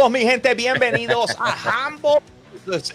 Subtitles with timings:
[0.00, 2.22] Saludos mi gente, bienvenidos a Hambo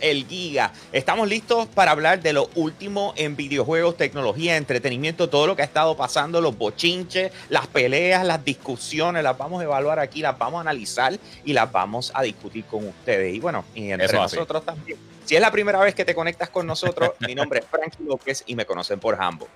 [0.02, 0.74] el Giga.
[0.92, 5.66] Estamos listos para hablar de lo último en videojuegos, tecnología, entretenimiento, todo lo que ha
[5.66, 10.58] estado pasando, los bochinches, las peleas, las discusiones, las vamos a evaluar aquí, las vamos
[10.58, 13.36] a analizar y las vamos a discutir con ustedes.
[13.36, 14.98] Y bueno, y entre nosotros también.
[15.26, 18.44] Si es la primera vez que te conectas con nosotros, mi nombre es Frankie López
[18.48, 19.48] y me conocen por Hambo.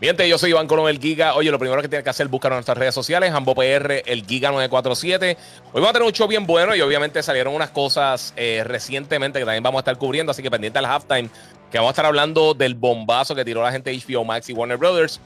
[0.00, 1.34] Miente, yo soy Iván Colón, el Giga.
[1.34, 4.04] Oye, lo primero que tienes que hacer es buscar en nuestras redes sociales, Hambo PR,
[4.06, 5.36] el Giga 947.
[5.66, 9.40] Hoy vamos a tener un show bien bueno y obviamente salieron unas cosas eh, recientemente
[9.40, 11.28] que también vamos a estar cubriendo, así que pendiente al halftime,
[11.72, 14.52] que vamos a estar hablando del bombazo que tiró la gente de HBO Max y
[14.52, 15.18] Warner Brothers.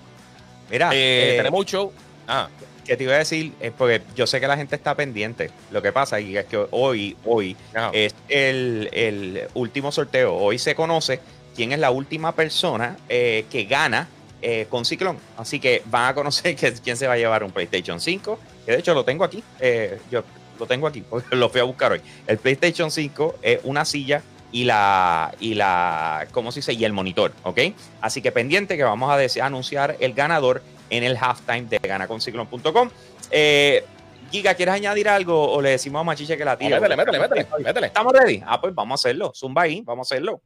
[0.71, 1.93] Mira, eh, eh, tenemos un show.
[2.27, 2.49] Ah.
[2.87, 5.51] Que te iba a decir, es porque yo sé que la gente está pendiente.
[5.71, 7.57] Lo que pasa es que hoy, hoy
[7.93, 10.35] es el, el, último sorteo.
[10.35, 11.21] Hoy se conoce
[11.55, 14.09] quién es la última persona que gana
[14.43, 15.19] eh, con Ciclón.
[15.37, 18.39] Así que van a conocer quién se va a llevar un PlayStation 5.
[18.67, 19.43] Que de hecho lo tengo aquí.
[19.61, 20.23] Eh, yo
[20.59, 22.01] lo tengo aquí porque lo fui a buscar hoy.
[22.27, 26.75] El PlayStation 5 es una silla y la, y la, ¿cómo se dice?
[26.75, 27.59] Y el monitor, ¿ok?
[28.01, 32.91] Así que pendiente que vamos a anunciar el ganador en el halftime de ganaconciclón.com.
[33.31, 33.85] Eh,
[34.31, 36.81] Giga, ¿quieres añadir algo o le decimos a Machiche que la tira?
[36.81, 37.87] métele, métele, métele, métele.
[37.89, 38.43] ¿Estamos ready?
[38.47, 39.33] Ah, pues vamos a hacerlo.
[39.35, 40.41] Zumba ahí, vamos a hacerlo.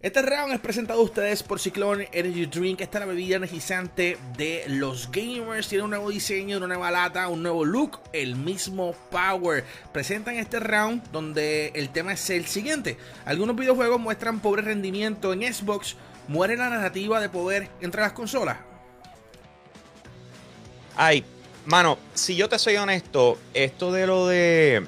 [0.00, 2.80] Este round es presentado a ustedes por Cyclone Energy Drink.
[2.80, 5.66] Esta es la bebida energizante de los gamers.
[5.66, 9.64] Tiene un nuevo diseño, una nueva lata, un nuevo look, el mismo power.
[9.92, 12.96] Presentan este round donde el tema es el siguiente.
[13.24, 15.96] Algunos videojuegos muestran pobre rendimiento en Xbox.
[16.28, 18.58] ¿Muere la narrativa de poder entre las consolas?
[20.94, 21.24] Ay,
[21.66, 24.86] mano, si yo te soy honesto, esto de lo de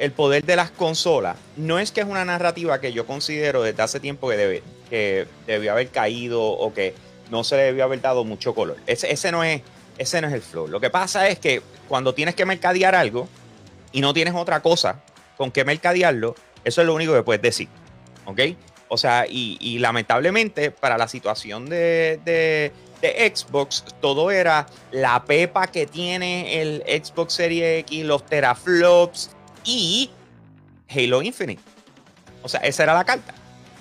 [0.00, 3.82] el poder de las consolas no es que es una narrativa que yo considero desde
[3.82, 6.94] hace tiempo que, debe, que debió haber caído o que
[7.30, 8.78] no se le debió haber dado mucho color.
[8.86, 9.60] Ese, ese, no es,
[9.98, 10.68] ese no es el flow.
[10.68, 13.28] Lo que pasa es que cuando tienes que mercadear algo
[13.92, 15.02] y no tienes otra cosa
[15.36, 16.34] con que mercadearlo,
[16.64, 17.68] eso es lo único que puedes decir.
[18.24, 18.40] ¿Ok?
[18.88, 22.72] O sea, y, lamentablemente para la situación de, de,
[23.02, 29.30] de, Xbox, todo era la pepa que tiene el Xbox Series X, los teraflops,
[29.64, 30.10] y
[30.88, 31.62] Halo Infinite.
[32.42, 33.34] O sea, esa era la carta.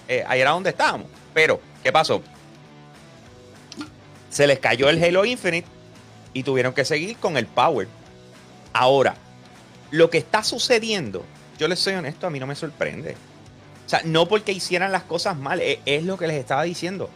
[0.07, 1.07] Eh, ahí era donde estábamos.
[1.33, 2.21] Pero, ¿qué pasó?
[4.29, 5.67] Se les cayó el Halo Infinite
[6.33, 7.87] y tuvieron que seguir con el Power.
[8.73, 9.15] Ahora,
[9.91, 11.25] lo que está sucediendo,
[11.57, 13.15] yo les soy honesto, a mí no me sorprende.
[13.85, 17.09] O sea, no porque hicieran las cosas mal, es, es lo que les estaba diciendo.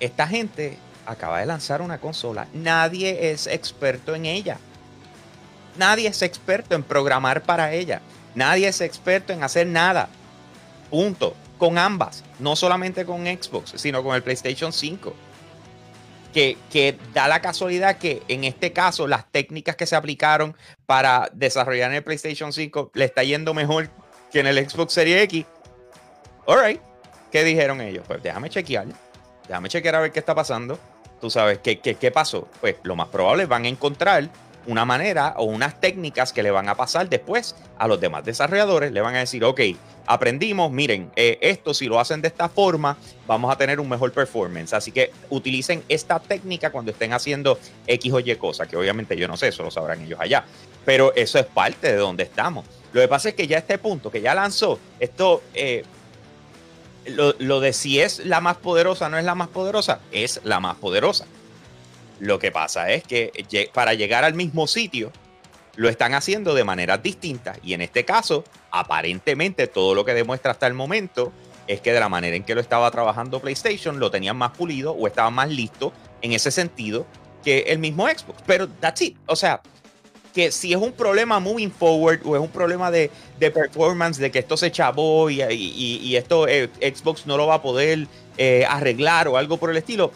[0.00, 4.58] Esta gente acaba de lanzar una consola, nadie es experto en ella.
[5.78, 8.02] Nadie es experto en programar para ella.
[8.34, 10.08] Nadie es experto en hacer nada.
[10.90, 11.34] Punto.
[11.56, 12.24] Con ambas.
[12.40, 15.14] No solamente con Xbox, sino con el PlayStation 5.
[16.34, 20.54] Que, que, da la casualidad que en este caso las técnicas que se aplicaron
[20.84, 23.88] para desarrollar en el PlayStation 5 le está yendo mejor
[24.30, 25.46] que en el Xbox Series X.
[26.46, 26.80] Alright.
[27.32, 28.04] ¿Qué dijeron ellos?
[28.06, 28.86] Pues déjame chequear.
[29.46, 30.78] Déjame chequear a ver qué está pasando.
[31.20, 32.48] Tú sabes, ¿qué, qué, qué pasó?
[32.60, 34.28] Pues lo más probable van a encontrar
[34.68, 38.92] una manera o unas técnicas que le van a pasar después a los demás desarrolladores.
[38.92, 39.60] Le van a decir, ok,
[40.06, 44.12] aprendimos, miren, eh, esto si lo hacen de esta forma, vamos a tener un mejor
[44.12, 44.74] performance.
[44.74, 49.26] Así que utilicen esta técnica cuando estén haciendo X o Y cosas, que obviamente yo
[49.26, 50.44] no sé, eso lo sabrán ellos allá.
[50.84, 52.66] Pero eso es parte de donde estamos.
[52.92, 55.82] Lo que pasa es que ya este punto, que ya lanzó, esto, eh,
[57.06, 60.60] lo, lo de si es la más poderosa, no es la más poderosa, es la
[60.60, 61.26] más poderosa.
[62.18, 63.32] Lo que pasa es que
[63.72, 65.12] para llegar al mismo sitio,
[65.78, 67.58] lo están haciendo de maneras distintas.
[67.62, 68.42] Y en este caso,
[68.72, 71.32] aparentemente todo lo que demuestra hasta el momento
[71.68, 74.92] es que de la manera en que lo estaba trabajando PlayStation, lo tenían más pulido
[74.92, 77.06] o estaba más listo en ese sentido
[77.44, 78.42] que el mismo Xbox.
[78.44, 79.16] Pero that's it.
[79.26, 79.60] O sea,
[80.34, 84.40] que si es un problema moving forward o es un problema de, performance, de que
[84.40, 89.36] esto se chavó y, esto eh, Xbox no lo va a poder eh, arreglar o
[89.36, 90.10] algo por el estilo,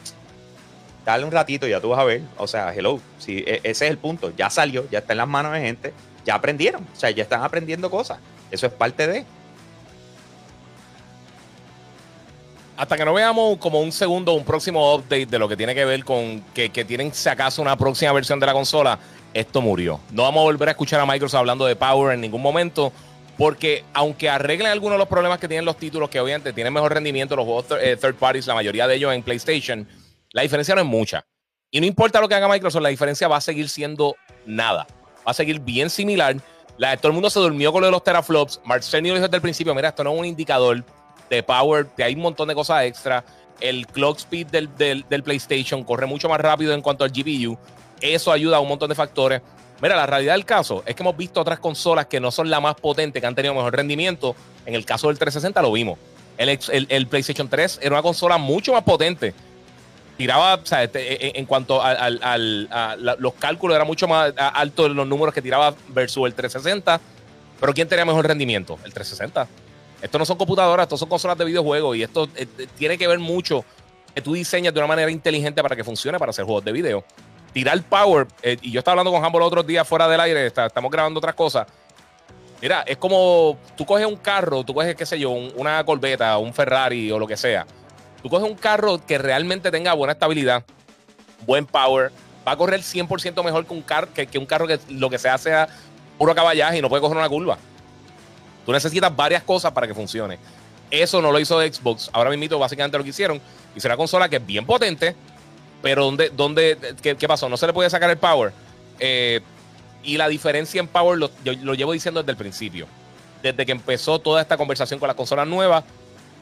[1.05, 2.23] dale un ratito, ya tú vas a ver.
[2.37, 4.33] O sea, hello, si e, ese es el punto.
[4.37, 5.93] Ya salió, ya está en las manos de gente,
[6.25, 6.83] ya aprendieron.
[6.83, 8.19] O sea, ya están aprendiendo cosas.
[8.51, 9.25] Eso es parte de.
[12.77, 15.85] Hasta que no veamos como un segundo, un próximo update de lo que tiene que
[15.85, 18.99] ver con que, tienen si acaso una próxima versión de la consola,
[19.35, 20.01] esto murió.
[20.11, 22.93] No vamos a volver a escuchar a Microsoft hablando de Power en ningún momento.
[23.39, 26.93] Porque aunque arreglen algunos de los problemas que tienen los títulos, que obviamente tienen mejor
[26.93, 29.87] rendimiento los juegos eh, third parties, la mayoría de ellos en PlayStation,
[30.33, 31.27] la diferencia no es mucha.
[31.71, 34.15] Y no importa lo que haga Microsoft, la diferencia va a seguir siendo
[34.45, 34.87] nada.
[35.27, 36.37] Va a seguir bien similar.
[36.77, 38.61] La, todo el mundo se durmió con lo de los teraflops.
[38.65, 40.85] Marcel dijo desde el principio, mira, esto no es un indicador
[41.31, 43.25] de power, que hay un montón de cosas extra.
[43.61, 47.57] El clock speed del, del, PlayStation corre mucho más rápido en cuanto al GPU.
[48.01, 49.41] Eso ayuda a un montón de factores.
[49.81, 52.61] Mira, la realidad del caso es que hemos visto otras consolas que no son la
[52.61, 54.35] más potente, que han tenido mejor rendimiento.
[54.67, 55.99] En el caso del 360 lo vimos.
[56.37, 59.35] El, PlayStation 3 era una consola mucho más potente.
[60.23, 62.37] Tiraba, o sea, este, en, cuanto a,
[63.19, 67.01] los cálculos, era mucho más alto los números que tiraba versus el 360.
[67.59, 68.79] Pero ¿quién tenía mejor rendimiento?
[68.85, 69.49] El 360.
[70.01, 72.47] Esto no son computadoras, esto son consolas de videojuegos y esto eh,
[72.79, 73.65] tiene que ver mucho
[74.15, 77.05] que tú diseñas de una manera inteligente para que funcione para hacer juegos de video.
[77.53, 80.47] Tirar power, eh, y yo estaba hablando con Humble los otros días fuera del aire,
[80.47, 81.67] estamos grabando otras cosas.
[82.61, 86.55] Mira, es como tú coges un carro, tú coges, qué sé yo, una Corvette, un
[86.55, 87.67] Ferrari o lo que sea.
[88.23, 90.65] Tú coges un carro que realmente tenga buena estabilidad,
[91.45, 92.13] buen power,
[92.47, 95.39] va a correr 100% mejor que un, car que, un carro que lo que sea
[95.39, 95.69] sea
[96.19, 97.59] puro caballaje y no puede coger una curva.
[98.65, 100.39] Tú necesitas varias cosas para que funcione.
[100.91, 102.11] Eso no lo hizo Xbox.
[102.13, 103.41] Ahora mismo básicamente lo que hicieron.
[103.75, 105.17] Hizo una consola que es bien potente,
[105.81, 107.49] pero ¿dónde, dónde, qué, pasó?
[107.49, 108.53] No se le puede sacar el power.
[109.01, 109.41] Eh,
[110.05, 112.87] y la diferencia en power lo, yo lo llevo diciendo desde el principio.
[113.43, 115.83] Desde que empezó toda esta conversación con las consolas nuevas,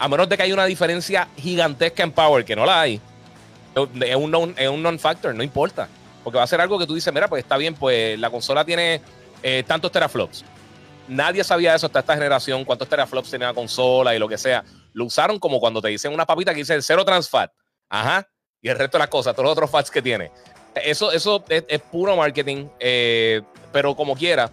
[0.00, 2.98] a menos de que haya una diferencia gigantesca en power, que no la hay,
[4.00, 5.88] es un non-factor, no importa.
[6.24, 8.64] Porque va a ser algo que tú dices, mira, pues está bien, pues la consola
[8.64, 9.02] tiene
[9.42, 10.42] eh, tantos teraflops.
[11.06, 14.64] Nadie sabía eso hasta esta generación, cuántos teraflops tenía la consola y lo que sea.
[14.94, 17.52] Lo usaron como cuando te dicen una papita que dice cero trans fat.
[17.90, 18.26] Ajá.
[18.62, 20.30] Y el resto de las cosas, todos los otros fats que tiene.
[20.74, 24.50] Eso, eso es, puro marketing, eh, pero como quiera,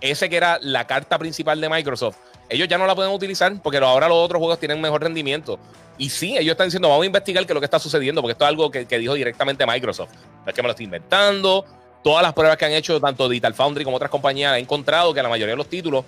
[0.00, 2.16] ese que era la carta principal de Microsoft,
[2.48, 5.58] ellos ya no la pueden utilizar porque ahora los otros juegos tienen mejor rendimiento.
[5.98, 8.32] Y sí, ellos están diciendo, vamos a investigar qué es lo que está sucediendo, porque
[8.32, 10.10] esto es algo que, dijo directamente Microsoft.
[10.46, 11.64] Es que me lo estoy inventando.
[12.04, 15.22] Todas las pruebas que han hecho, tanto Digital Foundry como otras compañías, han encontrado que
[15.22, 16.04] la mayoría de los títulos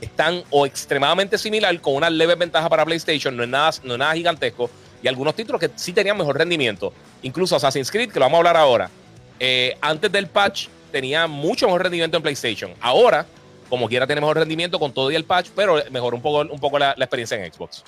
[0.00, 3.98] están o extremadamente similar, con una leve ventaja para PlayStation, no es nada, no es
[3.98, 4.70] nada gigantesco,
[5.02, 6.92] y algunos títulos que sí tenían mejor rendimiento.
[7.22, 8.90] Incluso Assassin's Creed, que lo vamos a hablar ahora,
[9.38, 12.72] eh, antes del patch tenía mucho mejor rendimiento en PlayStation.
[12.80, 13.26] Ahora,
[13.70, 16.60] como quiera, tiene mejor rendimiento con todo y el patch, pero mejor un poco, un
[16.60, 17.82] poco la, la experiencia en Xbox.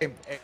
[0.00, 0.40] Eh, eh,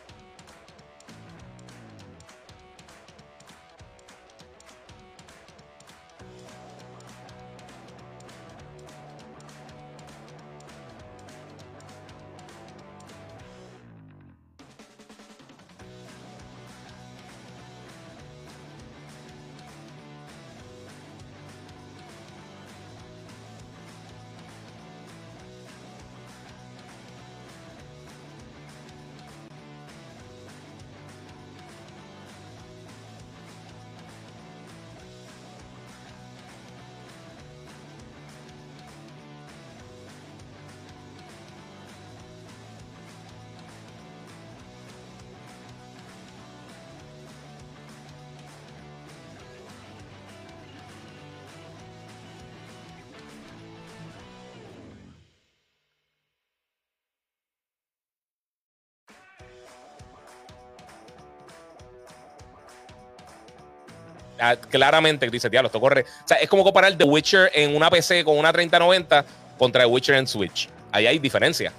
[64.69, 66.01] claramente dice, diablo, esto corre.
[66.01, 69.25] O sea, es como comparar The Witcher en una PC con una 3090
[69.57, 70.69] contra The Witcher en Switch.
[70.91, 71.71] Ahí hay diferencia.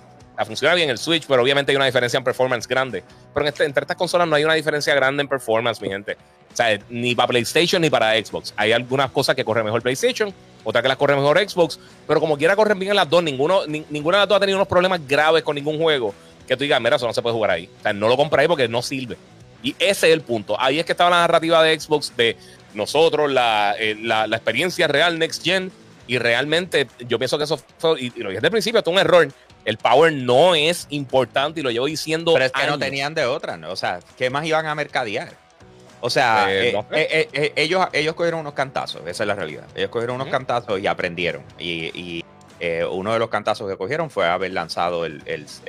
[0.45, 3.05] Funciona bien el Switch, pero obviamente hay una diferencia en performance grande.
[3.33, 6.17] Pero este, entre estas consolas no hay una diferencia grande en performance, mi gente.
[6.53, 8.53] O sea, ni para PlayStation ni para Xbox.
[8.57, 12.37] Hay algunas cosas que corren mejor PlayStation, otras que las corre mejor Xbox, pero como
[12.37, 13.23] quiera corren bien las dos.
[13.23, 16.13] Ninguno, ninguna de las dos ha tenido unos problemas graves con ningún juego
[16.47, 17.69] que tú digas, mira, eso no se puede jugar ahí.
[17.79, 19.17] O sea, no lo compré porque no sirve.
[19.65, 20.61] Y ese es el punto.
[20.61, 22.37] Ahí es que estaba la narrativa de Xbox de
[22.75, 25.73] nosotros, la, eh, la, experiencia real Next Gen.
[26.07, 28.95] Y realmente yo pienso que eso fue, y, lo dije desde el principio, esto es
[28.95, 29.29] un error.
[29.65, 32.35] El power no es importante y lo llevo diciendo.
[32.35, 33.71] Pero es que no tenían de otra, ¿no?
[33.71, 35.33] O sea, ¿qué más iban a mercadear?
[36.03, 39.65] O sea, eh, eh, ellos, ellos cogieron unos cantazos, esa es la realidad.
[39.75, 41.43] Ellos cogieron unos cantazos y aprendieron.
[41.59, 42.23] y
[42.61, 45.23] eh, uno de los cantazos que cogieron fue haber lanzado el,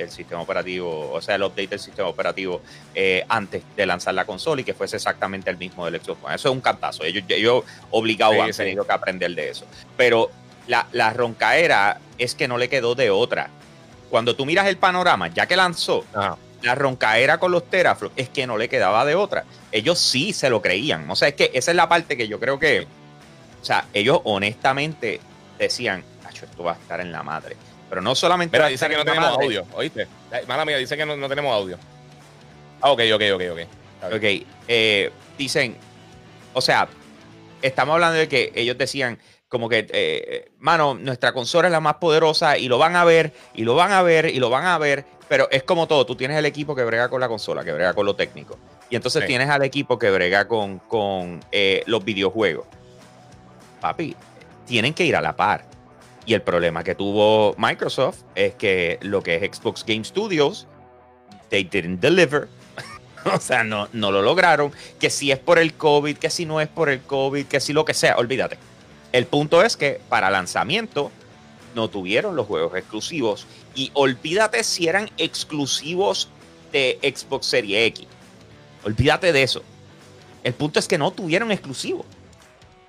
[0.08, 2.62] sistema operativo, o sea, el update del sistema operativo
[2.94, 6.48] eh, antes de lanzar la consola y que fuese exactamente el mismo del Xbox Eso
[6.48, 7.04] es un cantazo.
[7.04, 9.66] Ellos, ellos obligados han tenido que aprender de eso.
[9.96, 10.30] Pero
[10.68, 13.50] la, la roncaera es que no le quedó de otra.
[14.08, 16.04] Cuando tú miras el panorama, ya que lanzó,
[16.62, 19.44] la roncaera con los teraflops es que no le quedaba de otra.
[19.72, 21.10] Ellos sí se lo creían.
[21.10, 22.86] O sea, es que esa es la parte que yo creo que,
[23.60, 25.20] o sea, ellos honestamente
[25.58, 26.04] decían,
[26.44, 27.56] esto va a estar en la madre.
[27.88, 28.68] Pero no solamente.
[28.68, 30.06] Dice que no tenemos audio, ¿oíste?
[30.46, 31.78] Mala mía, dice que no, tenemos audio.
[32.80, 34.14] Ah, ok, ok, ok, ok.
[34.14, 35.76] Ok, eh, dicen,
[36.52, 36.88] o sea,
[37.62, 41.94] estamos hablando de que ellos decían como que, eh, mano, nuestra consola es la más
[41.94, 44.76] poderosa y lo van a ver, y lo van a ver, y lo van a
[44.76, 47.72] ver, pero es como todo, tú tienes el equipo que brega con la consola, que
[47.72, 48.58] brega con lo técnico,
[48.90, 52.66] y entonces tienes al equipo que brega con, con eh, los videojuegos.
[53.80, 54.16] Papi,
[54.66, 55.64] tienen que ir a la par.
[56.26, 60.66] Y el problema que tuvo Microsoft es que lo que es Xbox Game Studios,
[61.50, 62.48] they didn't deliver.
[63.32, 64.72] o sea, no, no lo lograron.
[64.98, 67.72] Que si es por el COVID, que si no es por el COVID, que si
[67.72, 68.58] lo que sea, olvídate.
[69.12, 71.12] El punto es que para lanzamiento
[71.76, 73.46] no tuvieron los juegos exclusivos.
[73.76, 76.28] Y olvídate si eran exclusivos
[76.72, 78.06] de Xbox Series X.
[78.84, 79.62] Olvídate de eso.
[80.42, 82.06] El punto es que no tuvieron exclusivos.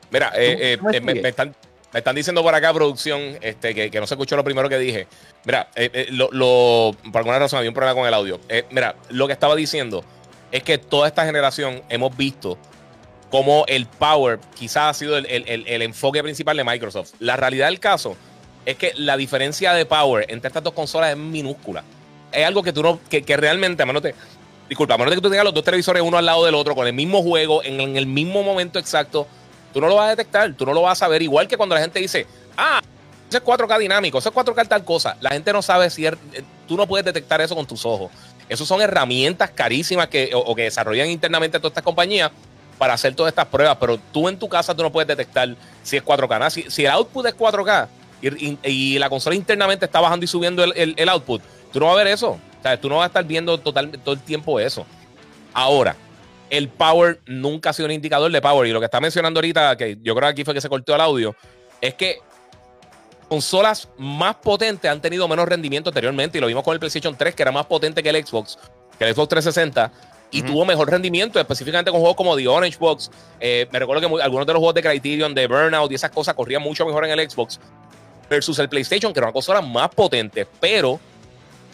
[0.10, 1.56] Mira, eh, eh, me, están,
[1.94, 5.08] me están diciendo por acá, producción, este, que, no se escuchó lo primero que dije.
[5.46, 8.39] Mira, eh, eh, lo, por alguna razón había un problema con el audio.
[8.50, 10.03] Eh, mira, lo que estaba diciendo
[10.51, 12.58] es que toda esta generación hemos visto
[13.32, 17.13] cómo el Power quizás ha sido el, enfoque principal de Microsoft.
[17.20, 18.17] La realidad del caso
[18.65, 21.84] es que la diferencia de Power entre estas dos consolas es minúscula.
[22.34, 24.13] Es algo que tú no, que, realmente, a menos te,
[24.67, 26.75] disculpa, a menos de que tú tengas los dos televisores uno al lado del otro
[26.75, 29.25] con el mismo juego en el mismo momento exacto
[29.74, 31.22] Tú no lo vas a detectar, tú no lo vas a saber.
[31.22, 32.82] Igual que cuando la gente dice, ah,
[33.30, 35.18] ese es 4K dinámico, ese es 4K tal cosa.
[35.20, 38.12] La gente no sabe si er, eh, tú no puedes detectar eso con tus ojos.
[38.48, 42.32] Esas son herramientas carísimas que, o, que desarrollan internamente todas estas compañías
[42.78, 45.98] para hacer todas estas pruebas, pero tú en tu casa tú no puedes detectar si
[45.98, 46.70] es 4K.
[46.70, 47.88] Si, el output es 4K
[48.64, 51.42] y, la consola internamente está bajando y subiendo el, output,
[51.74, 52.30] tú no vas a ver eso.
[52.30, 54.86] O sea, tú no vas a estar viendo total, todo el tiempo eso.
[55.54, 55.96] Ahora,
[56.50, 58.68] el power nunca ha sido un indicador de power.
[58.68, 60.96] Y lo que está mencionando ahorita, que yo creo que aquí fue que se cortó
[60.96, 61.36] el audio,
[61.82, 62.20] es que
[63.27, 66.38] consolas más potentes han tenido menos rendimiento anteriormente.
[66.38, 68.58] Y lo vimos con el PlayStation 3, que era más potente que el Xbox,
[68.98, 69.92] que el Xbox 360.
[70.30, 73.10] Y tuvo mejor rendimiento, específicamente con juegos como The Orange Box.
[73.39, 76.36] Eh, me recuerdo que algunos de los juegos de Criterion, de Burnout y esas cosas
[76.36, 77.60] corrían mucho mejor en el Xbox
[78.30, 80.46] versus el PlayStation, que era una consola más potente.
[80.60, 81.00] Pero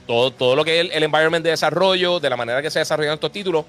[0.06, 2.78] todo, todo lo que es el, el environment de desarrollo, de la manera que se
[2.78, 3.66] desarrollan estos títulos,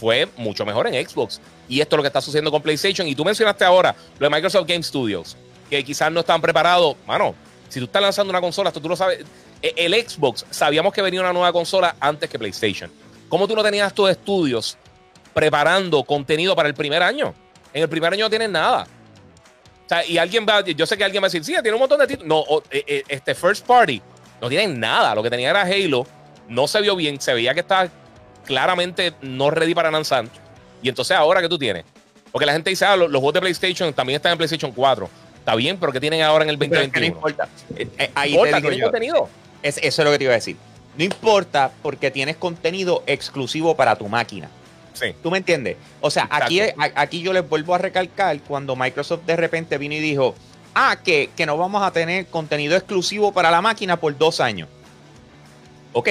[0.00, 1.40] fue mucho mejor en Xbox.
[1.68, 3.06] Y esto es lo que está sucediendo con PlayStation.
[3.06, 5.36] Y tú mencionaste ahora lo de Microsoft Game Studios,
[5.68, 6.96] que quizás no están preparados.
[7.06, 7.34] Mano,
[7.68, 9.20] si tú estás lanzando una consola, esto tú lo sabes.
[9.60, 12.90] E, el Xbox, sabíamos que venía una nueva consola antes que PlayStation.
[13.28, 14.78] ¿Cómo tú no tenías tus estudios
[15.34, 17.34] preparando contenido para el primer año?
[17.74, 18.84] En el primer año no tienes nada.
[19.84, 21.80] O sea, y alguien va, yo sé que alguien va a decir, sí, tiene un
[21.80, 22.26] montón de títulos.
[22.26, 24.00] No, e, e, este First Party
[24.40, 25.14] no tienen nada.
[25.14, 26.06] Lo que tenía era Halo.
[26.48, 27.88] No se vio bien, se veía que estaba
[28.44, 30.26] claramente no ready para lanzar.
[30.82, 31.84] Y entonces ahora que tú tienes.
[32.32, 35.08] Porque la gente dice, ah, los, juegos de PlayStation también están en PlayStation 4.
[35.38, 37.00] Está bien, pero ¿qué tienen ahora en el 2021?
[37.00, 37.48] no importa.
[37.76, 39.28] Eh, eh, ahí te digo contenido.
[39.62, 40.56] Es, eso es lo que te iba a decir.
[40.96, 44.48] No importa porque tienes contenido exclusivo para tu máquina.
[44.92, 45.14] Sí.
[45.22, 45.76] ¿Tú me entiendes?
[46.00, 46.60] O sea, aquí,
[46.94, 50.34] aquí yo les vuelvo a recalcar cuando Microsoft de repente vino y dijo,
[50.74, 54.68] ah, que, que no vamos a tener contenido exclusivo para la máquina por dos años.
[55.92, 56.08] Ok,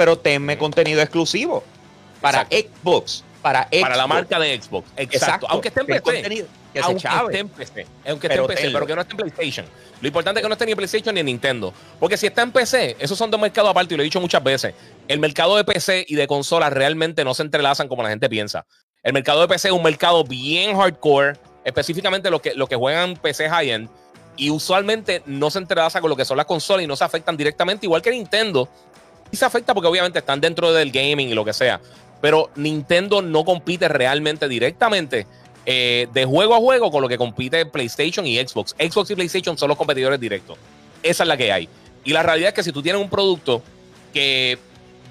[0.00, 1.62] pero tenme contenido exclusivo
[2.22, 3.22] para Xbox.
[3.42, 4.88] Para, para la marca de Xbox.
[4.96, 5.46] Exacto.
[5.50, 6.46] Aunque esté en PC.
[6.82, 7.86] aunque esté en PC.
[8.08, 9.66] Aunque esté en PC, pero que no esté en PlayStation.
[10.00, 11.74] Lo importante es que no esté ni en PlayStation ni en Nintendo.
[11.98, 14.42] Porque si está en PC, esos son dos mercados aparte, y lo he dicho muchas
[14.42, 14.72] veces.
[15.06, 18.64] El mercado de PC y de consolas realmente no se entrelazan como la gente piensa.
[19.02, 23.16] El mercado de PC es un mercado bien hardcore, específicamente los que, los que juegan
[23.16, 23.90] PC high-end.
[24.38, 27.36] Y usualmente no se entrelaza con lo que son las consolas y no se afectan
[27.36, 28.66] directamente, igual que Nintendo,
[29.36, 31.80] se afecta porque obviamente están dentro del gaming y lo que sea.
[32.20, 35.26] Pero Nintendo no compite realmente directamente
[35.66, 38.74] eh, de juego a juego con lo que compite PlayStation y Xbox.
[38.78, 40.58] Xbox y PlayStation son los competidores directos.
[41.02, 41.68] Esa es la que hay.
[42.04, 43.62] Y la realidad es que si tú tienes un producto
[44.12, 44.58] que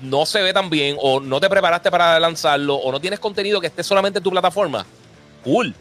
[0.02, 3.60] no se ve tan bien o no te preparaste para lanzarlo o no tienes contenido
[3.60, 4.86] que esté solamente en tu plataforma,
[5.44, 5.74] cool.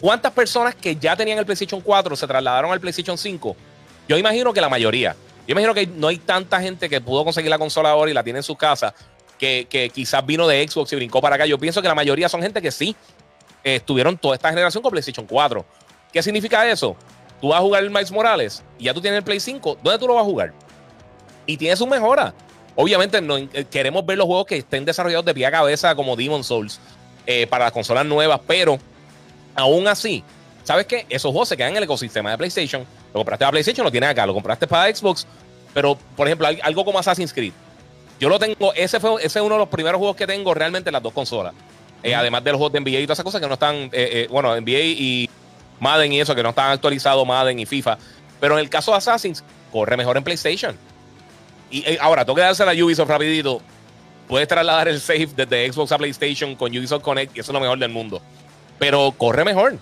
[0.00, 3.56] ¿Cuántas personas que ya tenían el PlayStation 4 se trasladaron al PlayStation 5?
[4.08, 5.16] Yo imagino que la mayoría.
[5.46, 8.22] Yo imagino que no hay tanta gente que pudo conseguir la consola ahora y la
[8.22, 8.94] tiene en su casa
[9.38, 11.46] que, quizás vino de Xbox y brincó para acá.
[11.46, 12.96] Yo pienso que la mayoría son gente que sí
[13.62, 15.64] eh, estuvieron toda esta generación con PlayStation 4.
[16.12, 16.96] ¿Qué significa eso?
[17.40, 19.78] Tú vas a jugar el Miles Morales y ya tú tienes el Play 5.
[19.82, 20.52] ¿Dónde tú lo vas a jugar?
[21.46, 22.32] Y tiene su mejora.
[22.76, 26.16] Obviamente no, eh, queremos ver los juegos que estén desarrollados de pie a cabeza como
[26.16, 26.80] Demon Souls
[27.26, 28.78] eh, para las consolas nuevas, pero
[29.54, 30.24] aún así,
[30.64, 31.06] ¿sabes qué?
[31.08, 32.84] Esos juegos se quedan en el ecosistema de PlayStation
[33.14, 34.26] lo compraste para PlayStation, lo tienes acá.
[34.26, 35.24] Lo compraste para Xbox.
[35.72, 37.52] Pero, por ejemplo, algo como Assassin's Creed.
[38.18, 40.88] Yo lo tengo, ese, fue, ese es uno de los primeros juegos que tengo realmente
[40.88, 41.54] en las dos consolas.
[42.02, 43.90] Eh, además de los juegos de NBA y todas esas cosas que no están, eh,
[43.92, 45.30] eh, bueno, NBA y
[45.80, 47.98] Madden y eso, que no están actualizados, Madden y FIFA.
[48.40, 50.76] Pero en el caso de Assassin's, corre mejor en PlayStation.
[51.70, 53.60] Y ahora, tengo que darse a Ubisoft rapidito.
[54.28, 57.60] Puedes trasladar el save desde Xbox a PlayStation con Ubisoft Connect y eso es lo
[57.60, 58.20] mejor del mundo.
[58.78, 59.78] Pero corre mejor.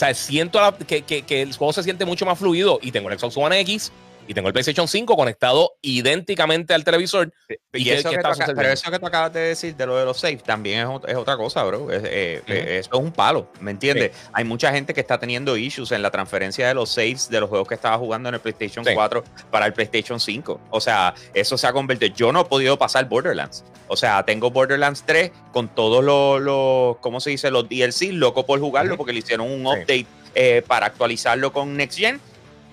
[0.00, 3.60] Sea, siento que, el juego se siente mucho más fluido y tengo el Xbox One
[3.60, 3.92] X
[4.30, 7.32] y tengo el PlayStation 5 conectado idénticamente al televisor.
[7.72, 8.18] Y, eso que
[8.54, 11.36] pero eso que tú acabas de decir de lo de los saves también es, otra
[11.36, 11.92] cosa, bro.
[11.92, 14.12] Eh, eh, eso es un palo, ¿me entiendes?
[14.32, 17.48] Hay mucha gente que está teniendo issues en la transferencia de los saves de los
[17.48, 20.60] juegos que estaba jugando en el PlayStation 4 para el PlayStation 5.
[20.70, 22.14] O sea, eso se ha convertido.
[22.14, 23.64] Yo no he podido pasar Borderlands.
[23.88, 27.50] O sea, tengo Borderlands 3 con todos los, ¿cómo se dice?
[27.50, 30.06] Los DLC, loco por jugarlo porque le hicieron un update
[30.36, 32.20] eh, para actualizarlo con Next Gen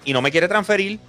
[0.05, 0.99] y no me quiere transferir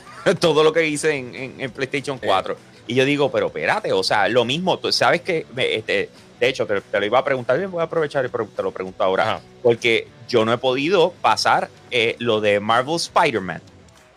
[0.40, 2.56] todo lo que hice en, PlayStation 4.
[2.86, 6.66] Y yo digo, pero espérate, o sea, lo mismo, tú sabes que, este, de hecho,
[6.66, 10.08] te, lo iba a preguntar, bien, voy a aprovechar y te lo pregunto ahora, porque
[10.28, 13.62] yo no he podido pasar eh, lo de Marvel Spider-Man.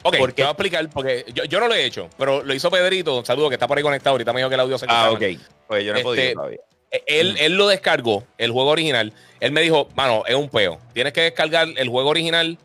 [0.01, 2.69] Ok, porque, te voy a explicar, porque yo, no lo he hecho, pero lo hizo
[2.69, 5.09] Pedrito, saludo que está por ahí conectado, ahorita me dijo que el audio se Ah,
[5.11, 5.23] ok,
[5.67, 6.59] pues yo no he podido este, todavía.
[6.91, 7.37] Eh, él, mm.
[7.39, 9.13] él, lo descargó, el juego original.
[9.39, 10.79] Él me dijo, mano, es un peo.
[10.93, 12.57] Tienes que descargar el juego original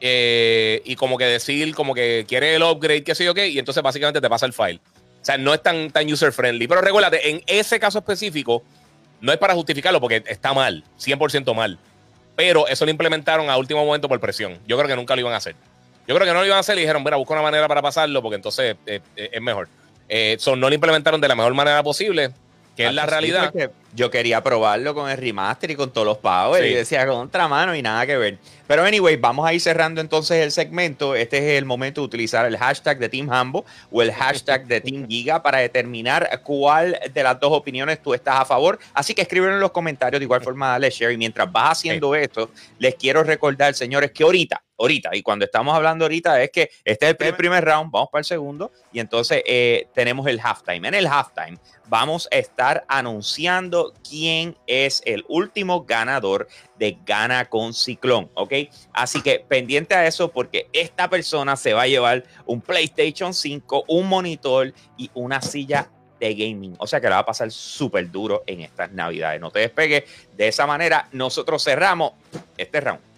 [0.00, 3.58] eh, y como que decir, como que quiere el upgrade, qué sé yo qué, y
[3.58, 4.80] entonces básicamente te pasa el file.
[5.20, 6.66] O sea, no es tan, tan user friendly.
[6.66, 8.62] Pero recuérdate, en ese caso específico,
[9.20, 11.78] no es para justificarlo porque está mal, 100% mal.
[12.36, 14.58] Pero eso lo implementaron a último momento por presión.
[14.66, 15.54] Yo creo que nunca lo iban a hacer.
[16.08, 17.82] Yo creo que no lo iban a hacer y dijeron, mira, busca una manera para
[17.82, 19.68] pasarlo porque entonces eh, eh, es mejor.
[20.08, 22.30] Eh, no lo implementaron de la mejor manera posible,
[22.76, 23.52] que es la realidad.
[23.94, 27.74] Yo quería probarlo con el remaster y con todos los powers y decía contra mano
[27.74, 28.38] y nada que ver.
[28.66, 31.16] Pero anyway, vamos a ir cerrando entonces el segmento.
[31.16, 34.80] Este es el momento de utilizar el hashtag de Team Hambo o el hashtag de
[34.80, 38.78] Team Giga para determinar cuál de las dos opiniones tú estás a favor.
[38.94, 40.20] Así que escríbelo en los comentarios.
[40.20, 41.12] De igual forma, dale share.
[41.12, 45.10] Y mientras vas haciendo esto, les quiero recordar, señores, que ahorita ahorita.
[45.12, 48.24] Y cuando estamos hablando ahorita es que este es el primer round, vamos para el
[48.24, 50.88] segundo y entonces eh, tenemos el halftime.
[50.88, 57.74] En el halftime vamos a estar anunciando quién es el último ganador de Gana con
[57.74, 58.52] Ciclón, ¿ok?
[58.92, 63.84] Así que pendiente a eso porque esta persona se va a llevar un PlayStation 5,
[63.88, 66.74] un monitor y una silla de gaming.
[66.78, 69.40] O sea que la va a pasar súper duro en estas navidades.
[69.40, 70.04] No te despegues.
[70.36, 72.12] De esa manera, nosotros cerramos
[72.56, 73.09] este round.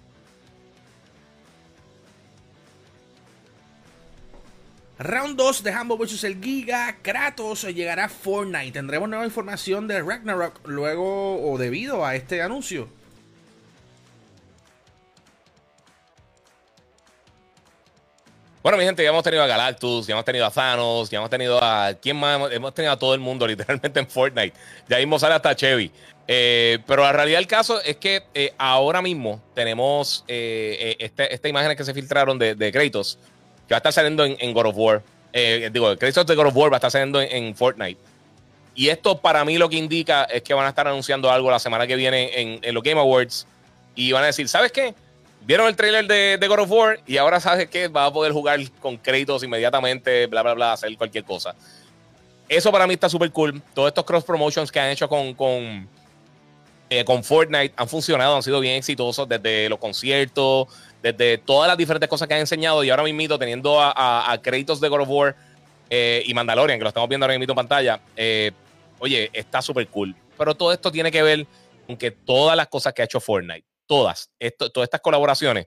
[5.03, 6.97] Round 2 de Humble vs el Giga.
[7.03, 8.71] Kratos llegará a Fortnite.
[8.71, 12.89] Tendremos nueva información de Ragnarok luego o debido a este anuncio.
[18.63, 21.31] Bueno, mi gente, ya hemos tenido a Galactus, ya hemos tenido a Thanos, ya hemos
[21.31, 21.95] tenido a.
[22.01, 22.53] ¿Quién más?
[22.53, 24.57] Hemos tenido a todo el mundo literalmente en Fortnite.
[24.89, 25.91] Ya mismo sale hasta Chevy.
[26.29, 31.51] Eh, pero la realidad del caso es que eh, ahora mismo tenemos eh, este, estas
[31.51, 33.19] imágenes que se filtraron de Kratos
[33.71, 35.03] va a estar saliendo en, God of War.
[35.33, 37.99] Eh, digo, créditos de God of War va a estar saliendo en, Fortnite.
[38.75, 41.59] Y esto para mí lo que indica es que van a estar anunciando algo la
[41.59, 43.47] semana que viene en, los Game Awards.
[43.95, 44.95] Y van a decir, ¿sabes qué?
[45.43, 48.61] Vieron el trailer de, God of War y ahora sabes que va a poder jugar
[48.81, 51.55] con créditos inmediatamente, bla, bla, bla, hacer cualquier cosa.
[52.49, 53.63] Eso para mí está súper cool.
[53.75, 55.89] Todos estos cross promotions que han hecho con, con,
[56.91, 60.69] eh, con Fortnite han funcionado, han sido bien exitosos desde los conciertos,
[61.03, 64.89] desde todas las diferentes cosas que han enseñado y ahora mismo teniendo a, créditos de
[64.89, 65.37] God of War
[65.91, 68.53] eh, y Mandalorian, que lo estamos viendo ahora mismo en pantalla, eh,
[69.01, 70.15] oye, está súper cool.
[70.39, 71.47] Pero todo esto tiene que ver
[71.87, 75.67] con que todas las cosas que ha hecho Fortnite, todas, todas estas colaboraciones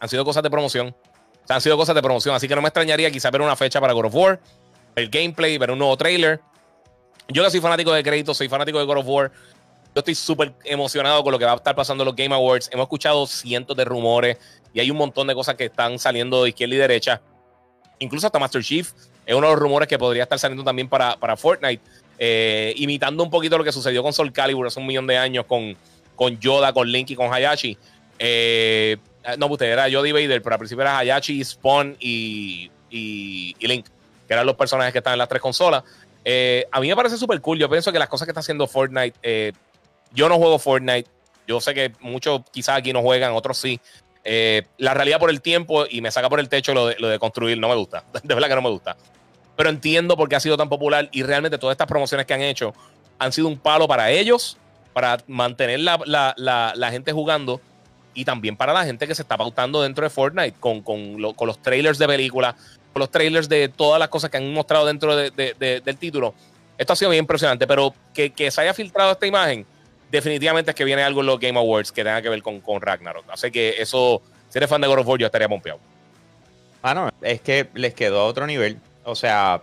[0.00, 0.94] han sido cosas de promoción.
[1.48, 3.92] han sido cosas de promoción, así que no me extrañaría quizá ver una fecha para
[3.92, 4.40] God of War,
[4.96, 6.40] el gameplay, ver un nuevo trailer.
[7.28, 9.32] Yo que soy fanático de créditos, soy fanático de God of War,
[9.94, 12.70] yo estoy súper emocionado con lo que va a estar pasando en los Game Awards.
[12.72, 14.38] Hemos escuchado cientos de rumores
[14.72, 17.20] y hay un montón de cosas que están saliendo de izquierda y derecha.
[17.98, 18.92] Incluso hasta Master Chief
[19.26, 21.82] es uno de los rumores que podría estar saliendo también para, para Fortnite,
[22.18, 25.44] eh, imitando un poquito lo que sucedió con Soul Calibur hace un millón de años
[25.46, 25.76] con,
[26.14, 27.76] con Yoda, con Link y con Hayashi.
[28.18, 28.96] Eh,
[29.38, 33.86] no, usted era Yoda Vader, pero al principio era Hayashi, Spawn y, y, Link,
[34.26, 35.82] que eran los personajes que están en las tres consolas.
[36.24, 37.58] Eh, a mí me parece súper cool.
[37.58, 39.54] Yo pienso que las cosas que está haciendo Fortnite
[40.12, 41.08] yo no juego Fortnite.
[41.46, 43.80] Yo sé que muchos quizás aquí no juegan, otros sí.
[44.22, 47.58] Eh, la realidad por el tiempo y me saca por el techo lo de, construir
[47.58, 48.04] no me gusta.
[48.22, 48.96] De verdad que no me gusta.
[49.56, 52.42] Pero entiendo por qué ha sido tan popular y realmente todas estas promociones que han
[52.42, 52.74] hecho
[53.18, 54.56] han sido un palo para ellos,
[54.92, 57.60] para mantener la, gente jugando
[58.14, 60.82] y también para la gente que se está pautando dentro de Fortnite con,
[61.18, 62.54] los trailers de películas,
[62.92, 66.34] con los trailers de todas las cosas que han mostrado dentro del título.
[66.78, 69.66] Esto ha sido bien impresionante, pero que se haya filtrado esta imagen
[70.10, 72.80] definitivamente es que viene algo en los Game Awards que tenga que ver con, con
[72.80, 73.24] Ragnarok.
[73.30, 75.80] Así que eso, si eres fan de God of yo estaría pompeado.
[76.82, 78.78] Ah, no, es que les quedó a otro nivel.
[79.04, 79.62] O sea,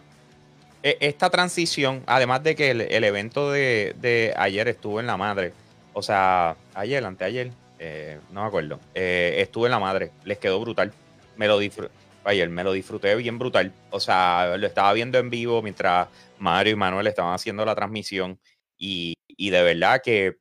[0.83, 5.53] e, esta transición, además de que el, evento de, ayer estuvo en la madre,
[5.93, 10.59] o sea, ayer, anteayer, eh, no me acuerdo, eh, estuvo en la madre, les quedó
[10.59, 10.93] brutal.
[11.35, 11.91] Me lo disfruté.
[12.23, 13.71] ayer me lo disfruté bien brutal.
[13.89, 16.07] O sea, lo estaba viendo en vivo mientras
[16.39, 18.39] Mario y Manuel estaban haciendo la transmisión.
[18.77, 20.37] Y, de verdad que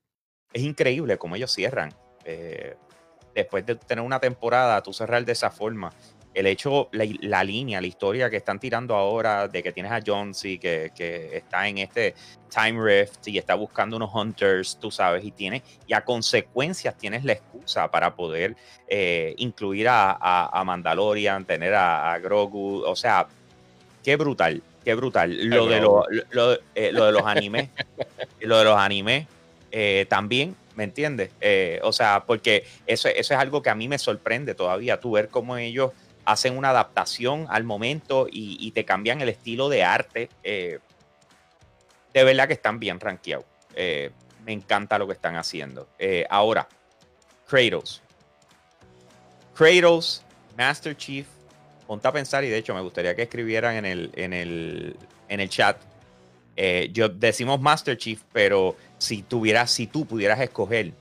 [0.52, 1.92] es increíble cómo ellos cierran.
[2.24, 2.76] Eh,
[3.34, 5.92] después de tener una temporada, tú cerrar de esa forma
[6.36, 10.58] el hecho, la, línea, la historia que están tirando ahora de que tienes a Jonesy
[10.58, 12.14] que, que está en este
[12.54, 17.24] time rift y está buscando unos hunters, tú sabes, y tiene, y a consecuencias tienes
[17.24, 18.54] la excusa para poder
[18.86, 23.26] eh, incluir a, a, Mandalorian, tener a, Grogu, o sea,
[24.04, 25.36] qué brutal, qué brutal.
[25.50, 26.04] Lo, de, lo,
[26.74, 27.68] eh, lo, de los animes,
[28.40, 29.26] lo de los animes
[29.70, 31.30] eh, también ¿me entiendes?
[31.82, 35.28] o sea, porque eso, eso es algo que a mí me sorprende todavía, tú ver
[35.28, 35.92] cómo ellos
[36.26, 40.28] hacen una adaptación al momento y, te cambian el estilo de arte.
[40.42, 40.80] Eh,
[42.12, 43.46] de verdad que están bien rankeados.
[43.74, 44.10] Eh,
[44.44, 45.88] me encanta lo que están haciendo.
[45.98, 46.68] Eh, ahora,
[47.48, 48.02] Kratos.
[49.54, 50.24] Kratos,
[50.58, 51.26] Master Chief.
[51.86, 54.96] Ponte a pensar, y de hecho me gustaría que escribieran en el, en el,
[55.28, 55.76] en el chat.
[56.92, 60.92] yo decimos Master Chief, pero si tuvieras, si tú pudieras escoger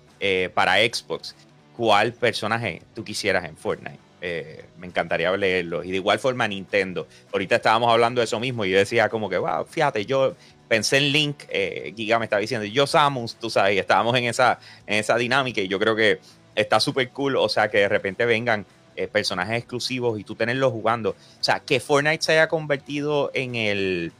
[0.53, 1.35] para Xbox,
[1.75, 4.05] ¿cuál personaje tú quisieras en Fortnite?
[4.27, 5.85] Eh, me encantaría leerlos.
[5.85, 7.07] Y de igual forma Nintendo.
[7.31, 10.35] Ahorita estábamos hablando de eso mismo y yo decía como que, wow, fíjate, yo
[10.67, 14.59] pensé en Link, eh, Giga me estaba diciendo, yo Samus, tú sabes, estábamos en esa,
[14.87, 16.19] en esa dinámica y yo creo que
[16.55, 20.71] está súper cool, o sea, que de repente vengan eh, personajes exclusivos y tú tenerlos
[20.71, 21.11] jugando.
[21.11, 24.11] O sea, que Fortnite se haya convertido en el,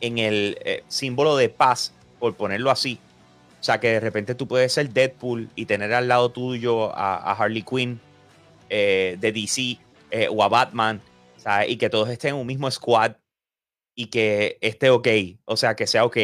[0.00, 2.98] en el símbolo de paz, por ponerlo así.
[3.60, 7.32] O sea, que de repente tú puedes ser Deadpool y tener al lado tuyo a
[7.32, 8.00] Harley Quinn
[8.68, 9.78] eh, de DC
[10.10, 11.00] eh, o a Batman,
[11.68, 13.12] y que todos estén en un mismo squad
[13.94, 15.06] y que esté ok,
[15.44, 16.16] o sea, que sea ok,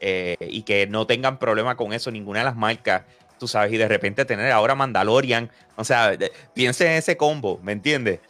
[0.00, 3.04] eh, y que no tengan problema con eso ninguna de las marcas,
[3.38, 6.16] tú sabes, y de repente tener ahora Mandalorian, o sea,
[6.54, 8.20] piense en ese combo, ¿me entiendes?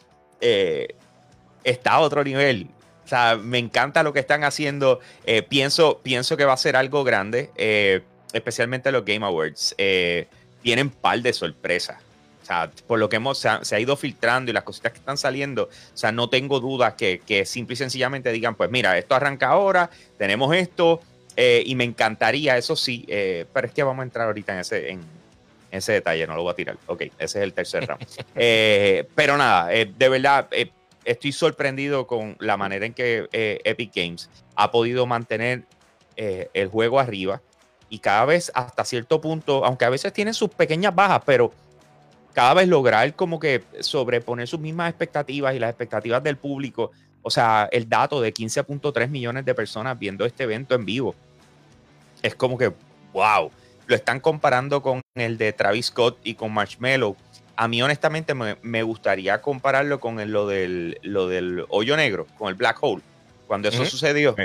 [1.63, 2.67] está a otro nivel.
[3.03, 4.99] O sea, me encanta lo que están haciendo.
[5.49, 7.49] pienso, pienso que va a ser algo grande,
[8.33, 9.75] especialmente los Game Awards.
[10.61, 11.97] tienen par de sorpresas.
[12.43, 15.17] O sea, por lo que hemos, se ha, ido filtrando y las cositas que están
[15.17, 19.15] saliendo, o sea, no tengo dudas que, que simple y sencillamente digan, pues mira, esto
[19.15, 21.01] arranca ahora, tenemos esto,
[21.37, 24.59] eh, y me encantaría, eso sí, eh, pero es que vamos a entrar ahorita en
[24.59, 25.01] ese, en,
[25.71, 26.77] ese detalle, no lo voy a tirar.
[26.87, 28.03] Ok, ese es el tercer round.
[28.35, 30.49] Eh, pero nada, de verdad,
[31.05, 35.63] estoy sorprendido con la manera en que Epic Games ha podido mantener
[36.15, 37.41] el juego arriba
[37.89, 41.51] y cada vez hasta cierto punto, aunque a veces tienen sus pequeñas bajas, pero
[42.33, 46.91] cada vez lograr como que sobreponer sus mismas expectativas y las expectativas del público.
[47.21, 51.15] O sea, el dato de 15.3 millones de personas viendo este evento en vivo.
[52.21, 52.73] Es como que,
[53.13, 53.51] wow,
[53.85, 57.15] lo están comparando con el de Travis Scott y con Marshmello.
[57.55, 62.55] A mí honestamente me, gustaría compararlo con lo, del, lo del hoyo negro, con el
[62.55, 63.01] black hole.
[63.47, 64.35] Cuando eso sucedió,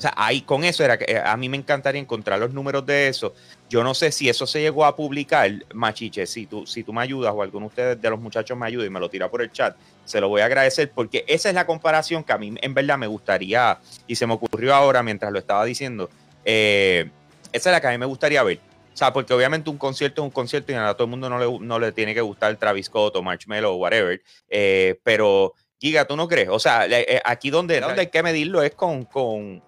[0.00, 2.86] o sea, ahí con eso era que eh, a mí me encantaría encontrar los números
[2.86, 3.34] de eso.
[3.68, 7.02] Yo no sé si eso se llegó a publicar, Machiche, si tú, si tú me
[7.02, 9.42] ayudas o alguno de ustedes de los muchachos me ayuda y me lo tira por
[9.42, 12.54] el chat, se lo voy a agradecer porque esa es la comparación que a mí
[12.62, 16.08] en verdad me gustaría y se me ocurrió ahora mientras lo estaba diciendo.
[16.46, 17.10] Eh,
[17.52, 18.60] esa es la que a mí me gustaría ver.
[18.92, 21.38] O sea, porque obviamente un concierto es un concierto y a todo el mundo no
[21.38, 24.20] le, no le tiene que gustar Travis Scott o Marshmello o whatever.
[24.48, 26.48] Eh, pero, Giga, ¿tú no crees?
[26.48, 26.86] O sea,
[27.24, 29.62] aquí donde, donde hay que medirlo es con, con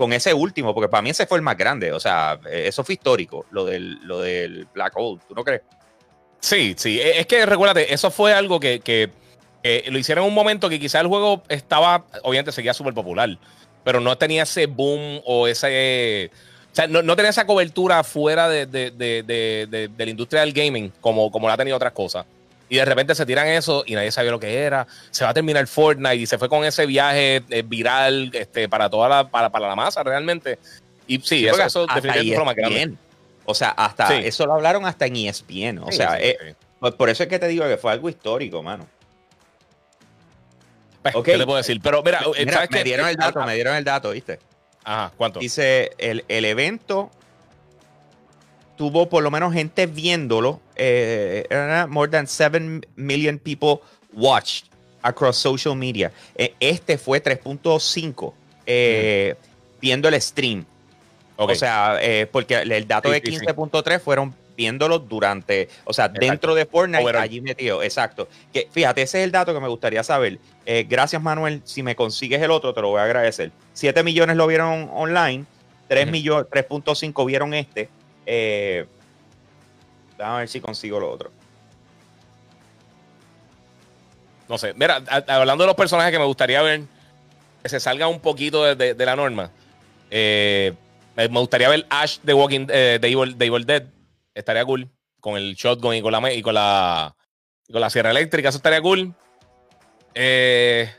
[0.00, 1.92] con ese último, porque para mí ese fue el más grande.
[1.92, 5.20] O sea, eh, eso fue histórico, lo del, lo del Black Hole.
[5.28, 5.60] ¿Tú no crees?
[6.40, 6.98] Sí, sí.
[6.98, 9.10] E, es que recuérdate, eso fue algo que,
[9.62, 13.28] lo hicieron en un momento que quizás el juego estaba, obviamente seguía súper popular,
[13.84, 16.30] pero no tenía ese boom o ese.
[16.72, 21.48] O sea, no, tenía esa cobertura fuera de, de, la industria del gaming como, como
[21.48, 22.24] la ha tenido otras cosas.
[22.68, 24.86] Y de repente se tiran eso y nadie sabía lo que era.
[25.10, 28.88] Se va a terminar Fortnite y se fue con ese viaje eh, viral este, para
[28.88, 30.60] toda la, para, para la masa realmente.
[31.08, 32.94] Y sí, eso, definitivamente fue más grande.
[33.44, 35.78] O sea, hasta eso lo hablaron hasta en ESPN.
[35.78, 38.86] O sea, eh, pues por eso es que te digo que fue algo histórico, mano.
[41.02, 41.80] Pues, ¿Qué le puedo decir?
[41.82, 44.38] Pero mira, eh, me dieron el dato, me dieron el dato, ¿viste?
[44.84, 45.40] Ajá, ¿cuánto?
[45.40, 47.10] Dice, el, el evento
[48.80, 50.58] tuvo por lo menos gente viéndolo.
[50.74, 51.46] Eh,
[51.90, 53.82] more than 7 million people
[54.14, 54.70] watched
[55.02, 56.10] across social media.
[56.34, 58.32] Eh, este fue 3.5
[58.64, 59.34] eh,
[59.82, 60.64] viendo el stream.
[61.36, 61.98] O sea,
[62.32, 67.82] porque el dato de 15.3 fueron viéndolo durante, o sea, dentro de Fortnite, allí metido,
[67.82, 68.28] exacto.
[68.52, 70.38] Que, fíjate, ese es el dato que me gustaría saber.
[70.88, 71.62] gracias, Manuel.
[71.64, 73.52] Si me consigues el otro, te lo voy a agradecer.
[73.72, 75.46] 7 millones lo vieron online,
[75.88, 77.88] 3 millones, 3.5 vieron este.
[78.26, 78.86] Eh,
[80.16, 81.32] déjame ver si consigo lo otro.
[84.48, 84.72] No sé.
[84.74, 86.82] Mira, hablando de los personajes que me gustaría ver,
[87.62, 89.50] que se salga un poquito de, la norma.
[90.10, 90.74] Eh,
[91.16, 93.84] me gustaría ver Ash de Walking eh, de, Evil, Dead.
[94.40, 94.90] Estaría cool.
[95.20, 97.14] Con el shotgun y con la y con la,
[97.70, 98.48] con la sierra eléctrica.
[98.48, 99.14] Eso estaría cool.
[100.14, 100.90] Eh,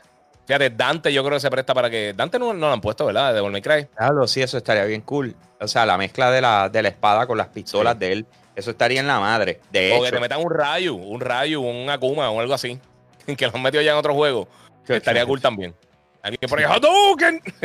[0.46, 2.14] fíjate, Dante, yo creo que se presta para que.
[2.16, 3.28] Dante no, lo han puesto, ¿verdad?
[3.30, 5.34] De Devil May Claro, sí, eso estaría bien cool.
[5.60, 8.26] O sea, la mezcla de la, de la espada con las pistolas de él.
[8.54, 9.60] Eso estaría en la madre.
[9.70, 12.78] De o que te metan un rayo, un rayo, un Akuma o algo así.
[13.36, 14.48] Que lo han metido ya en otro juego.
[14.88, 15.74] estaría cool también.
[16.22, 17.40] Alguien por ahí, Hadouken.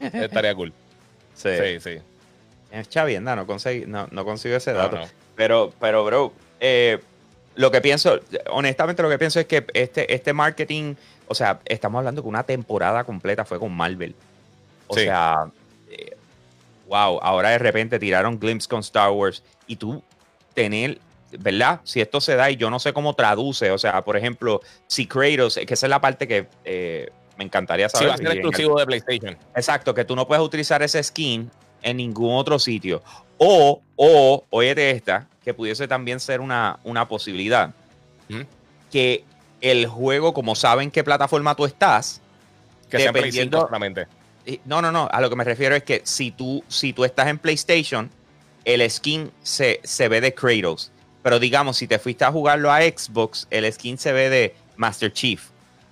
[0.00, 0.72] Estaría cool.
[1.34, 1.80] Sí, sí.
[1.80, 2.02] sí.
[2.70, 5.00] Es chavienda, no conseguí, no, no consigo ese dato.
[5.34, 7.00] Pero, pero, bro, eh,
[7.56, 10.94] lo que pienso, honestamente, lo que pienso es que este, este marketing,
[11.26, 14.14] o sea, estamos hablando que una temporada completa fue con Marvel.
[14.86, 15.50] O sea,
[15.90, 16.16] eh,
[16.86, 20.02] wow, ahora de repente tiraron Glimpse con Star Wars y tú
[20.54, 20.98] tener,
[21.38, 21.80] ¿verdad?
[21.84, 25.06] Si esto se da y yo no sé cómo traduce, o sea, por ejemplo, si
[25.06, 28.08] Kratos, que esa es la parte que eh, me encantaría saber.
[28.08, 29.38] Sí, va a ser exclusivo de PlayStation.
[29.54, 31.50] Exacto, que tú no puedes utilizar ese skin
[31.82, 33.02] en ningún otro sitio.
[33.38, 37.72] O, o, oye esta, que pudiese también ser una, una posibilidad.
[38.90, 39.24] Que
[39.60, 42.20] el juego, como saben qué plataforma tú estás,
[42.88, 44.06] que dependiendo, sea solamente.
[44.64, 45.08] No, no, no.
[45.12, 48.10] A lo que me refiero es que si tú, si tú estás en PlayStation,
[48.64, 50.90] el skin se, se ve de Kratos.
[51.22, 55.12] Pero digamos, si te fuiste a jugarlo a Xbox, el skin se ve de Master
[55.12, 55.42] Chief.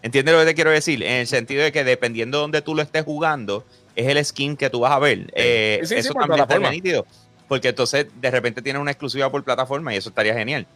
[0.03, 1.03] ¿Entiendes lo que te quiero decir?
[1.03, 3.65] En el sentido de que dependiendo de donde tú lo estés jugando,
[3.99, 5.31] es el skin que tú vas a ver.
[5.35, 7.05] Eh, eso también está nítido.
[7.49, 10.67] Porque entonces de repente tiene una exclusiva por plataforma y eso estaría genial.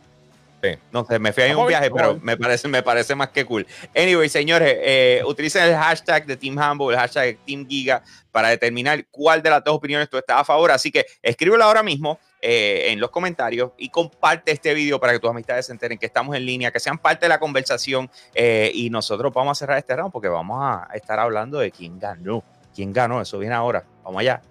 [0.63, 0.71] Sí.
[0.91, 3.67] No sé, me fui a un viaje, pero me parece, me parece más que cool.
[3.97, 8.49] Anyway, señores, eh, utilicen el hashtag de Team Humble, el hashtag de Team Giga, para
[8.49, 10.71] determinar cuál de las dos opiniones tú estás a favor.
[10.71, 15.21] Así que escríbelo ahora mismo eh, en los comentarios y comparte este video para que
[15.21, 18.71] tus amistades se enteren que estamos en línea, que sean parte de la conversación eh,
[18.75, 22.43] y nosotros vamos a cerrar este round porque vamos a estar hablando de quién ganó.
[22.75, 23.21] ¿Quién ganó?
[23.21, 23.85] Eso viene ahora.
[24.05, 24.43] Vamos allá.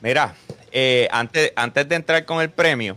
[0.00, 0.34] Mira,
[0.70, 2.96] eh, antes, antes de entrar con el premio,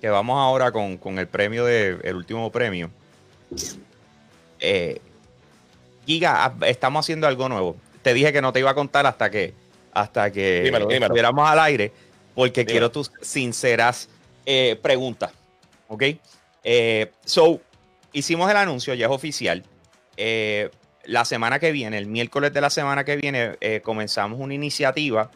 [0.00, 2.90] que vamos ahora con, el premio de el último premio.
[4.60, 5.00] Eh,
[6.06, 7.76] Giga, estamos haciendo algo nuevo.
[8.02, 9.54] Te dije que no te iba a contar hasta que
[9.92, 11.92] hasta que estuviéramos al aire,
[12.34, 14.08] porque quiero tus sinceras
[14.46, 15.32] eh, preguntas.
[15.92, 16.04] ¿Ok?
[16.64, 17.60] Eh, so,
[18.12, 19.62] hicimos el anuncio, ya es oficial.
[20.16, 20.70] Eh,
[21.04, 25.30] la semana que viene, el miércoles de la semana que viene, comenzamos una iniciativa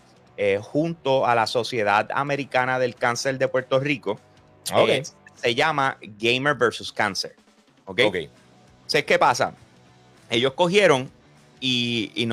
[0.60, 4.20] junto a la Sociedad Americana del Cáncer de Puerto Rico.
[4.72, 5.02] Okay.
[5.34, 7.34] se llama Gamer versus Cáncer.
[7.84, 8.00] ¿Ok?
[8.06, 8.30] okay.
[9.04, 9.54] ¿Qué pasa?
[10.30, 11.10] ellos cogieron
[11.60, 12.28] y,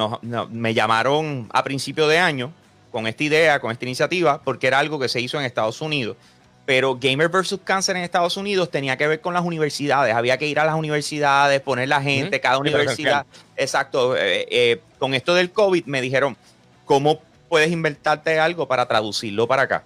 [0.49, 2.51] me llamaron a principio de año
[2.91, 6.17] con esta idea, con esta iniciativa, porque era algo que se hizo en Estados Unidos.
[6.65, 7.59] Pero Gamer vs.
[7.63, 10.15] Cancer en Estados Unidos tenía que ver con las universidades.
[10.15, 13.25] Había que ir a las universidades, poner la gente, cada universidad.
[13.57, 14.15] Exacto.
[14.15, 16.37] Eh, eh, con esto del COVID me dijeron,
[16.85, 19.83] ¿cómo puedes inventarte algo para traducirlo para acá?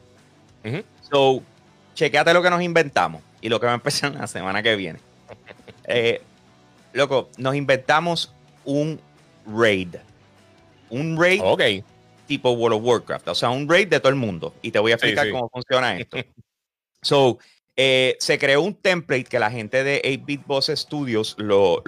[1.09, 1.41] So,
[1.95, 4.99] chequeate lo que nos inventamos y lo que va a empezar la semana que viene.
[5.89, 6.21] Eh,
[6.91, 8.33] Loco, nos inventamos
[8.65, 8.99] un
[9.45, 9.95] raid.
[10.89, 11.83] Un raid
[12.25, 13.27] tipo World of Warcraft.
[13.29, 14.53] O sea, un raid de todo el mundo.
[14.61, 16.17] Y te voy a explicar cómo funciona esto.
[17.07, 17.39] so,
[17.75, 21.83] eh, se creó un template que la gente de 8-Bit Boss Studios lo,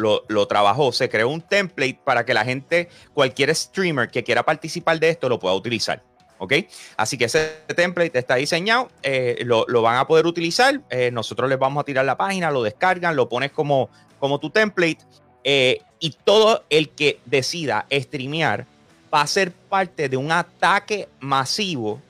[0.47, 0.91] trabajó.
[0.91, 5.29] Se creó un template para que la gente, cualquier streamer que quiera participar de esto,
[5.29, 6.03] lo pueda utilizar.
[6.37, 6.53] ¿Ok?
[6.95, 10.81] Así que ese template está diseñado, eh, lo, van a poder utilizar.
[10.89, 14.49] Eh, nosotros les vamos a tirar la página, lo descargan, lo pones como como tu
[14.49, 14.99] template.
[15.43, 18.65] Eh, y todo el que decida streamear
[19.13, 22.01] va a ser parte de un ataque masivo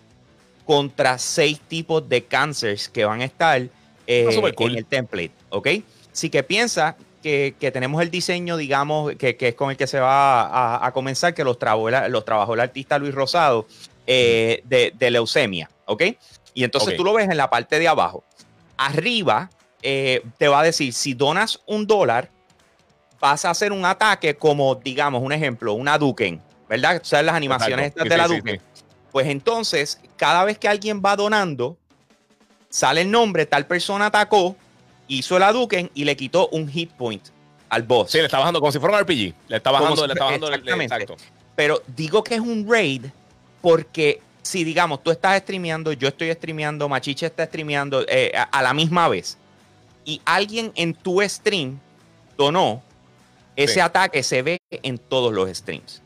[0.70, 3.60] contra seis tipos de cánceres que van a estar
[4.06, 5.32] eh, en el template.
[5.50, 5.68] ¿Ok?
[6.14, 10.86] Así que piensa que, tenemos el diseño, digamos, que, es con el que se va
[10.86, 13.66] a, comenzar, que los, trabajó, los trabajó el artista Luis Rosado
[14.06, 15.72] eh, de, leucemia.
[15.86, 16.04] ¿Ok?
[16.54, 18.24] Y entonces tú lo ves en la parte de abajo.
[18.78, 19.50] Arriba
[19.82, 22.30] eh, te va a decir, si donas un dólar,
[23.20, 27.02] vas a hacer un ataque como, digamos, un ejemplo, una Duken, ¿verdad?
[27.04, 28.62] O las animaciones estas de la Duken.
[29.12, 31.78] Pues entonces, cada vez que alguien va donando,
[32.70, 34.56] sale el nombre, tal persona atacó,
[35.08, 37.24] hizo la Duken y le quitó un hit point
[37.70, 38.12] al boss.
[38.12, 39.34] Sí, le está bajando como si fuera un RPG.
[39.48, 41.16] Le está bajando, le está bajando exactamente.
[41.56, 43.06] Pero digo que es un raid
[43.62, 48.74] porque si, digamos, tú estás streameando, yo estoy streameando, Machiche está streameando eh, a, la
[48.74, 49.38] misma vez
[50.06, 51.80] y alguien en tu stream
[52.38, 52.82] donó,
[53.56, 56.02] ese ataque se ve en todos los streams.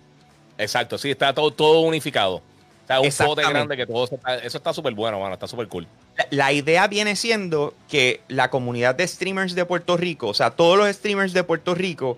[0.57, 2.41] Exacto, sí, está todo, todo unificado.
[2.83, 5.87] O sea, un pote grande que todo eso está súper bueno, mano, está súper cool.
[6.17, 10.51] La- La idea viene siendo que la comunidad de streamers de Puerto Rico, o sea,
[10.51, 12.17] todos los streamers de Puerto Rico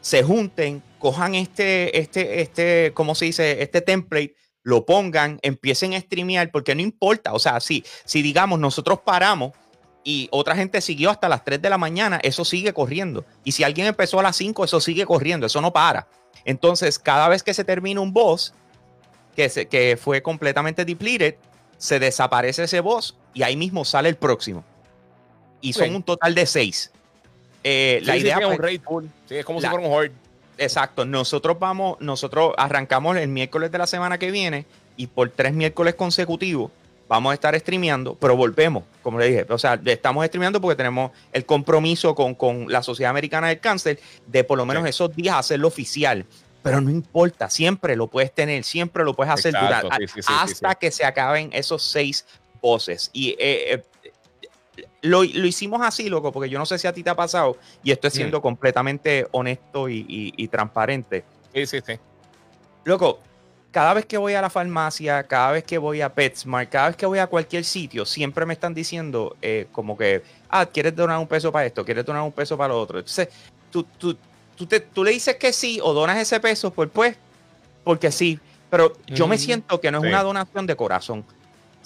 [0.00, 3.62] se junten, cojan este, este, este, ¿cómo se dice?
[3.62, 8.58] Este template, lo pongan, empiecen a streamear, porque no importa, o sea, si, si digamos
[8.60, 9.52] nosotros paramos
[10.04, 13.24] y otra gente siguió hasta las 3 de la mañana, eso sigue corriendo.
[13.42, 16.06] Y si alguien empezó a las 5, eso sigue corriendo, eso no para.
[16.44, 18.54] Entonces, cada vez que se termina un boss,
[19.36, 21.36] que, se- que fue completamente depleted,
[21.78, 24.64] se desaparece ese boss y ahí mismo sale el próximo.
[25.60, 26.90] Y son un total de seis.
[27.62, 29.04] Eh, la Sí, idea sí, es pues, un raid full.
[29.28, 30.12] Sí, es como la- si fuera un horde.
[30.58, 31.04] Exacto.
[31.04, 34.64] Nosotros vamos, nosotros arrancamos el miércoles de la semana que viene
[34.96, 36.70] y por tres miércoles consecutivos
[37.08, 39.46] vamos a estar streameando, pero volvemos, como le dije.
[39.50, 44.00] O sea, estamos streameando porque tenemos el compromiso con, con la Sociedad Americana del Cáncer
[44.26, 44.88] de por lo menos Sí.
[44.90, 46.24] esos días hacerlo oficial.
[46.66, 50.20] Pero no importa, siempre lo puedes tener, siempre lo puedes hacer Exacto, durante- sí, sí,
[50.22, 52.26] sí, sí, hasta que se acaben esos seis
[52.60, 53.08] voces.
[53.12, 53.84] Y eh, eh,
[55.02, 57.56] lo, lo hicimos así, loco, porque yo no sé si a ti te ha pasado,
[57.82, 61.24] y estoy siendo completamente honesto y, y- y transparente.
[61.54, 61.94] Sí, sí, sí.
[62.84, 63.20] Loco,
[63.70, 66.96] cada vez que voy a la farmacia, cada vez que voy a PetSmart, cada vez
[66.96, 71.18] que voy a cualquier sitio, siempre me están diciendo eh, como que, ah, ¿quieres donar
[71.18, 71.84] un peso para esto?
[71.84, 72.98] ¿Quieres donar un peso para lo otro?
[72.98, 73.28] Entonces,
[73.70, 74.16] tú, tú,
[74.56, 77.16] tú, te- tú le dices que sí o donas ese peso, pues pues,
[77.84, 78.40] porque sí.
[78.70, 80.08] Pero yo me siento que no es Sí.
[80.08, 81.24] una donación de corazón.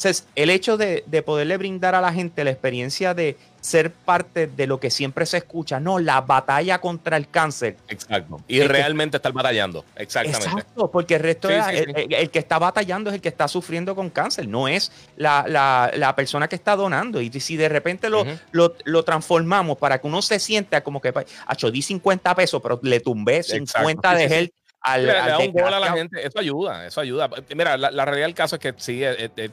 [0.01, 4.47] Entonces, el hecho de, de poderle brindar a la gente la experiencia de ser parte
[4.47, 8.41] de lo que siempre se escucha, no, la batalla contra el cáncer, Exacto.
[8.49, 9.85] Y que- realmente estar batallando.
[9.97, 10.47] Exactamente.
[10.47, 11.93] Exacto, porque el resto Sí, de- sí, el, sí.
[11.97, 15.45] el- el que está batallando es el que está sufriendo con cáncer, no es la,
[15.47, 17.21] la- la persona que está donando.
[17.21, 21.13] Y si de repente lo, lo, lo transformamos para que uno se sienta como que,
[21.47, 23.65] acho, di 50 pesos, pero le tumbé Exacto.
[23.81, 26.27] 50 de gel al, Le, le al da un gol a la gente.
[26.27, 27.29] Eso ayuda, eso ayuda.
[27.55, 29.51] Mira, la, la realidad del caso es que sí, eh, eh,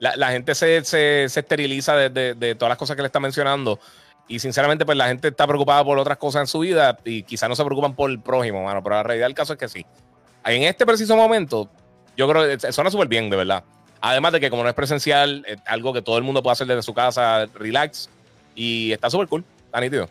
[0.00, 3.06] la, la gente se, se- se esteriliza de, de- de todas las cosas que le
[3.06, 3.78] está mencionando.
[4.26, 7.48] Y sinceramente, pues la gente está preocupada por otras cosas en su vida y quizás
[7.48, 8.82] no se preocupan por el prójimo, mano.
[8.82, 9.86] Pero la realidad del caso es que sí.
[10.44, 11.68] En este preciso momento,
[12.16, 13.62] yo creo que suena súper bien, de verdad.
[14.00, 16.66] Además de que como no es presencial, es algo que todo el mundo puede hacer
[16.66, 18.08] desde su casa, relax.
[18.54, 20.08] Y está súper cool, está nítido.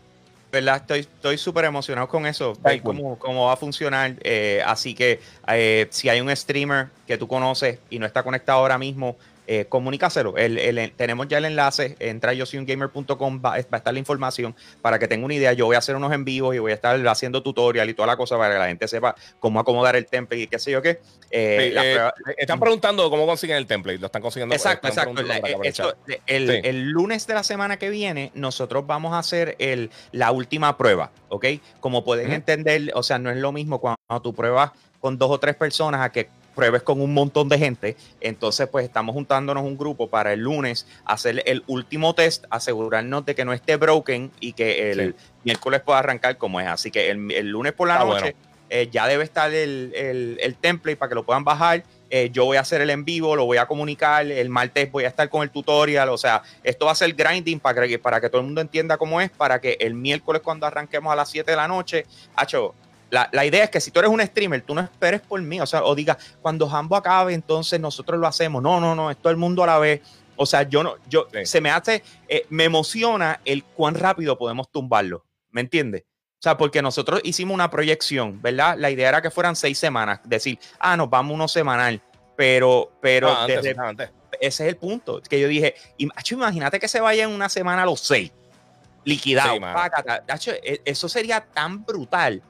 [0.51, 0.77] ¿verdad?
[0.77, 4.15] Estoy estoy súper emocionado con eso, ver cómo, cómo va a funcionar.
[4.21, 8.57] eh, así que eh, si hay un streamer que tú conoces y no está conectado
[8.59, 9.15] ahora mismo,
[9.51, 10.37] eh, comunícaselo.
[10.37, 13.91] El- el- tenemos ya el enlace, entra yo soy un gamer.com, va, va a estar
[13.91, 15.53] la información para que tenga una idea.
[15.53, 18.05] Yo voy a hacer unos en vivo y voy a estar haciendo tutorial y toda
[18.05, 20.83] la cosa para que la gente sepa cómo acomodar el template y qué sé yo
[20.83, 20.99] qué.
[21.31, 23.97] Eh, Sí, la eh, están preguntando cómo consiguen el template.
[23.97, 24.53] Lo están consiguiendo.
[24.53, 25.21] Exacto, están exacto.
[25.41, 25.95] el esto-
[26.27, 26.59] el, Sí.
[26.63, 31.09] el lunes de la semana que viene, nosotros vamos a hacer el, la última prueba,
[31.29, 31.45] ¿ok?
[31.79, 35.39] Como pueden entender, o sea, no es lo mismo cuando tú pruebas con dos o
[35.39, 37.95] tres personas a que pruebes con un montón de gente.
[38.21, 43.35] Entonces, pues estamos juntándonos un grupo para el lunes hacer el último test, asegurarnos de
[43.35, 45.25] que no esté broken y que el Sí.
[45.45, 46.67] miércoles pueda arrancar como es.
[46.67, 48.37] Así que el, el lunes por la Está noche bueno.
[48.69, 51.83] eh, ya debe estar el, el, el template para que lo puedan bajar.
[52.11, 54.25] Eh, yo voy a hacer el en vivo, lo voy a comunicar.
[54.25, 56.09] El martes voy a estar con el tutorial.
[56.09, 58.97] O sea, esto va a ser grinding para que, para que todo el mundo entienda
[58.97, 59.29] cómo es.
[59.29, 62.73] Para que el miércoles, cuando arranquemos a las 7 de la noche, hacho,
[63.11, 65.59] la, la idea es que si tú eres un streamer, tú no esperes por mí.
[65.61, 68.61] O sea, o digas, cuando Jambo acabe, entonces nosotros lo hacemos.
[68.61, 70.01] No, no, no, es todo el mundo a la vez.
[70.35, 71.45] O sea, yo no, yo, Sí.
[71.45, 75.25] se me hace, eh, me emociona el cuán rápido podemos tumbarlo.
[75.51, 76.03] ¿Me entiendes?
[76.03, 78.77] O sea, porque nosotros hicimos una proyección, ¿verdad?
[78.77, 82.01] La idea era que fueran seis semanas, decir, ah, nos vamos uno semanal,
[82.37, 84.09] pero, pero Ah, antes, desde- antes.
[84.39, 87.85] ese es el punto, que yo dije, imagínate que se vaya en una semana a
[87.85, 88.31] los seis,
[89.03, 89.55] liquidado,
[90.39, 92.41] Sí, e- eso sería tan brutal.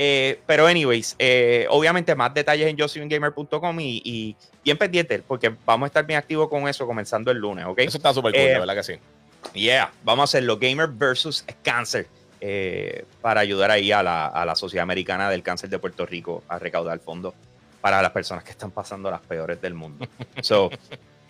[0.00, 5.86] Eh, pero anyways, eh, obviamente más detalles en josephgamer.com y, y bien pendiente, porque vamos
[5.86, 7.80] a estar bien activos con eso comenzando el lunes, ¿ok?
[7.80, 8.94] Eso está súper cool, Eh, verdad que sí.
[9.54, 12.06] Yeah, vamos a hacerlo Gamer versus Cáncer
[12.40, 16.44] eh, para ayudar ahí a la, a la Sociedad Americana del Cáncer de Puerto Rico
[16.46, 17.34] a recaudar fondos
[17.80, 20.06] para las personas que están pasando las peores del mundo.
[20.42, 20.70] So,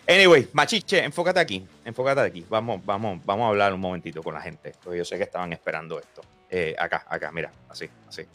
[0.07, 2.45] anyway, Machiche, enfócate aquí, enfócate aquí.
[2.51, 5.55] Vamos, vamos, vamos a hablar un momentito con la gente, porque yo sé que estaban
[5.55, 6.21] esperando esto.
[6.51, 8.27] Eh, acá, acá, mira, así, así.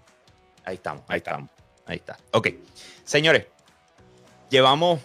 [0.66, 1.50] Ahí estamos, ahí estamos,
[1.86, 2.18] ahí está.
[2.32, 2.50] Ok,
[3.04, 3.48] señores,
[4.50, 5.00] llevamos,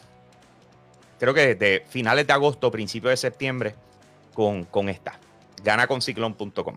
[1.18, 3.74] creo que desde finales de agosto, principios de septiembre,
[4.34, 5.18] con, con esta.
[5.64, 6.76] Ganaconciclón.com.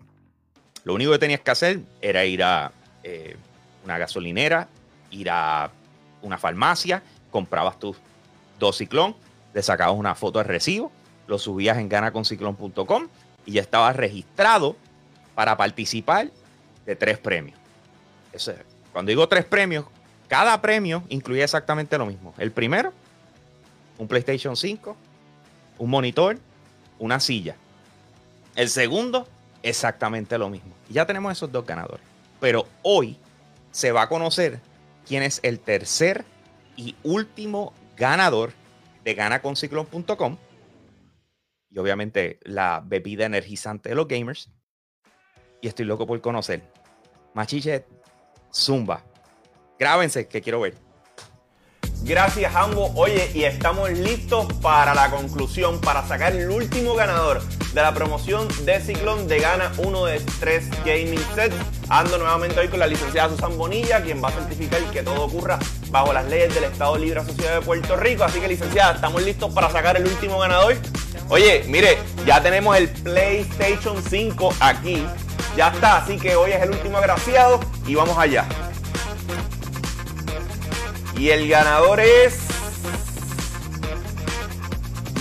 [0.83, 2.71] Lo único que tenías que hacer era ir a
[3.03, 3.35] eh,
[3.83, 4.67] una gasolinera,
[5.11, 5.69] ir a
[6.21, 7.97] una farmacia, comprabas tus
[8.59, 9.15] dos ciclón,
[9.53, 10.91] le sacabas una foto de recibo,
[11.27, 13.07] lo subías en ganaconciclón.com
[13.45, 14.75] y ya estabas registrado
[15.35, 16.29] para participar
[16.85, 17.57] de tres premios.
[18.33, 18.70] Eso es.
[18.91, 19.85] Cuando digo tres premios,
[20.27, 22.33] cada premio incluye exactamente lo mismo.
[22.37, 22.93] El primero,
[23.97, 24.95] un PlayStation 5,
[25.77, 26.37] un monitor,
[26.99, 27.55] una silla.
[28.55, 29.27] El segundo,
[29.63, 30.73] exactamente lo mismo.
[30.89, 32.05] Y ya tenemos esos dos ganadores.
[32.39, 33.17] Pero hoy
[33.71, 34.59] se va a conocer
[35.07, 36.25] quién es el tercer
[36.75, 38.53] y último ganador
[39.03, 40.37] de ganaconciclón.com.
[41.69, 44.49] Y obviamente la bebida energizante de los gamers.
[45.61, 46.61] Y estoy loco por conocer.
[47.33, 47.85] Machiche,
[48.53, 49.03] Zumba.
[49.79, 50.75] Grábense que quiero ver.
[52.03, 52.91] Gracias, Ambo.
[52.95, 58.47] Oye, y estamos listos para la conclusión, para sacar el último ganador de la promoción
[58.65, 61.55] de Ciclón de Gana uno de tres gaming sets.
[61.89, 65.59] Ando nuevamente hoy con la licenciada Susan Bonilla, quien va a certificar que todo ocurra
[65.91, 68.23] bajo las leyes del Estado Libre Asociado de Puerto Rico.
[68.23, 70.77] Así que, licenciada, estamos listos para sacar el último ganador.
[71.29, 75.05] Oye, mire, ya tenemos el PlayStation 5 aquí.
[75.55, 78.45] Ya está, así que hoy es el último agraciado y vamos allá.
[81.17, 82.39] Y el ganador es.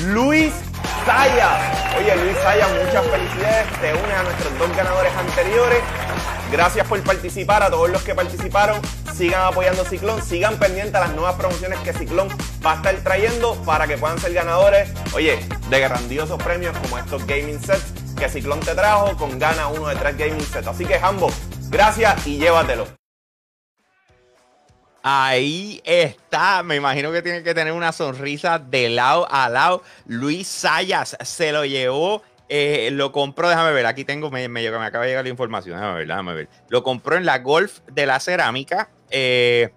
[0.06, 0.52] Luis
[1.04, 1.94] Saya.
[1.98, 3.80] Oye, Luis Saya, muchas felicidades.
[3.80, 5.82] Te unes a nuestros dos ganadores anteriores.
[6.52, 7.62] Gracias por participar.
[7.62, 8.80] A todos los que participaron,
[9.14, 10.22] sigan apoyando Ciclón.
[10.22, 12.28] Sigan pendientes a las nuevas promociones que Ciclón
[12.64, 17.26] va a estar trayendo para que puedan ser ganadores, oye, de grandiosos premios como estos
[17.26, 20.66] gaming sets que Ciclón te trajo con gana uno de tres gaming sets.
[20.68, 21.30] Así que, Hambo,
[21.70, 22.86] gracias y llévatelo.
[25.02, 26.62] Ahí está.
[26.62, 29.82] Me imagino que tiene que tener una sonrisa de lado a lado.
[30.06, 32.22] Luis Sayas se lo llevó.
[32.50, 35.76] eh, lo compró, déjame ver, aquí tengo, me, me, me acaba de llegar la información,
[35.76, 36.48] déjame ver, déjame ver.
[36.68, 38.90] Lo compró en la Golf de la Cerámica.
[39.08, 39.70] eh,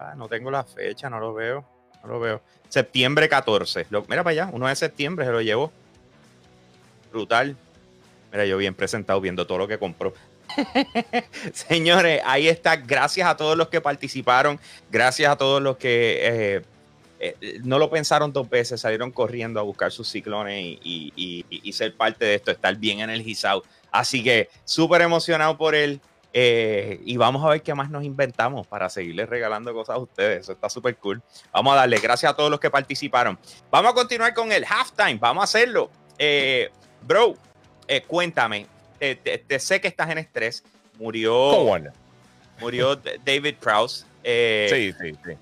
[0.00, 1.62] ah, no tengo la fecha, no lo veo,
[2.02, 2.40] no lo veo.
[2.70, 3.86] Septiembre 14.
[3.90, 5.70] Lo- mira para allá, 1 de septiembre se lo llevó.
[7.12, 7.54] Brutal.
[8.36, 10.12] Mira, yo bien presentado viendo todo lo que compró.
[11.54, 12.76] Señores, ahí está.
[12.76, 14.60] Gracias a todos los que participaron.
[14.90, 16.62] Gracias a todos los que eh,
[17.18, 20.78] eh, no lo pensaron dos veces, salieron corriendo a buscar sus ciclones y,
[21.16, 23.62] y- y- y ser parte de esto, estar bien energizado.
[23.90, 25.98] Así que súper emocionado por él.
[26.38, 30.40] eh, y vamos a ver qué más nos inventamos para seguirles regalando cosas a ustedes.
[30.42, 31.22] Eso está súper cool.
[31.50, 33.38] Vamos a darle gracias a todos los que participaron.
[33.70, 35.14] Vamos a continuar con el halftime.
[35.14, 35.90] Vamos a hacerlo.
[36.18, 36.68] Eh,
[37.00, 37.34] bro,
[37.88, 38.66] eh, cuéntame.
[38.98, 40.62] Te, te- te sé que estás en estrés.
[40.98, 41.66] Murió,
[42.60, 44.04] murió David Prowse.
[44.24, 45.32] Eh, Sí, sí, sí.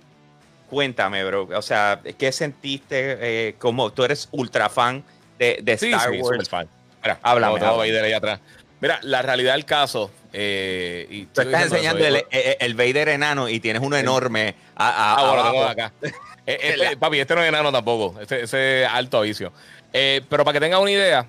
[0.68, 1.48] Cuéntame, bro.
[1.54, 3.16] O sea, ¿qué sentiste?
[3.20, 5.04] Eh, como tú eres ultra fan
[5.38, 6.26] de, de Sí, Star sí, Wars.
[6.28, 6.68] super fan.
[7.02, 7.76] Mira, Háblame, háblame.
[7.76, 8.40] Vader ahí atrás.
[8.80, 10.10] Mira, la realidad del caso.
[10.32, 14.88] Eh, y Tú estás enseñando eso, el, el- Vader enano y tienes uno enorme a,
[14.88, 15.92] a- Ah, bueno, tengo acá.
[16.46, 18.20] Este- papi, este no es enano tampoco.
[18.20, 19.52] Este, ese es alto avicio.
[19.92, 21.24] Eh, pero para que tengan una idea,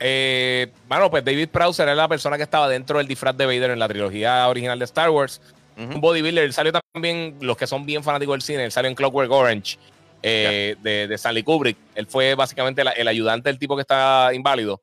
[0.00, 3.70] eh, bueno, pues David Prowse era la persona que estaba dentro del disfraz de Vader
[3.70, 5.40] en la trilogía original de Star Wars.
[5.76, 6.42] Un bodybuilder.
[6.44, 9.78] Él salió también, los que son bien fanáticos del cine, él salió en Clockwork Orange
[10.24, 11.76] eh, de, de Stanley Kubrick.
[11.94, 14.82] Él fue básicamente la- el ayudante del tipo que está inválido.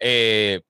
[0.00, 0.60] Eh,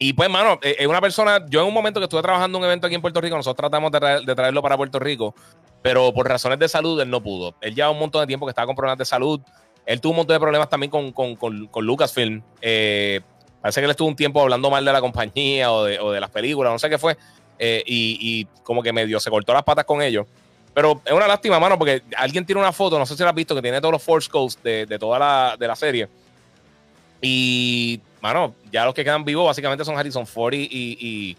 [0.00, 1.46] y pues, mano, eh, es una persona.
[1.48, 3.56] Yo en un momento que estuve trabajando en un evento aquí en Puerto Rico, nosotros
[3.70, 5.32] tratamos de, traer- de traerlo para Puerto Rico,
[5.80, 7.54] pero por razones de salud él no pudo.
[7.60, 9.40] Él lleva un montón de tiempo que estaba con problemas de salud.
[9.86, 12.42] Él tuvo un montón de problemas también con, con, con- Lucasfilm.
[12.60, 13.20] Eh,
[13.60, 16.72] parece que él estuvo un tiempo hablando mal de la compañía o de, las películas,
[16.72, 17.16] no sé qué fue.
[17.58, 20.26] eh, y, como que medio se cortó las patas con ellos.
[20.74, 23.34] Pero es una lástima, mano, porque alguien tiene una foto, no sé si la has
[23.34, 26.08] visto, que tiene todos los Force Ghosts de, de toda la, de la serie.
[27.20, 31.36] Y, mano, ya los que quedan vivos básicamente son Harrison Ford y, y-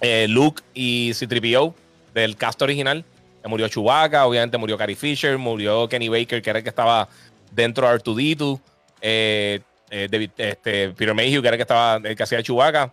[0.00, 1.74] eh, Luke y C-3PO
[2.14, 3.04] del cast original.
[3.44, 7.08] Murió Chewbacca, obviamente murió Carrie Fisher, murió Kenny Baker, que era el que estaba
[7.52, 8.60] dentro de R2D2.
[9.00, 12.90] eh, eh, este, Peter Mayhew, que era el que estaba, el que hacía Chewbacca.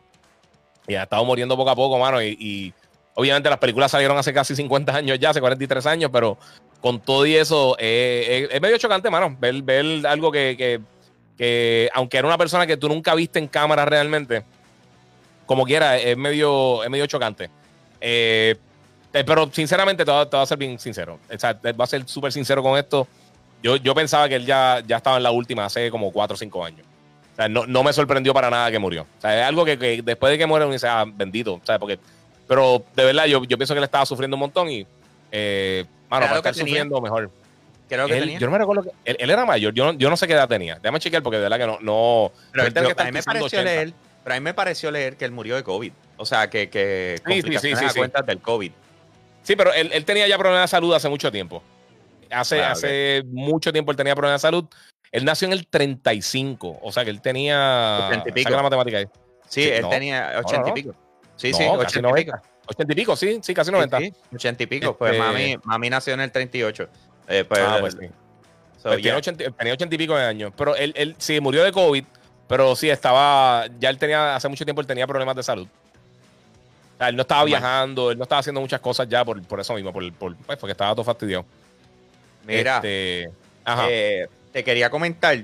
[0.88, 2.22] Y ha estado muriendo poco a poco, mano.
[2.22, 2.74] Y,
[3.16, 6.38] obviamente las películas salieron hace casi 50 años ya, hace 43 años, pero
[6.80, 9.36] con todo y eso, eh, es, medio chocante, mano.
[9.40, 10.80] Ver, ver algo que, que,
[11.38, 14.44] que, aunque era una persona que tú nunca viste en cámara realmente,
[15.46, 17.50] como quiera, es medio, es medio chocante.
[19.12, 21.20] Pero sinceramente, te voy, a- ser bien sincero.
[21.34, 23.08] O sea, voy a ser súper sincero con esto.
[23.62, 26.38] Yo, yo pensaba que él ya, ya estaba en la última hace como 4 o
[26.38, 26.86] 5 años.
[27.34, 29.04] O sea, no, no me sorprendió para nada que murió.
[29.18, 31.54] O sea, es algo que, que después de que muere uno dice, ah, bendito.
[31.56, 32.00] O sea, porque,
[32.48, 34.86] pero de verdad, yo, yo pienso que él estaba sufriendo un montón y,
[35.32, 37.30] eh, mano, para estar sufriendo mejor.
[37.88, 38.40] Creo que Él- tenía.
[38.40, 40.34] yo no me recuerdo que él, él era mayor, yo no, yo no sé qué
[40.34, 40.76] edad tenía.
[40.76, 41.80] Déjame chequear porque de verdad que no.
[41.82, 43.64] no Pero él que a mí me pareció 80.
[43.64, 43.94] leer,
[44.24, 45.92] pero a mí me pareció leer que él murió de COVID.
[46.18, 47.98] O sea, que, que Sí, sí, sí, sí, a sí.
[48.00, 48.72] cuentas del COVID.
[49.42, 51.64] Sí, pero él, él tenía ya problemas de salud hace mucho tiempo.
[52.32, 54.66] Hace, Ah, hace mucho tiempo él tenía problemas de salud.
[55.12, 58.08] Él nació en el 35, o sea que él tenía.
[58.10, 58.50] Ochenta y pico.
[58.52, 59.06] la matemática ahí.
[59.48, 59.90] Sí, Sí, él no.
[59.90, 60.74] tenía No, ochenta no, y no.
[60.76, 60.96] pico.
[61.36, 62.38] Sí, No, sí, casi ochenta y 90.
[62.38, 62.48] pico.
[62.68, 63.98] 80 y pico, sí, sí, casi 90.
[63.98, 64.96] Sí, sí, ochenta y pico.
[64.96, 66.88] Pues Este- mami, mami nació en el 38.
[67.28, 68.06] Eh, pues, Ah, pues sí.
[68.78, 69.02] So, Pues yeah.
[69.02, 70.54] tiene 80 tenía 80 y pico de años.
[70.56, 72.04] Pero él, él sí murió de COVID,
[72.48, 73.66] pero sí estaba.
[73.80, 75.68] Ya él tenía, hace mucho tiempo él tenía problemas de salud.
[75.68, 79.60] O sea, él no estaba viajando, él no estaba haciendo muchas cosas ya por, por
[79.60, 81.46] eso mismo, por, por- pues, porque estaba todo fastidiado.
[82.46, 83.30] Mira, Este,
[83.66, 83.86] ajá.
[83.90, 85.38] eh, te quería comentar,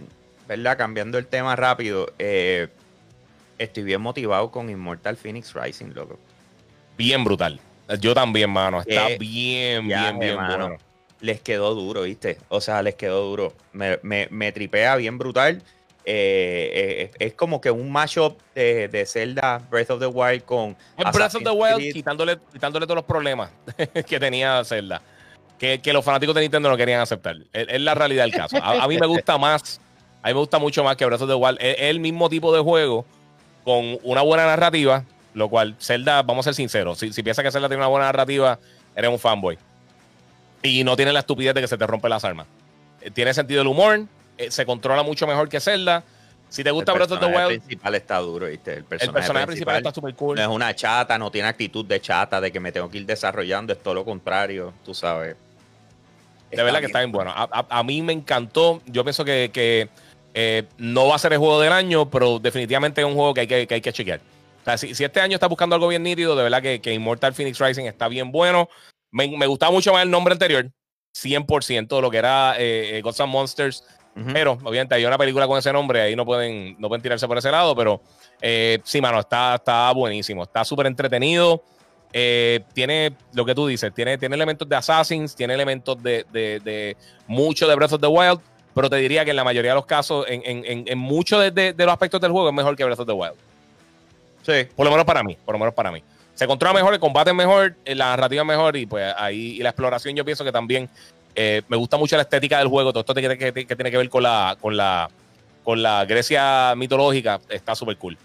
[0.47, 0.77] ¿verdad?
[0.77, 2.11] Cambiando el tema rápido.
[2.19, 2.67] eh,
[3.57, 6.19] estoy bien motivado con Immortal Phoenix Rising, loco.
[6.97, 7.59] bien brutal.
[7.99, 8.79] Yo también, mano.
[8.81, 10.67] Está Eh, bien, ya, bien, bien mano.
[10.69, 10.81] bueno.
[11.21, 12.37] Les quedó duro, ¿viste?
[12.49, 13.53] O sea, les quedó duro.
[13.73, 15.61] Me, me- me tripea bien brutal.
[16.07, 20.75] Eh, eh, es como que un mashup de, de Zelda Breath of the Wild con.
[21.13, 23.49] Breath of the Wild quitándole, quitándole todos los problemas
[24.07, 25.01] que tenía Zelda.
[25.59, 27.37] Que, que los fanáticos de Nintendo no querían aceptar.
[27.53, 28.57] Es, es la realidad del caso.
[28.61, 29.79] A, a mí me gusta más.
[30.21, 31.57] A mí me gusta mucho más que Breath of the Wild.
[31.61, 33.05] Es, es el mismo tipo de juego
[33.63, 35.03] con una buena narrativa.
[35.33, 36.97] Lo cual, Zelda, vamos a ser sinceros.
[36.99, 38.57] Si, si piensas que Zelda tiene una buena narrativa,
[38.95, 39.57] eres un fanboy.
[40.63, 42.47] Y no tiene la estupidez de que se te rompe las armas.
[43.01, 44.05] Eh, Tiene sentido el humor.
[44.37, 46.03] eh, se controla mucho mejor que Zelda.
[46.49, 48.71] Si te gusta el Breath of the personaje Wild, principal está duro, ¿viste?
[48.71, 50.35] El el personaje, personaje principal principal, está súper cool.
[50.37, 53.05] no es una chata, no tiene actitud de chata, de que me tengo que ir
[53.05, 55.35] desarrollando, es todo lo contrario, tú sabes.
[56.55, 57.31] De verdad que está bien bueno.
[57.31, 58.81] A, a- a mí me encantó.
[58.85, 59.89] Yo pienso que, que,
[60.33, 63.41] eh, no va a ser el juego del año, pero definitivamente es un juego que
[63.41, 64.19] hay que, que hay que chequear.
[64.61, 66.93] O sea, si, si este año está buscando algo bien nítido, de verdad que, que
[66.93, 68.67] Immortal Phoenix Rising está bien bueno.
[69.11, 70.69] Me, me gustaba mucho más el nombre anterior,
[71.15, 73.83] 100%, lo que era eh, eh, Gods and Monsters.
[74.15, 74.29] Ujú.
[74.33, 77.37] Pero, obviamente, hay una película con ese nombre, ahí no pueden, no pueden tirarse por
[77.37, 78.01] ese lado, pero
[78.41, 81.63] eh, sí, mano, está, está buenísimo, está súper entretenido.
[82.17, 86.61] Eh, tiene lo que tú dices, tiene, tiene elementos de Assassins, tiene elementos de, de,
[86.61, 86.95] de
[87.27, 88.39] mucho de Breath of the Wild,
[88.73, 91.51] pero te diría que en la mayoría de los casos, en, en, en, muchos de,
[91.51, 93.35] de- de los aspectos del juego, es mejor que Breath of the Wild.
[94.43, 94.69] Sí.
[94.75, 96.01] Por lo menos para mí, por lo menos para mí.
[96.35, 99.57] Se controla mejor, el combate es mejor, eh, la narrativa es mejor y pues ahí
[99.57, 100.89] y la exploración yo pienso que también
[101.35, 103.97] eh, me gusta mucho la estética del juego, todo esto que, que- que tiene que
[103.97, 105.09] ver con la, con la,
[105.65, 108.17] con la Grecia mitológica, está súper cool.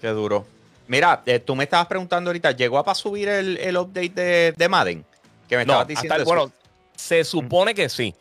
[0.00, 0.46] Qué duro.
[0.90, 4.52] Mira, eh, tú me estabas preguntando ahorita, ¿llegó a para subir el, el update de,
[4.56, 5.04] de Madden?
[5.48, 6.14] Que me No, estabas hasta diciendo.
[6.16, 6.28] el- eso.
[6.28, 6.52] bueno,
[6.96, 8.12] se supone que sí.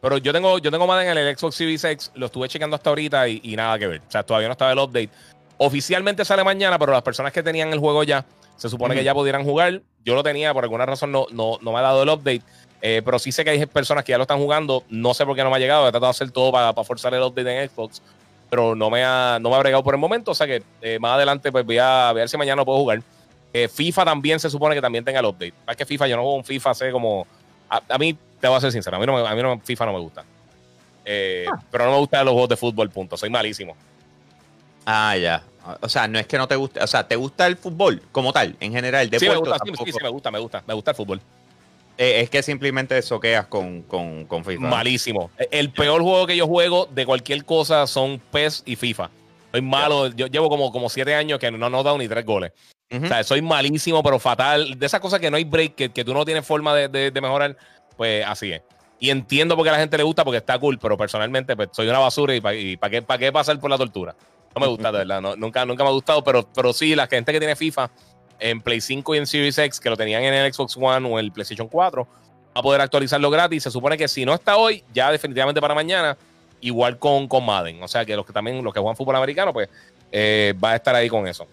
[0.00, 2.90] Pero yo tengo, yo tengo Madden en el Xbox Series X, lo estuve checando hasta
[2.90, 4.00] ahorita y, y nada que ver.
[4.08, 5.08] O sea, todavía no estaba el update.
[5.58, 8.24] Oficialmente sale mañana, pero las personas que tenían el juego ya,
[8.56, 9.82] se supone que ya pudieran jugar.
[10.04, 12.42] Yo lo tenía, por alguna razón no, no, no me ha dado el update.
[12.82, 14.82] Eh, pero sí sé que hay personas que ya lo están jugando.
[14.88, 15.86] No sé por qué no me ha llegado.
[15.86, 18.02] He tratado de hacer todo para, para forzar el update en Xbox.
[18.50, 20.30] Pero no me ha, no me ha bregado por el momento.
[20.30, 22.64] O sea que eh, más adelante pues voy a, voy a ver si mañana lo
[22.64, 23.02] puedo jugar.
[23.52, 25.54] Eh, FIFA también se supone que también tenga el update.
[25.68, 27.26] Es que FIFA, yo no juego un FIFA hace como.
[27.70, 29.58] A, a mí, te voy a ser sincero, a mí, no me- a mí no,
[29.60, 30.24] FIFA no me gusta.
[31.04, 33.16] Eh, Pero no me gustan los juegos de fútbol, punto.
[33.16, 33.76] Soy malísimo.
[34.84, 35.42] Ah, ya.
[35.80, 36.80] O sea, no es que no te guste.
[36.82, 39.02] O sea, ¿te gusta el fútbol como tal, en general?
[39.12, 40.62] El Sí, me deporte gusta, sí, sí, sí, me gusta, me gusta.
[40.66, 41.20] Me gusta el fútbol.
[41.98, 44.68] Eh, es que simplemente soqueas con, con, con FIFA.
[44.68, 45.30] Malísimo.
[45.50, 49.10] El peor juego que yo juego de cualquier cosa son PES y FIFA.
[49.52, 50.08] Soy malo.
[50.08, 52.52] Yo llevo como, como siete años que no no he dado ni tres goles.
[52.92, 54.78] O sea, soy malísimo, pero fatal.
[54.78, 57.10] De esas cosas que no hay break, que, que tú no tienes forma de, de-
[57.10, 57.56] de mejorar,
[57.96, 58.62] pues así es.
[59.00, 61.68] Y entiendo por qué a la gente le gusta, porque está cool, pero personalmente pues,
[61.72, 62.40] soy una basura y
[62.76, 64.14] para qué, pa qué pasar por la tortura.
[64.54, 65.20] No me gusta, de verdad.
[65.20, 67.90] no- nunca, nunca me ha gustado, pero, pero sí, la gente que tiene FIFA
[68.40, 71.18] en Play 5 y en Series X, que lo tenían en el Xbox One o
[71.18, 72.10] el PlayStation 4, va
[72.54, 73.62] a poder actualizarlo gratis.
[73.62, 76.16] Se supone que si no está hoy, ya definitivamente para mañana,
[76.60, 77.82] igual con, con Madden.
[77.82, 79.68] O sea que los que también, los que juegan fútbol americano, pues
[80.12, 81.46] eh, va a estar ahí con eso.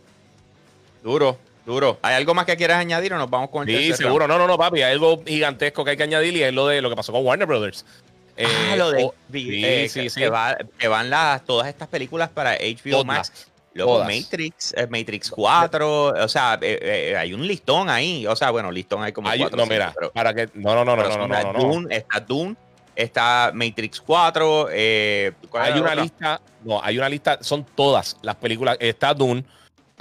[1.03, 1.97] Duro, duro.
[2.01, 4.27] ¿Hay algo más que quieras añadir o nos vamos con el Sí, seguro.
[4.27, 4.81] No, no, no, papi.
[4.81, 7.25] Hay algo gigantesco que hay que añadir y es lo de lo que pasó con
[7.25, 7.85] Warner Brothers.
[7.89, 8.01] ah,
[8.37, 10.19] Eh, lo de sí, eh, sí, que, sí.
[10.21, 13.47] que va- que van las, todas estas películas para HBO Todas, Max.
[13.75, 14.07] Luego todas.
[14.15, 16.79] Matrix, eh, Matrix 4, o sea, eh,
[17.11, 18.25] eh, hay un listón ahí.
[18.27, 19.57] O sea, bueno, listón hay como hay- cuatro.
[19.57, 20.49] no, cinco, mira, pero- para que.
[20.53, 22.55] No, no, no, no, no, no, está no, está Dune,
[22.95, 24.67] está Matrix 4.
[24.71, 26.03] Eh, ¿cuál Hay una otra?
[26.03, 26.41] lista.
[26.63, 27.39] No, hay una lista.
[27.41, 28.77] Son todas las películas.
[28.79, 29.43] Está Dune.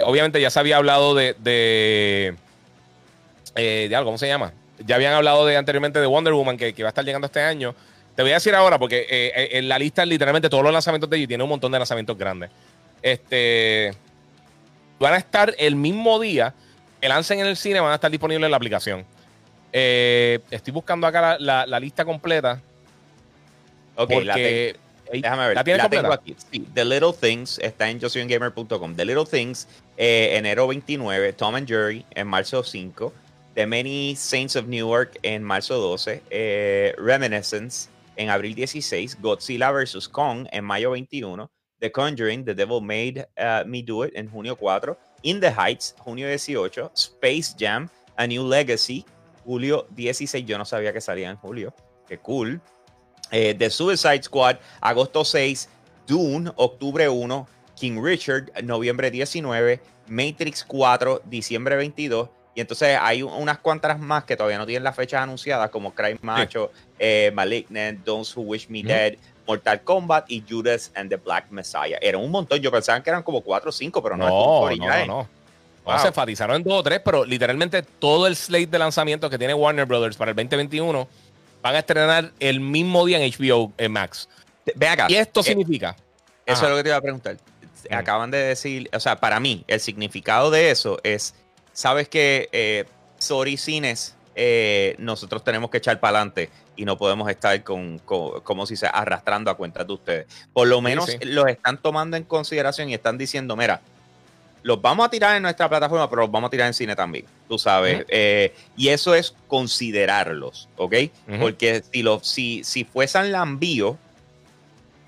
[0.01, 1.35] Obviamente ya se había hablado de.
[1.39, 2.35] de
[3.55, 4.51] de algo, ¿cómo se llama?
[4.85, 7.41] Ya habían hablado de anteriormente de Wonder Woman, que, que va a estar llegando este
[7.41, 7.75] año.
[8.15, 9.05] Te voy a decir ahora, porque
[9.51, 12.49] en la lista literalmente todos los lanzamientos de allí tiene un montón de lanzamientos grandes.
[13.03, 13.93] Este.
[14.99, 16.53] Van a estar el mismo día
[17.01, 19.05] que lancen en el cine, van a estar disponibles en la aplicación.
[19.73, 22.61] Eh, estoy buscando acá la, la- la lista completa.
[23.95, 24.79] Ok, la tengo.
[25.11, 25.55] Déjame ver.
[25.55, 26.33] ¿La tienes tengo completa?
[26.33, 26.35] aquí.
[26.51, 28.95] Sí, The Little Things está en josiongamer.com.
[28.95, 31.33] The Little Things, eh, enero 29.
[31.33, 33.13] Tom and Jerry en marzo 5.
[33.53, 36.23] The Many Saints of Newark en marzo 12.
[36.31, 39.17] eh, Reminiscence en abril 16.
[39.21, 40.07] Godzilla vs.
[40.07, 41.51] Kong en mayo 21.
[41.83, 44.97] The Conjuring, The Devil Made uh, Me Do It en junio 4.
[45.23, 46.91] In the Heights, junio 18.
[46.95, 49.05] Space Jam, A New Legacy,
[49.43, 50.45] julio 16.
[50.45, 51.73] Yo no sabía que salía en julio.
[52.07, 52.61] Qué cool.
[53.31, 55.67] Eh, The Suicide Squad, agosto 6.
[56.07, 57.47] Dune, octubre 1.
[57.75, 59.81] King Richard, noviembre 19.
[60.07, 62.29] Matrix 4, diciembre 22.
[62.55, 66.19] Y entonces hay unas cuantas más que todavía no tienen las fechas anunciadas, como Crime
[66.21, 69.15] Macho, eh, Malignant, Those Who Wish Me Dead,
[69.47, 71.97] Mortal Kombat y Judas and the Black Messiah.
[72.01, 72.59] Eran un montón.
[72.59, 75.29] Yo pensaba que eran como 4 o 5, pero no, no es no, no, no.
[75.85, 75.99] Wow.
[75.99, 79.53] se enfatizaron en dos o tres, pero literalmente todo el slate de lanzamientos que tiene
[79.53, 81.07] Warner Brothers para el 2021
[81.61, 84.29] van a estrenar el mismo día en HBO en Max.
[84.75, 85.07] Ve acá.
[85.09, 85.95] ¿Y esto eh, significa?
[86.45, 86.65] Eso Ajá.
[86.65, 87.37] es lo que te iba a preguntar.
[87.91, 91.35] Acaban de decir, o sea, para mí, el significado de eso es,
[91.73, 92.85] sabes que eh,
[93.17, 98.41] Sorry Cines, eh, nosotros tenemos que echar para adelante y no podemos estar con, con,
[98.41, 100.27] como si se arrastrando a cuentas de ustedes.
[100.53, 101.27] Por lo menos sí, sí.
[101.29, 103.81] los están tomando en consideración y están diciendo, mira,
[104.63, 107.25] los vamos a tirar en nuestra plataforma, pero los vamos a tirar en cine también,
[107.47, 107.97] tú sabes.
[107.97, 108.05] Uh -huh.
[108.09, 110.93] eh, y eso es considerarlos, ¿ok?
[110.93, 111.39] Uh -huh.
[111.39, 113.31] Porque si, lo, si, si fuesen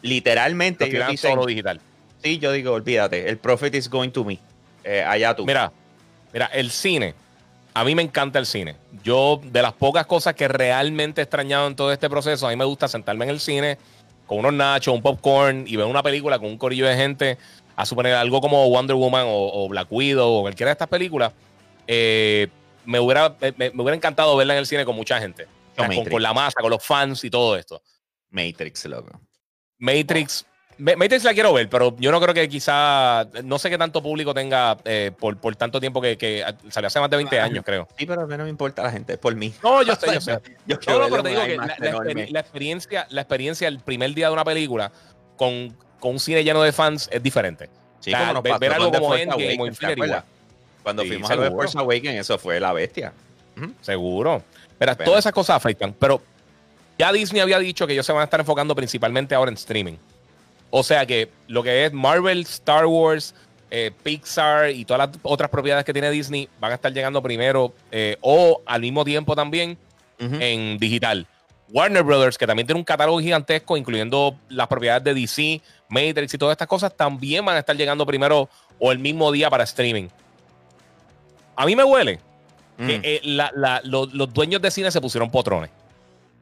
[0.02, 1.82] literalmente ellos dicen, solo digital.
[2.22, 4.40] Sí, yo digo, olvídate, el profit is going to me.
[4.84, 5.46] Eh, allá tú.
[5.46, 5.72] Mira,
[6.32, 7.16] mira, el cine.
[7.76, 8.78] A mí me encanta el cine.
[9.04, 12.56] Yo, de las pocas cosas que realmente he extrañado en todo este proceso, a mí
[12.56, 13.78] me gusta sentarme en el cine
[14.26, 17.38] con unos nachos, un popcorn y ver una película con un corillo de gente
[17.76, 21.34] a suponer algo como Wonder Woman o, o Black Widow o cualquiera de estas películas,
[21.86, 22.48] eh,
[22.86, 25.46] me, hubiera, me, me, hubiera encantado verla en el cine con mucha gente.
[25.74, 27.82] O sea, con, con, la masa, con los fans y todo esto.
[28.30, 29.20] Matrix, loco.
[29.78, 30.46] Matrix.
[30.78, 33.28] Matrix la quiero ver, pero yo no creo que quizá.
[33.44, 37.00] No sé qué tanto público tenga eh, por, por, tanto tiempo que, que, salió hace
[37.00, 37.88] más de 20 años, creo.
[37.98, 39.54] Sí, pero a mí no me importa la gente, es por mí.
[39.64, 40.40] No, yo sé, yo sé.
[40.66, 44.14] yo no, no, pero te digo que la, la, la, experiencia, la experiencia el primer
[44.14, 44.92] día de una película
[45.38, 47.68] con con un cine lleno de fans es diferente.
[48.00, 50.14] Sí, sea, como ver, ver algo como Endgame o Infinity.
[50.84, 51.48] Cuando sí, fuimos seguro.
[51.48, 53.12] a ver Force Awakens, eso fue la bestia.
[53.82, 54.44] Seguro.
[54.78, 55.96] Pero todas esas cosas afectan.
[55.98, 56.22] Pero
[57.00, 59.96] ya Disney había dicho que ellos se van a estar enfocando principalmente ahora en streaming.
[60.78, 63.34] O sea que lo que es Marvel, Star Wars,
[63.72, 67.74] eh, Pixar y todas las otras propiedades que tiene Disney van a estar llegando primero
[67.94, 69.78] eh, o al mismo tiempo también
[70.20, 70.42] uh -huh.
[70.42, 71.28] en digital.
[71.70, 76.38] Warner Brothers, que también tiene un catálogo gigantesco, incluyendo las propiedades de DC, Matrix y
[76.38, 80.10] todas estas cosas, también van a estar llegando primero o el mismo día para streaming.
[81.56, 82.20] A mí me huele
[82.78, 82.86] mm.
[82.86, 85.70] que eh, la, la, lo, los dueños de cine se pusieron potrones.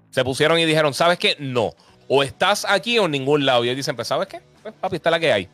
[0.09, 1.35] Se pusieron y dijeron, ¿sabes qué?
[1.37, 1.75] No.
[2.07, 3.63] O estás aquí o en ningún lado.
[3.63, 4.41] Y ellos dicen, pues, ¿sabes qué?
[4.61, 5.47] Pues, papi, está la que hay.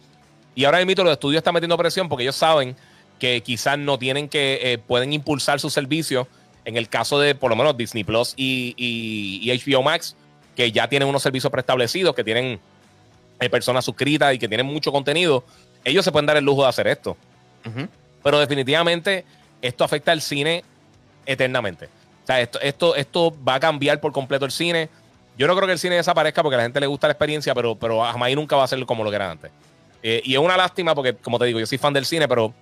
[0.56, 2.76] Y ahora mismo los estudios están metiendo presión porque ellos saben
[3.20, 6.28] que quizás no tienen que, eh, pueden impulsar sus servicios
[6.66, 10.16] en el caso de por lo menos Disney Plus y, y, y HBO Max,
[10.56, 12.60] que ya tienen unos servicios preestablecidos, que tienen
[13.40, 15.44] eh, personas suscritas y que tienen mucho contenido,
[15.84, 17.16] ellos se pueden dar el lujo de hacer esto.
[17.66, 17.90] Uh -huh.
[18.24, 19.24] Pero definitivamente
[19.62, 20.64] esto afecta al cine
[21.26, 21.86] eternamente.
[21.86, 24.90] O sea, esto, esto, esto va a cambiar por completo el cine.
[25.40, 27.56] Yo no creo que el cine desaparezca porque a la gente le gusta la experiencia,
[27.56, 29.50] pero, pero jamás y nunca va a ser como lo que era antes.
[30.04, 32.54] Eh, y es una lástima porque, como te digo, yo soy fan del cine, pero,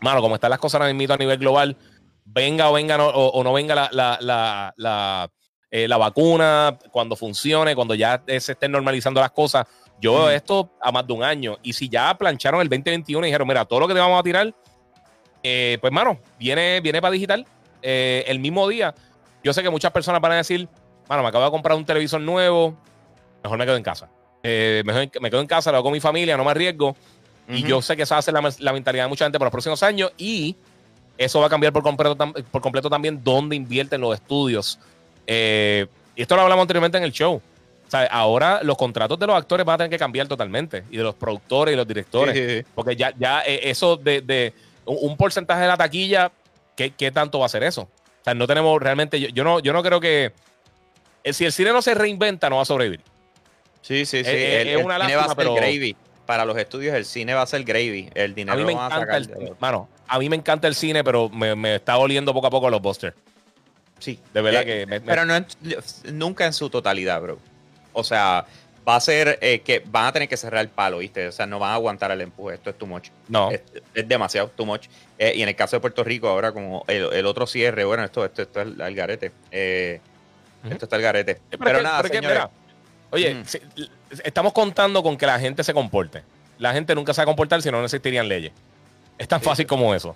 [0.00, 1.76] mano, como están las cosas ahora mismo a nivel global,
[2.24, 5.28] venga o venga no, o, o, no venga la, la, la, la,
[5.72, 9.66] eh, la, vacuna, cuando funcione, cuando ya se estén normalizando las cosas.
[10.00, 10.36] Yo veo mm.
[10.36, 11.58] esto a más de un año.
[11.64, 14.22] Y si ya plancharon el 2021 y dijeron, mira, todo lo que te vamos a
[14.22, 14.54] tirar,
[15.42, 17.44] eh, pues, mano, viene, viene para digital
[17.82, 18.94] el mismo día.
[19.42, 20.68] Yo sé que muchas personas van a decir,
[21.08, 22.76] mano, me acabo de comprar un televisor nuevo,
[23.42, 24.08] mejor me quedo en casa.
[24.42, 26.90] Eh, mejor me quedo en casa, lo hago con mi familia, no me arriesgo.
[26.90, 27.58] Uh -huh.
[27.58, 29.46] Y yo sé que esa va a ser la, la mentalidad de mucha gente por
[29.46, 30.12] los próximos años.
[30.16, 30.56] Y
[31.18, 34.78] eso va a cambiar por completo, por completo también dónde invierten los estudios.
[35.26, 35.86] Eh,
[36.16, 37.40] y esto lo hablamos anteriormente en el show.
[37.86, 40.84] O sea, ahora los contratos de los actores van a tener que cambiar totalmente.
[40.90, 42.34] Y de los productores y los directores.
[42.34, 42.66] Sí, sí.
[42.74, 44.54] Porque ya, ya eh, eso de, de,
[44.86, 46.32] un porcentaje de la taquilla,
[46.74, 47.82] ¿qué, ¿qué, tanto va a ser eso?
[47.82, 49.20] O sea, no tenemos realmente.
[49.20, 50.32] Yo, yo, no, yo no creo que.
[51.24, 53.00] Eh, si el cine no se reinventa, no va a sobrevivir.
[53.80, 54.30] Sí, sí, sí.
[54.30, 55.54] Es, el, una lástima, va a ser pero...
[55.54, 55.96] gravy.
[56.26, 58.08] Para los estudios, el cine va a ser gravy.
[58.14, 59.16] El dinero a mí me encanta a sacar.
[59.16, 62.50] El, mano, a mí me encanta el cine, pero me, me está oliendo poco a
[62.50, 63.14] poco los busters.
[63.98, 64.20] Sí.
[64.32, 64.86] De verdad eh, que.
[64.86, 65.46] Me, pero no en,
[66.12, 67.38] nunca en su totalidad, bro.
[67.92, 68.46] O sea,
[68.88, 71.26] va a ser eh, que van a tener que cerrar el palo, ¿viste?
[71.26, 72.54] O sea, no van a aguantar el empuje.
[72.54, 73.08] Esto es too much.
[73.28, 73.50] No.
[73.50, 73.62] Es,
[73.92, 74.86] es demasiado too much.
[75.18, 78.04] Eh, y en el caso de Puerto Rico, ahora como el, el otro cierre, bueno,
[78.04, 79.28] esto, esto, esto es el garete.
[79.28, 80.00] Uh -huh.
[80.64, 81.40] Esto está el garete.
[81.50, 82.38] Pero, pero que, nada, pero señores.
[82.38, 82.48] Que,
[83.10, 83.44] oye, mm.
[83.44, 83.60] si,
[84.24, 86.22] estamos contando con que la gente se comporte.
[86.58, 88.52] La gente nunca se va a comportar si no, no existirían leyes.
[89.18, 90.14] Es tan fácil como eso.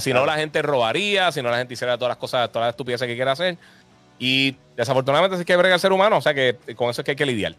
[0.00, 2.72] Si no, la gente robaría, si no, la gente hiciera todas las cosas, todas las
[2.74, 3.56] estupideces que quiera hacer.
[4.18, 7.12] Y desafortunadamente se que brega el ser humano, o sea que con eso es que
[7.12, 7.54] hay que lidiar.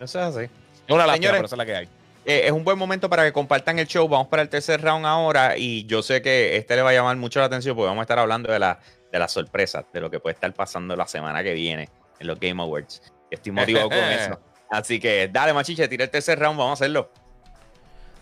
[0.00, 0.44] Eso es así.
[0.44, 1.88] Es una lástima, pero esa es la que hay.
[2.24, 4.06] Eh, es un buen momento para que compartan el show.
[4.08, 5.56] Vamos para el tercer round ahora.
[5.56, 8.04] Y yo sé que este le va a llamar mucho la atención porque vamos a
[8.04, 8.78] estar hablando de, la,
[9.12, 11.88] de las sorpresas, de lo que puede estar pasando la semana que viene
[12.18, 13.02] en los Game Awards.
[13.30, 14.40] Estoy motivado con eso.
[14.70, 17.12] Así que dale, machiche, tira el tercer round, vamos a hacerlo.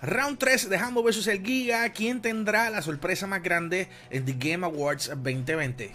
[0.03, 1.89] Round 3 de Hambo vs el Giga.
[1.91, 5.93] ¿Quién tendrá la sorpresa más grande en The Game Awards 2020?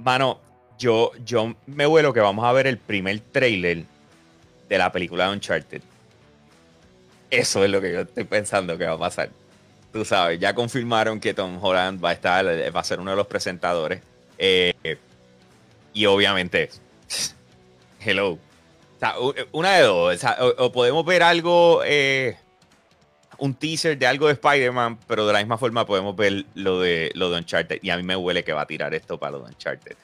[0.00, 0.40] Mano,
[0.78, 3.84] yo, yo me vuelo que vamos a ver el primer trailer
[4.68, 5.82] de la película de Uncharted.
[7.30, 9.30] Eso es lo que yo estoy pensando que va a pasar.
[9.92, 13.16] Tú sabes, ya confirmaron que Tom Holland va a estar, va a ser uno de
[13.16, 14.02] los presentadores.
[14.36, 14.98] Eh,
[15.92, 16.70] y obviamente,
[18.00, 18.32] hello.
[18.32, 19.14] O sea,
[19.52, 20.20] una de dos.
[20.58, 22.36] O, podemos ver algo, eh,
[23.38, 27.10] un teaser de algo de Spider-Man, pero de la misma forma podemos ver lo de,
[27.14, 27.78] lo de Uncharted.
[27.82, 29.96] Y a mí me huele que va a tirar esto para lo de Uncharted.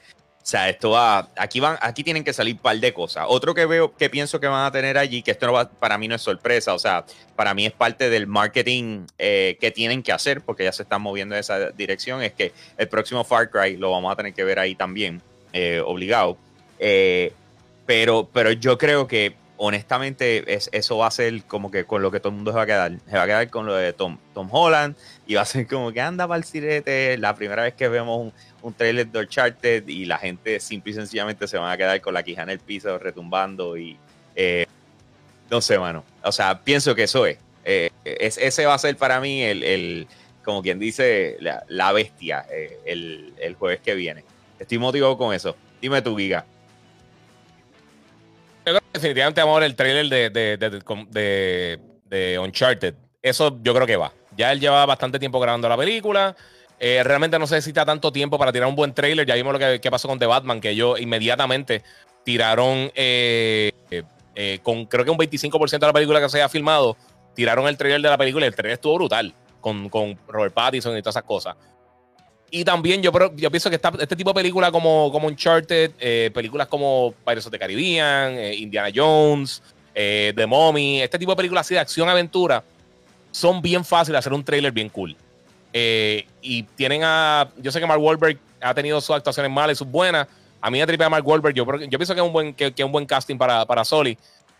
[0.45, 1.27] O sea, esto va.
[1.37, 3.25] Aquí van, aquí tienen que salir un par de cosas.
[3.27, 5.97] Otro que veo, que pienso que van a tener allí, que esto no va, para
[5.97, 6.75] mí no es sorpresa.
[6.75, 7.03] O sea,
[7.35, 11.01] para mí es parte del marketing eh, que tienen que hacer, porque ya se están
[11.01, 12.21] moviendo en esa dirección.
[12.21, 15.19] Es que el próximo Far Cry lo vamos a tener que ver ahí también,
[15.51, 16.37] eh, obligado.
[16.77, 17.33] Eh,
[17.87, 22.11] pero, pero yo creo que honestamente es, eso va a ser como que con lo
[22.11, 22.91] que todo el mundo se va a quedar.
[23.09, 25.91] Se va a quedar con lo de Tom, Tom Holland y va a ser como
[25.91, 27.17] que anda para el sirete.
[27.17, 28.33] La primera vez que vemos un,
[28.65, 32.15] un trailer de Uncharted y la gente simple y sencillamente se van a quedar con
[32.15, 33.95] la quija en el piso retumbando y
[34.35, 34.65] eh,
[35.51, 36.03] no sé, mano.
[36.23, 37.37] O sea, pienso que eso es.
[37.63, 40.07] Eh, es ese va a ser para mí el,
[40.43, 44.23] como quien dice, la, bestia eh, el, jueves que viene.
[44.57, 45.55] Estoy motivado con eso.
[45.79, 46.43] Dime tu Giga.
[48.65, 52.95] Yo creo que definitivamente vamos a ver el trailer de, de, de, Uncharted.
[53.21, 54.11] Eso yo creo que va.
[54.35, 56.35] Ya él lleva bastante tiempo grabando la película.
[56.79, 59.25] Eh, realmente no se necesita tanto tiempo para tirar un buen trailer.
[59.25, 61.83] Ya vimos lo que, pasó con The Batman, que ellos inmediatamente
[62.23, 63.71] tiraron eh,
[64.33, 66.97] eh, con creo que un 25% de la película que se había filmado,
[67.33, 69.89] tiraron el trailer de la película y el trailer estuvo brutal con,
[70.27, 71.55] Robert Pattinson y todas esas cosas.
[72.51, 77.13] Y también yo, yo pienso que este tipo de películas como, como Uncharted, películas como
[77.25, 79.61] Pirates of the Caribbean, Indiana Jones,
[79.93, 82.63] The Mommy, este tipo de películas así de acción-aventura,
[83.31, 85.17] son bien fáciles de hacer un trailer bien cool.
[85.77, 87.49] Eh, y tienen a.
[87.57, 90.25] Yo sé que Mark Wahlberg ha tenido sus actuaciones malas y sus buenas.
[90.61, 91.53] A mí me tripea Mark Wahlberg.
[91.53, 94.17] Yo, yo pienso que es un buen, que, un buen casting para, para Soli.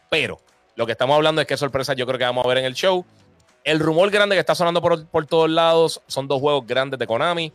[0.09, 0.41] Pero
[0.75, 2.73] lo que estamos hablando es que sorpresa yo creo que vamos a ver en el
[2.73, 3.05] show.
[3.63, 7.07] El rumor grande que está sonando por, por todos lados son dos juegos grandes de
[7.07, 7.53] Konami: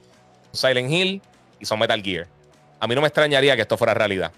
[0.52, 1.22] Silent Hill
[1.60, 2.28] y son Metal Gear.
[2.80, 4.32] A mí no me extrañaría que esto fuera realidad.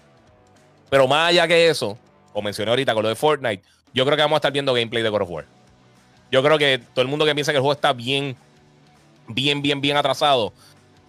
[0.89, 1.97] Pero más allá que eso,
[2.33, 3.63] como mencioné ahorita con lo de Fortnite,
[3.93, 5.45] yo creo que vamos a estar viendo gameplay de God of War.
[6.29, 8.35] Yo creo que todo el mundo que piensa que el juego está bien
[9.27, 10.53] bien, bien, bien atrasado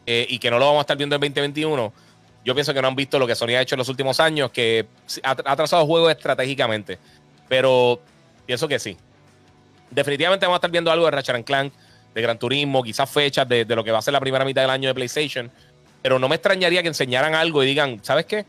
[0.07, 1.93] eh, y que no lo vamos a estar viendo en 2021,
[2.45, 4.51] yo pienso que no han visto lo que Sony ha hecho en los últimos años,
[4.51, 4.87] que
[5.23, 6.99] ha atrasado juegos estratégicamente.
[7.49, 8.01] Pero
[8.45, 8.97] pienso que sí.
[9.91, 11.73] Definitivamente vamos a estar viendo algo de Ratchet Clank,
[12.15, 14.71] de Gran Turismo, quizás fechas de, lo que va a ser la primera mitad del
[14.71, 15.51] año de PlayStation.
[16.03, 18.45] Pero no me extrañaría que enseñaran algo y digan, ¿sabes qué?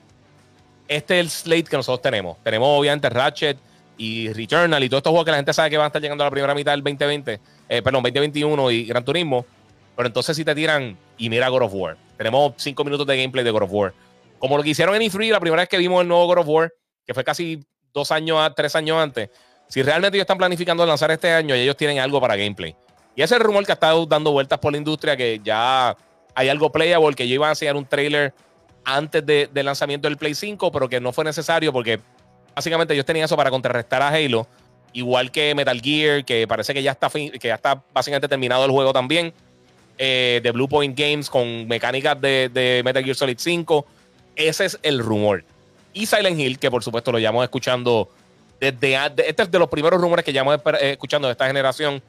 [0.88, 2.38] Este es el slate que nosotros tenemos.
[2.44, 3.58] Tenemos obviamente Ratchet
[3.98, 6.24] y Returnal y todos estos juegos que la gente sabe que van a estar llegando
[6.24, 7.40] a la primera mitad del 2020,
[7.70, 9.46] eh, perdón, 2021 y Gran Turismo.
[9.96, 11.98] Pero entonces si te tiran y mira God of War.
[12.18, 13.94] Tenemos cinco minutos de gameplay de God of War.
[14.40, 16.48] Como lo que hicieron en E3 la primera vez que vimos el nuevo God of
[16.48, 16.74] War,
[17.06, 19.30] que fue casi dos años, tres años antes.
[19.68, 22.76] Si realmente ellos están planificando lanzar este año ellos tienen algo para gameplay.
[23.16, 25.96] Y ese rumor que ha estado dando vueltas por la industria, que ya
[26.36, 28.34] hay algo playable, que ellos iban a enseñar un trailer
[28.84, 32.00] antes del lanzamiento del Play 5, pero que no fue necesario porque
[32.54, 34.48] básicamente ellos tenían eso para contrarrestar a Halo.
[34.94, 38.72] Igual que Metal Gear, que parece que ya está, que ya está básicamente terminado el
[38.72, 39.34] juego también.
[39.98, 43.86] Eh, de Blue Point Games con mecánicas de, Metal Gear Solid 5.
[44.36, 45.44] Ese es el rumor.
[45.94, 48.10] Y Silent Hill, que por supuesto lo llevamos escuchando
[48.60, 48.96] desde.
[49.28, 52.02] este es de los primeros rumores que llevamos eh, escuchando de esta generación.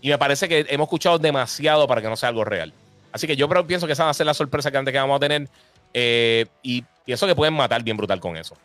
[0.00, 2.72] Y me parece que hemos escuchado demasiado para que no sea algo real.
[3.12, 5.20] Así que yo pienso que esa va a ser la sorpresa antes que vamos a
[5.20, 5.48] tener.
[5.94, 8.56] Eh, y pienso que pueden matar bien brutal con eso.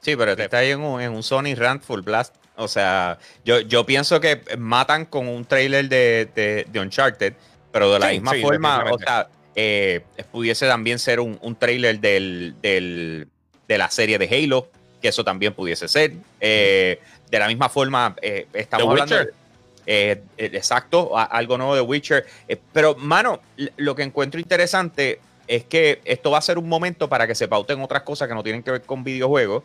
[0.00, 2.34] Sí, pero está ahí en un, en un Sony Rant Full Blast.
[2.56, 7.34] O sea, yo, yo pienso que matan con un trailer de, de, Uncharted,
[7.72, 10.00] pero de la misma forma, o sea, eh,
[10.30, 13.28] pudiese también ser un, un trailer del, del,
[13.68, 14.68] de la serie de Halo,
[15.00, 16.12] que eso también pudiese ser.
[16.40, 17.00] Eh,
[17.30, 19.16] de la misma forma, eh, estamos hablando.
[19.86, 22.26] exacto, algo nuevo de Witcher.
[22.72, 23.40] pero, mano,
[23.76, 27.48] lo que encuentro interesante es que esto va a ser un momento para que se
[27.48, 29.64] pauten otras cosas que no tienen que ver con videojuegos,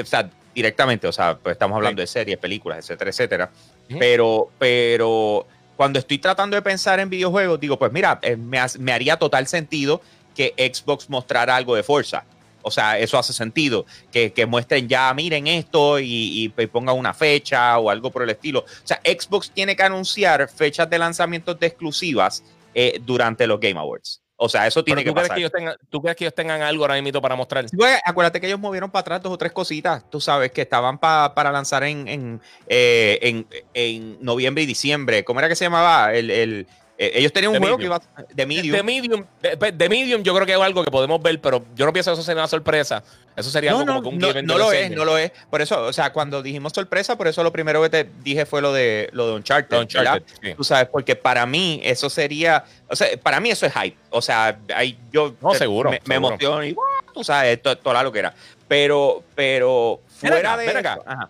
[0.00, 3.50] o sea, directamente, o sea, pues estamos hablando de series, películas, etcétera, etcétera.
[3.98, 5.46] Pero, pero
[5.78, 10.02] cuando estoy tratando de pensar en videojuegos, digo, pues mira, eh, me, haría total sentido
[10.34, 12.24] que Xbox mostrara algo de fuerza.
[12.62, 13.86] O sea, eso hace sentido.
[14.10, 18.64] Que, muestren ya, miren esto y, pongan una fecha o algo por el estilo.
[18.66, 22.42] O sea, Xbox tiene que anunciar fechas de lanzamientos de exclusivas
[22.74, 24.20] eh, durante los Game Awards.
[24.40, 25.34] O sea, eso tiene que ¿tú, crees pasar.
[25.36, 27.66] que ellos tengan, ¿Tú crees que ellos tengan algo ahora mismo para mostrar?
[27.76, 30.98] Pues, acuérdate que ellos movieron para atrás dos o tres cositas, tú sabes, que estaban
[30.98, 35.24] pa- para lanzar en, en, eh, en, en noviembre y diciembre.
[35.24, 36.14] ¿Cómo era que se llamaba?
[36.14, 36.66] El, el-
[37.00, 37.98] eh, ellos tenían un The juego Medium.
[38.00, 38.76] que iba de Medium.
[38.76, 41.86] De Medium, de, de Medium yo creo que es algo que podemos ver, pero yo
[41.86, 43.02] no pienso que eso sería una sorpresa.
[43.36, 45.16] Eso sería No, algo no, como que un no, given no lo es, no lo
[45.16, 45.30] es.
[45.48, 48.60] Por eso, o sea, cuando dijimos sorpresa, por eso lo primero que te dije fue
[48.60, 49.78] lo de lo de Uncharted.
[49.78, 50.54] Uncharted, sí.
[50.56, 53.96] Tú sabes, porque para mí eso sería, o sea, para mí eso es hype.
[54.10, 56.28] O sea, ahí yo No, te- seguro, me, me seguro.
[56.34, 56.76] emociono y
[57.14, 58.34] tú sabes, to- toda lo que era.
[58.66, 60.98] Pero, pero Ven fuera acá, de ven acá.
[61.06, 61.28] ajá.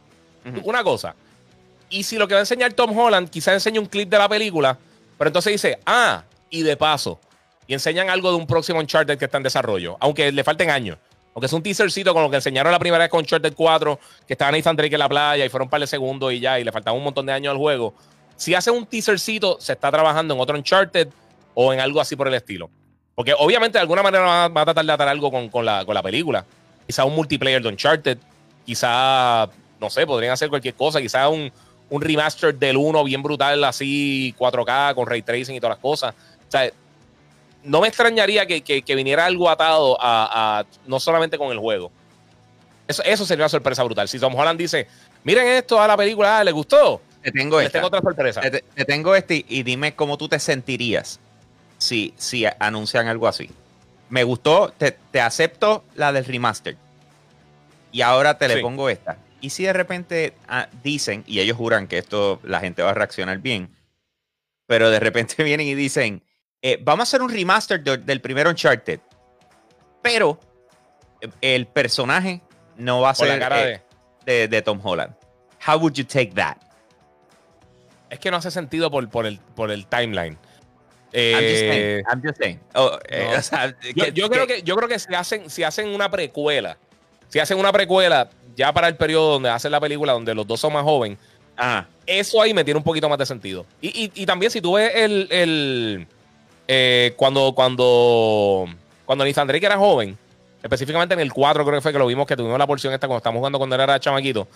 [0.65, 1.15] Una cosa.
[1.91, 4.29] Y si lo que va a enseñar Tom Holland, quizás enseñe un clip de la
[4.29, 4.79] película,
[5.19, 7.19] pero entonces dice, ah, y de paso,
[7.67, 10.99] y enseñan algo de un próximo Uncharted que está en desarrollo, aunque le falten años.
[11.35, 14.33] Porque es un teasercito con lo que enseñaron la primera vez con Uncharted 4, que
[14.33, 16.65] estaba Nathan Drake en la playa y fueron un par de segundos y ya, y
[16.65, 17.95] le faltaba un montón de años al juego.
[18.37, 21.09] Si hace un teasercito, se está trabajando en otro Uncharted
[21.55, 22.71] o en algo así por el estilo.
[23.15, 25.85] Porque obviamente de alguna manera va, va a tratar de atar algo con, con la,
[25.85, 26.45] con la película.
[26.87, 28.19] Quizá un multiplayer de Uncharted,
[28.65, 29.49] quizá,
[29.79, 31.53] no sé, podrían hacer cualquier cosa, quizá un,
[31.91, 36.15] un remaster del 1 bien brutal, así 4K, con ray tracing y todas las cosas.
[36.47, 36.71] O sea,
[37.65, 41.59] no me extrañaría que, que- que viniera algo atado a, a- no solamente con el
[41.59, 41.91] juego.
[42.87, 44.09] Eso, eso sería una sorpresa brutal.
[44.09, 44.87] Si Tom Holland dice,
[45.25, 47.01] miren esto a la película, ah, ¿le gustó?
[47.23, 47.79] Te tengo Les esta.
[47.79, 48.41] tengo otra sorpresa.
[48.41, 51.19] Te, te tengo este y dime cómo tú te sentirías
[51.79, 53.51] si, si anuncian algo así.
[54.09, 56.77] Me gustó, te, te acepto la del remaster.
[57.93, 59.19] Y ahora te le pongo esta.
[59.41, 62.95] Y si de repente ah, dicen, y ellos juran que esto la gente va a
[62.95, 63.71] reaccionar bien,
[64.67, 66.23] pero de repente vienen y dicen,
[66.63, 69.01] eh, vamos a hacer un remaster de- del primer Uncharted,
[70.03, 70.39] pero
[71.21, 72.41] eh, el personaje
[72.77, 73.83] no va a ser la cara eh,
[74.25, 74.33] de...
[74.33, 75.15] de, de Tom Holland.
[75.67, 76.57] How would you take that?
[78.11, 80.39] Es que no hace sentido por, por, el, por el timeline.
[81.13, 81.73] I'm just saying.
[81.83, 83.53] Eh, I'm just
[84.15, 86.77] yo creo que, yo creo que si hacen, si hacen una precuela,
[87.29, 88.29] si hacen una precuela
[88.59, 91.17] ya para el periodo donde hacen la película, donde los dos son más jóvenes,
[91.61, 93.67] Ah, eso ahí me tiene un poquito más de sentido.
[93.81, 96.07] Y, y- y también si tú ves el, el
[96.69, 98.67] eh, cuando, cuando,
[99.05, 100.17] cuando Nathan Drake era joven,
[100.63, 103.07] específicamente en el 4 creo que fue que lo vimos que tuvimos la porción esta
[103.09, 104.47] cuando estábamos jugando cuando él era chamaquito,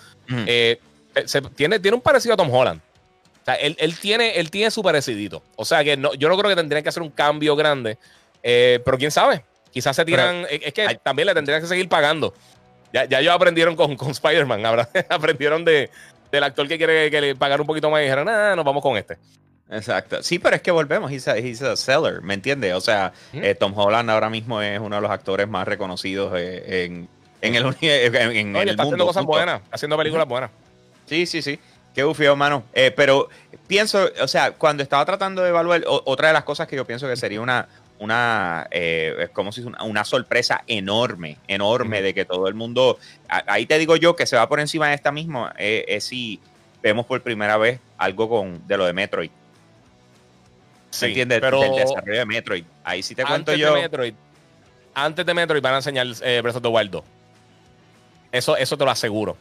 [0.46, 0.78] eh,
[1.24, 2.80] se- tiene, tiene un parecido a Tom Holland.
[2.80, 5.42] O sea, él, él tiene, él tiene su parecidito.
[5.56, 7.98] O sea, que no, yo no creo que tendrían que hacer un cambio grande.
[8.44, 9.44] eh, pero quién sabe.
[9.72, 10.46] Quizás se tiran.
[10.48, 12.32] es es que también le tendrían que seguir pagando.
[12.92, 14.62] Ya, ya ellos aprendieron con, con Spider-Man.
[15.08, 15.90] aprendieron de,
[16.30, 18.82] del actor que quiere que le pagar un poquito más y dijeron, nada, nos vamos
[18.82, 19.16] con este.
[19.70, 20.22] Exacto.
[20.22, 21.10] Sí, pero es que volvemos.
[21.10, 22.74] He's a, he's a seller, ¿me entiendes?
[22.74, 26.84] O sea, eh, Tom Holland ahora mismo es uno de los actores más reconocidos eh,
[26.84, 27.08] en,
[27.40, 28.82] en el, en, en el está mundo.
[28.82, 30.50] haciendo cosas buenas, haciendo películas buenas.
[31.06, 31.58] Sí, sí, sí.
[31.94, 32.64] Qué bufio, mano.
[32.74, 33.28] Eh, pero
[33.66, 36.86] pienso, o sea, cuando estaba tratando de evaluar, o- otra de las cosas que yo
[36.86, 37.68] pienso que sería una,
[38.02, 42.54] una eh, es como si es una, una sorpresa enorme, enorme de que todo el
[42.54, 42.98] mundo,
[43.28, 46.04] a- ahí te digo yo que se va por encima de esta misma, eh, es
[46.04, 46.40] si
[46.82, 49.30] vemos por primera vez algo con de lo de Metroid.
[50.90, 51.40] ¿Se Sí, entiende?
[51.40, 52.64] pero Del desarrollo de Metroid.
[52.84, 53.74] Ahí sí te cuento antes yo.
[53.74, 54.14] de Metroid,
[54.94, 57.04] antes de Metroid van a enseñar eh, Breath of the Wild 2.
[58.32, 59.36] Eso, eso te lo aseguro.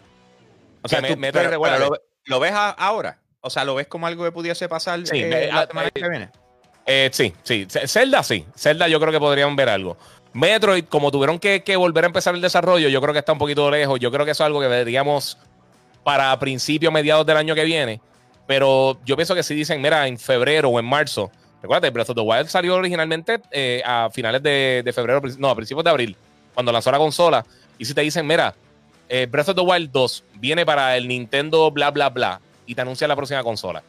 [0.81, 3.17] O sea, tú- Metroid, pero- lo, lo ves a- ahora.
[3.41, 5.89] O sea, lo ves como algo que pudiese pasar Sí, eh, me- la ah, semana
[5.89, 6.29] que viene.
[6.93, 7.67] Eh, sí, sí.
[7.87, 8.45] Zelda sí.
[8.57, 9.97] Zelda yo creo que podrían ver algo.
[10.33, 13.71] Metroid, como tuvieron que, volver a empezar el desarrollo, yo creo que está un poquito
[13.71, 13.97] lejos.
[13.99, 15.37] Yo creo que eso es algo que veríamos
[16.03, 18.01] para principios, mediados del año que viene.
[18.45, 21.31] Pero yo pienso que si dicen, mira, en febrero o en marzo.
[21.61, 25.55] Recuerda, Breath of the Wild salió originalmente eh, a finales de, de febrero, no, a
[25.55, 26.17] principios de abril,
[26.53, 27.45] cuando lanzó la consola.
[27.77, 28.53] Y si te dicen, mira,
[29.07, 32.81] eh, Breath of the Wild 2 viene para el Nintendo bla, bla, bla, y te
[32.81, 33.83] anuncia la próxima consola.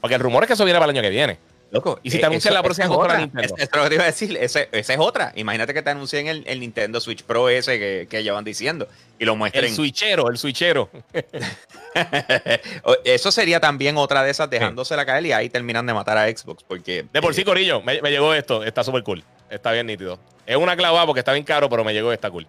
[0.00, 1.38] Porque el rumor es que eso viene para el año que viene.
[1.72, 3.54] Loco, Y si eh, te anuncian la próxima consola Nintendo.
[3.58, 4.38] Es- lo que te iba a decir.
[4.40, 5.32] Esa es otra.
[5.34, 8.86] Imagínate que te anuncien el, el Nintendo Switch Pro ese que, que llevan diciendo
[9.18, 9.74] y lo El muestren.
[9.74, 10.88] switchero, el switchero.
[13.04, 16.62] Eso sería también otra de esas dejándosela caer y ahí terminan de matar a Xbox.
[16.62, 18.62] Porque De por eh, sí, Corillo, me, me llegó esto.
[18.64, 19.24] Está súper cool.
[19.50, 20.18] Está bien nítido.
[20.46, 22.46] Es una clavada porque está bien caro, pero me llegó esta cool.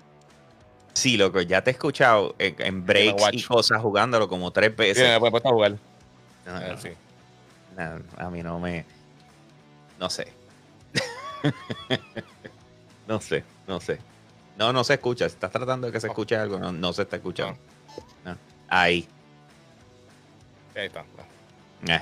[0.94, 4.76] Sí, loco, ya te he escuchado en, en breaks y cosas jugándolo como tres Sí,
[4.78, 5.20] veces.
[5.22, 5.72] me he puesto a jugar.
[6.46, 6.90] No, Eh, no, sí.
[7.78, 8.86] no, a mí no me.
[10.00, 10.28] No sé.
[13.08, 14.00] no sé, no sé.
[14.58, 15.26] No, no se escucha.
[15.26, 17.58] Estás tratando de que se escuche algo, no, no se está escuchando.
[18.26, 18.38] No.
[18.68, 19.08] Ahí.
[20.76, 21.02] Ahí está.
[21.88, 22.02] Eh.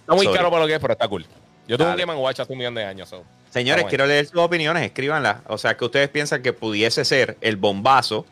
[0.00, 0.36] Está muy Sorry.
[0.36, 1.26] caro para lo que es, pero está cool.
[1.66, 1.96] Yo tuve un.
[1.96, 3.08] Game Watch hace un millón de años.
[3.08, 3.24] so.
[3.50, 5.38] Señores, quiero leer sus opiniones, escríbanlas.
[5.46, 8.26] O sea, que ustedes piensan que pudiese ser el bombazo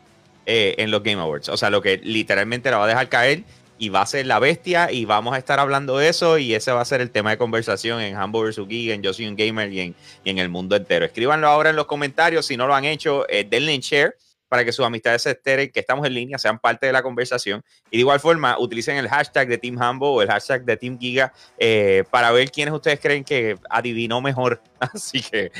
[0.45, 1.47] eh, en los Game Awards.
[1.47, 3.43] O sea, lo que literalmente la va a dejar caer
[3.77, 6.71] y va a ser la bestia y vamos a estar hablando de eso y ese
[6.71, 8.59] va a ser el tema de conversación en vs.
[8.67, 11.05] Geek, en Yo Soy un Gamer y en, y en, el mundo entero.
[11.05, 14.15] Escríbanlo ahora en los comentarios, si no lo han hecho, eh, denle en share
[14.53, 17.63] para que sus amistades se esteren, que estamos en línea, sean parte de la conversación.
[17.89, 20.99] Y de igual forma, utilicen el hashtag de Team Humble o el hashtag de Team
[20.99, 24.61] Giga eh, para ver quiénes ustedes creen que adivinó mejor.
[24.79, 25.51] Así que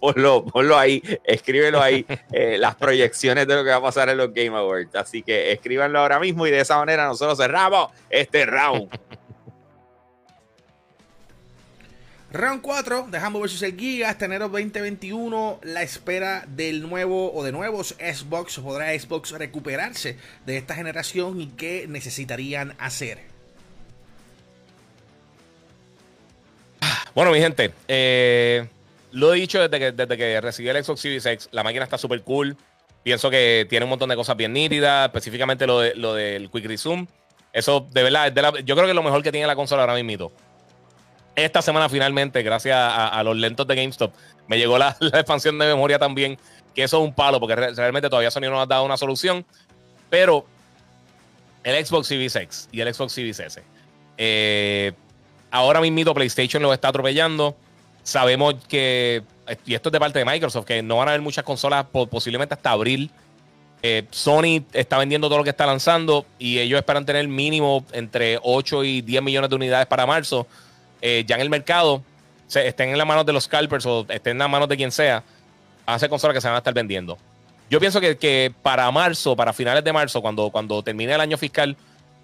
[0.00, 4.18] ponlo, ponlo ahí, escríbelo ahí, eh, las proyecciones de lo que va a pasar en
[4.18, 4.94] los Game Awards.
[4.94, 8.88] Así que escríbanlo ahora mismo y de esa manera nosotros cerramos este round.
[12.32, 13.62] Round 4 de Humble vs.
[13.62, 18.58] el Giga, este enero 2021, la espera del nuevo o de nuevos Xbox.
[18.58, 23.20] ¿Podrá Xbox recuperarse de esta generación y qué necesitarían hacer?
[27.14, 28.66] Bueno, mi gente, eh,
[29.16, 31.98] lo he dicho desde que, desde que recibí el Xbox Series X, la máquina está
[31.98, 32.56] súper cool.
[33.02, 36.66] Pienso que tiene un montón de cosas bien nítidas, específicamente lo, de, lo del Quick
[36.66, 37.06] Resume.
[37.52, 38.32] Eso, de verdad,
[38.64, 40.32] yo creo que es lo mejor que tiene la consola ahora mismo
[41.36, 44.12] esta semana finalmente, gracias a, los lentos de GameStop,
[44.48, 46.38] me llegó la, expansión de memoria también,
[46.74, 49.44] que eso es un palo, porque realmente todavía Sony no ha dado una solución.
[50.08, 50.46] Pero
[51.62, 53.62] el Xbox Series X y el Xbox Series S,
[54.16, 54.92] eh,
[55.50, 57.56] ahora mismo PlayStation lo está atropellando.
[58.06, 59.24] Sabemos que,
[59.64, 62.54] y esto es de parte de Microsoft, que no van a haber muchas consolas posiblemente
[62.54, 63.10] hasta abril.
[63.82, 68.38] Eh, Sony está vendiendo todo lo que está lanzando y ellos esperan tener mínimo entre
[68.40, 70.46] 8 y 10 millones de unidades para marzo.
[71.02, 72.00] Eh, ya en el mercado
[72.54, 75.24] estén en las manos de los scalpers o estén en las manos de quien sea,
[75.84, 77.18] hace consolas que se van a estar vendiendo.
[77.68, 81.36] Yo pienso que, que, para marzo, para finales de marzo, cuando, cuando termine el año
[81.36, 81.76] fiscal,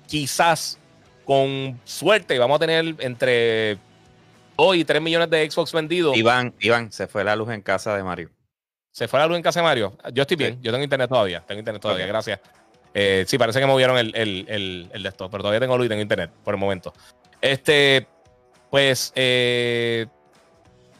[0.06, 0.78] quizás
[1.24, 3.78] con suerte vamos a tener entre
[4.62, 6.16] 2 y 3 millones de Xbox vendidos.
[6.16, 8.30] Iván, Iván, se fue la luz en casa de Mario.
[8.92, 9.96] ¿Se fue la luz en casa de Mario?
[10.12, 12.38] Yo estoy bien, yo tengo internet todavía, tengo internet todavía, gracias.
[12.94, 15.86] Eh, sí, parece que movieron el, el, el, el de esto, pero todavía tengo luz
[15.86, 16.92] y tengo internet por el momento.
[17.40, 18.06] Este,
[18.70, 20.06] pues, eh,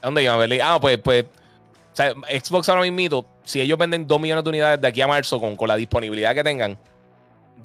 [0.00, 0.60] ¿dónde iba a ver?
[0.60, 4.80] Ah, pues, pues, o sea, Xbox ahora mismo, si ellos venden 2 millones de unidades
[4.80, 6.78] de aquí a marzo con, con la disponibilidad que tengan,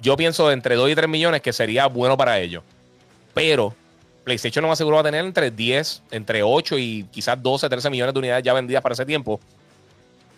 [0.00, 2.62] yo pienso entre 2 y 3 millones que sería bueno para ellos.
[3.34, 3.74] Pero
[4.28, 8.18] PlayStation no va a tener entre 10, entre 8 y quizás 12, 13 millones de
[8.18, 9.40] unidades ya vendidas para ese tiempo.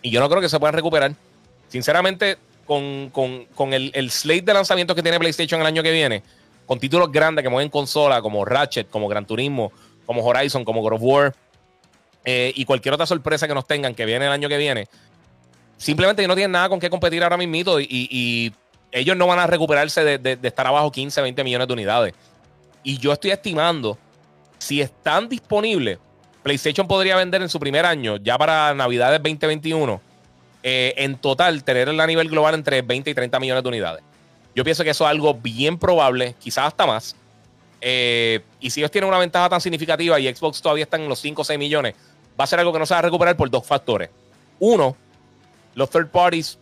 [0.01, 1.13] Y yo no creo que se puedan recuperar.
[1.67, 5.91] Sinceramente, con, con, con el, el slate de lanzamientos que tiene PlayStation el año que
[5.91, 6.23] viene,
[6.65, 9.71] con títulos grandes que mueven consola, como Ratchet, como Gran Turismo,
[10.05, 11.35] como Horizon, como God of War,
[12.23, 14.87] eh, y cualquier otra sorpresa que nos tengan que viene el año que viene,
[15.77, 18.53] simplemente no tienen nada con qué competir ahora mismo y, y
[18.91, 22.13] ellos no van a recuperarse de, de, estar abajo 15, 20 millones de unidades.
[22.83, 23.97] Y yo estoy estimando,
[24.57, 25.99] si están disponibles,
[26.43, 30.01] PlayStation podría vender en su primer año, ya para Navidades 2021,
[30.63, 34.03] eh, en total tener a nivel global entre 20 y 30 millones de unidades.
[34.55, 37.15] Yo pienso que eso es algo bien probable, quizás hasta más.
[37.79, 41.19] Eh, y si ellos tienen una ventaja tan significativa y Xbox todavía está en los
[41.19, 41.95] 5 o 6 millones,
[42.39, 44.09] va a ser algo que no se va a recuperar por dos factores.
[44.59, 44.95] Uno,
[45.73, 46.59] los third parties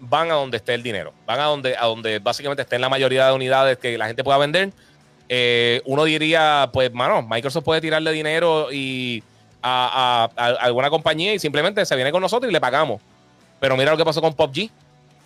[0.00, 3.26] van a donde esté el dinero, van a donde, a donde básicamente estén la mayoría
[3.26, 4.72] de unidades que la gente pueda vender.
[5.28, 9.22] Eh, uno diría, pues, mano, Microsoft puede tirarle dinero y
[9.62, 10.28] a,
[10.60, 13.00] alguna compañía y simplemente se viene con nosotros y le pagamos.
[13.60, 14.70] Pero mira lo que pasó con PUBG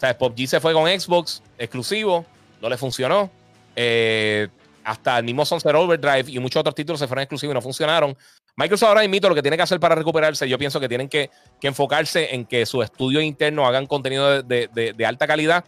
[0.03, 2.27] sea, PUBG se fue con Xbox exclusivo,
[2.61, 3.31] no le funcionó.
[3.77, 4.49] Eh,
[4.85, 8.17] hasta el mismo Sunset Overdrive y muchos otros títulos se fueron exclusivos y no funcionaron.
[8.57, 11.31] Microsoft ahora mismo lo que tiene que hacer para recuperarse, yo pienso que tienen que,
[11.63, 15.65] enfocarse en que sus estudios internos hagan contenido de, alta calidad,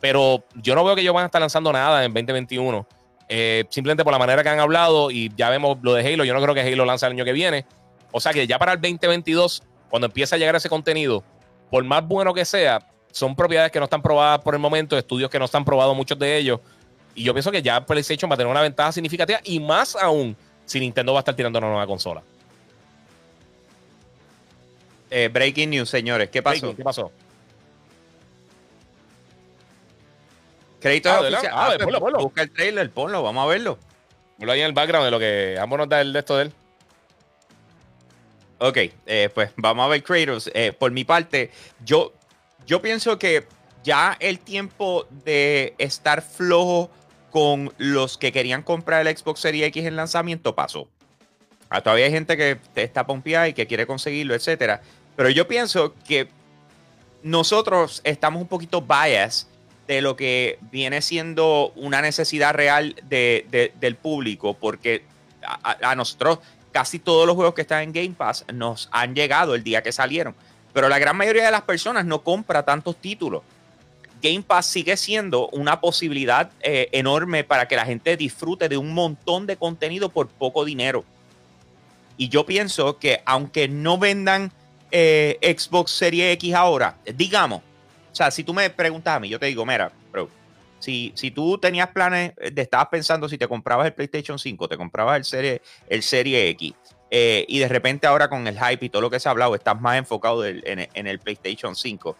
[0.00, 2.86] pero yo no veo que ellos van a estar lanzando nada en 2021.
[3.28, 6.32] Eh, simplemente por la manera que han hablado y ya vemos lo de Halo, yo
[6.32, 7.66] no creo que Halo lance el año que viene.
[8.10, 11.22] O sea que ya para el 2022, cuando empiece a llegar ese contenido,
[11.70, 15.30] por más bueno que sea, son propiedades que no están probadas por el momento, estudios
[15.30, 16.60] que no están probados muchos de ellos.
[17.14, 20.36] Y yo pienso que ya PlayStation va a tener una ventaja significativa y más aún
[20.64, 22.22] si Nintendo va a estar tirando una nueva consola.
[25.10, 26.28] Eh, breaking news, señores.
[26.30, 26.74] ¿Qué pasó?
[26.76, 27.10] ¿Qué pasó?
[30.80, 31.52] Crédito ah, oficial.
[31.52, 33.78] Ah, ah pues, Busca el trailer, ponlo, vamos a verlo.
[34.38, 36.44] Ponlo ahí en el background de lo que ambos nos da el de esto de
[36.44, 36.52] él.
[38.58, 38.76] Ok,
[39.06, 40.50] eh, pues vamos a ver Kratos.
[40.52, 41.50] Eh, por mi parte,
[41.84, 42.12] yo
[42.66, 43.46] yo pienso que
[43.82, 46.90] ya el tiempo de estar flojo
[47.30, 50.88] con los que querían comprar el Xbox Series X en lanzamiento pasó.
[51.70, 54.82] Ah, todavía hay gente que está pompeada y que quiere conseguirlo, etcétera.
[55.16, 56.28] Pero yo pienso que
[57.22, 59.48] nosotros estamos un poquito bias
[59.88, 65.02] de lo que viene siendo una necesidad real del público, porque
[65.42, 66.40] a, nosotros
[66.72, 69.90] casi todos los juegos que están en Game Pass nos han llegado el día que
[69.90, 70.34] salieron.
[70.74, 73.42] Pero la gran mayoría de las personas no compra tantos títulos.
[74.22, 78.92] Game Pass sigue siendo una posibilidad eh, enorme para que la gente disfrute de un
[78.92, 81.02] montón de contenido por poco dinero.
[82.18, 84.52] Y yo pienso que aunque no vendan
[84.90, 87.62] eh, Xbox Series X ahora, digamos,
[88.10, 90.28] o sea, si tú me preguntas a mí, yo te digo, mira, bro,
[90.78, 94.76] si, si tú tenías planes, de, estabas pensando si te comprabas el PlayStation 5, te
[94.76, 96.74] comprabas el Serie, el serie X,
[97.10, 99.54] eh, y de repente ahora con el hype y todo lo que se ha hablado,
[99.54, 102.16] estás más enfocado en, el PlayStation 5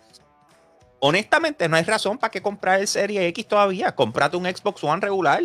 [1.00, 3.94] honestamente no hay razón para que comprar el Serie X todavía.
[3.94, 5.42] Cómprate un Xbox One regular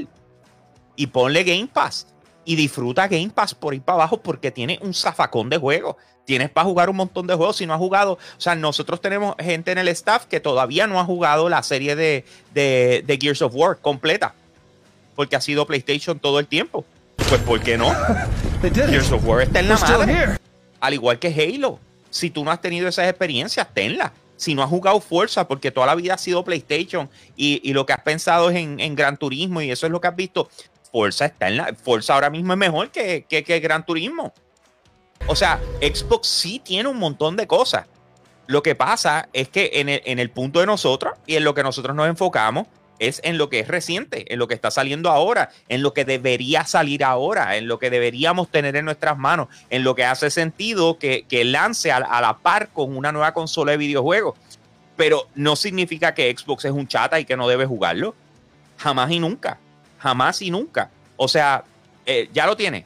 [0.96, 2.08] y ponle Game Pass.
[2.46, 5.96] Y disfruta Game Pass por ir para abajo porque tiene un zafacón de juegos.
[6.26, 7.58] Tienes para jugar un montón de juegos.
[7.58, 11.00] Si no has jugado, o sea, nosotros tenemos gente en el staff que todavía no
[11.00, 14.34] ha jugado la serie de, de, Gears of War completa.
[15.16, 16.86] Porque ha sido PlayStation todo el tiempo.
[17.30, 17.94] Pues, ¿por qué no?
[18.62, 20.38] Gears of War está en la madre.
[20.80, 21.80] Al igual que Halo.
[22.10, 24.12] Si tú no has tenido esas experiencias, tenlas
[24.44, 27.94] si no has jugado Forza, porque toda la vida ha sido PlayStation y, lo que
[27.94, 30.50] has pensado es en, Gran Turismo y eso es lo que has visto,
[30.92, 31.74] Forza está en la.
[31.74, 34.34] Forza ahora mismo es mejor que, que, Gran Turismo.
[35.28, 37.86] O sea, Xbox sí tiene un montón de cosas.
[38.48, 41.54] Lo que pasa es que en el, en el punto de nosotros y en lo
[41.54, 42.68] que nosotros nos enfocamos
[43.00, 46.06] es en lo que es reciente, en lo que está saliendo ahora, en lo que
[46.06, 50.30] debería salir ahora, en lo que deberíamos tener en nuestras manos, en lo que hace
[50.30, 54.36] sentido que, lance a, la par con una nueva consola de videojuegos.
[54.96, 58.16] Pero no significa que Xbox es un chata y que no debe jugarlo.
[58.78, 59.58] Jamás y nunca.
[60.00, 60.90] Jamás y nunca.
[61.18, 61.64] O sea,
[62.06, 62.86] eh, ya lo tiene.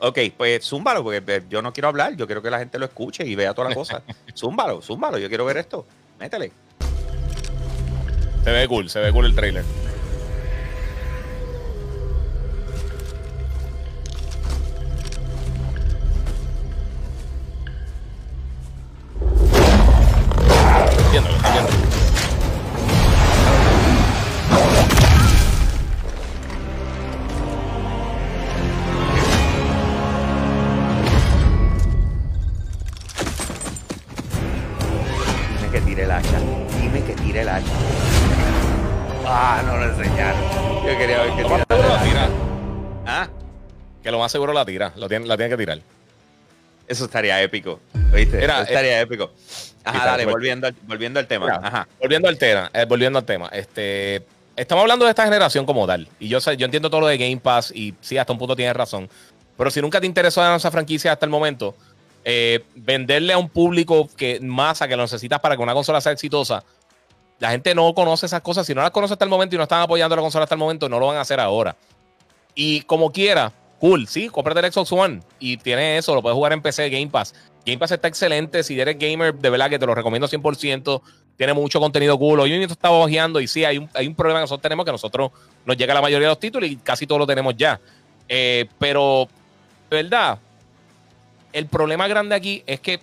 [0.00, 2.84] Ok, pues zúmbalo, porque eh, yo no quiero hablar, yo quiero que la gente lo
[2.84, 4.02] escuche y vea todas las cosas.
[4.36, 5.86] zúmbalo, zúmbalo, yo quiero ver esto.
[6.20, 6.52] Métele.
[8.44, 9.64] Se ve cool, se ve cool el trailer.
[21.06, 21.87] Entiendo, entiendo.
[44.18, 44.92] Lo más seguro la tira.
[44.96, 45.80] Lo tiene, la tiene que tirar.
[46.86, 47.80] Eso estaría épico.
[48.12, 48.44] ¿Oíste?
[48.44, 49.30] Eso estaría épico.
[49.84, 51.60] Ajá, dale, volviendo al, volviendo al tema.
[51.62, 51.88] Ajá.
[52.00, 52.70] Volviendo al tema.
[52.72, 53.48] Eh, volviendo al tema.
[53.52, 54.24] Este.
[54.56, 56.08] Estamos hablando de esta generación como tal.
[56.18, 59.08] Y yo entiendo todo lo de Game Pass y sí, hasta un punto tienes razón.
[59.56, 61.76] Pero si nunca te interesó en esa franquicia hasta el momento,
[62.24, 66.12] eh, venderle a un público que masa que lo necesitas para que una consola sea
[66.12, 66.64] exitosa,
[67.38, 68.66] la gente no conoce esas cosas.
[68.66, 70.58] Si no las conoce hasta el momento y no están apoyando la consola hasta el
[70.58, 71.76] momento, no lo van a hacer ahora.
[72.54, 76.52] Y como quiera, cool, sí, cómprate el Xbox One y tiene eso, lo puedes jugar
[76.52, 77.34] en PC, Game Pass.
[77.64, 78.62] Game Pass está excelente.
[78.62, 81.02] Si eres gamer, de verdad que te lo recomiendo 100%.
[81.36, 82.40] Tiene mucho contenido cool.
[82.40, 84.92] Hoy mismo estaba ojeando y sí, hay un, hay un problema que nosotros tenemos que
[84.92, 85.30] nosotros
[85.66, 87.78] nos llega la mayoría de los títulos y casi todos lo tenemos ya.
[88.28, 89.28] Eh, pero,
[89.90, 90.38] de verdad,
[91.52, 93.00] el problema grande aquí es que,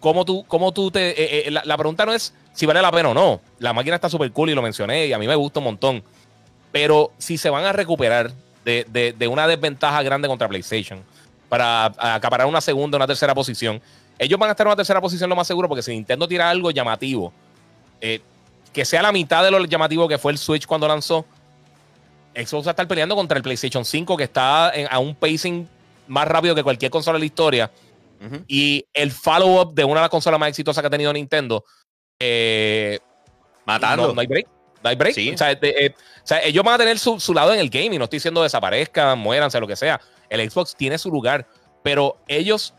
[0.00, 1.10] como tú, cómo tú te.
[1.10, 3.40] Eh, eh, la pregunta no es si vale la pena o no.
[3.58, 6.02] La máquina está súper cool y lo mencioné y a mí me gusta un montón.
[6.72, 8.32] Pero si se van a recuperar
[8.64, 11.02] de, una desventaja grande contra PlayStation
[11.48, 13.80] para acaparar una segunda una tercera posición,
[14.18, 16.50] ellos van a estar en una tercera posición lo más seguro porque si Nintendo tira
[16.50, 17.32] algo llamativo,
[18.00, 18.20] eh,
[18.72, 21.24] que sea la mitad de lo llamativo que fue el Switch cuando lanzó,
[22.34, 25.68] Xbox va a estar peleando contra el PlayStation 5 que está a un pacing
[26.08, 27.70] más rápido que cualquier consola de la historia.
[28.48, 31.62] Y el follow-up de una de las consolas más exitosas que ha tenido Nintendo
[32.18, 32.98] eh,
[33.66, 34.14] Matando.
[34.14, 34.46] No, hay break.
[34.84, 35.16] No hay break.
[35.16, 38.18] Eh, o, sea, ellos van a tener su, lado en el game y no estoy
[38.18, 39.98] diciendo desaparezcan, muéranse, lo que sea.
[40.28, 41.46] El Xbox tiene su lugar,
[41.82, 42.74] pero ellos,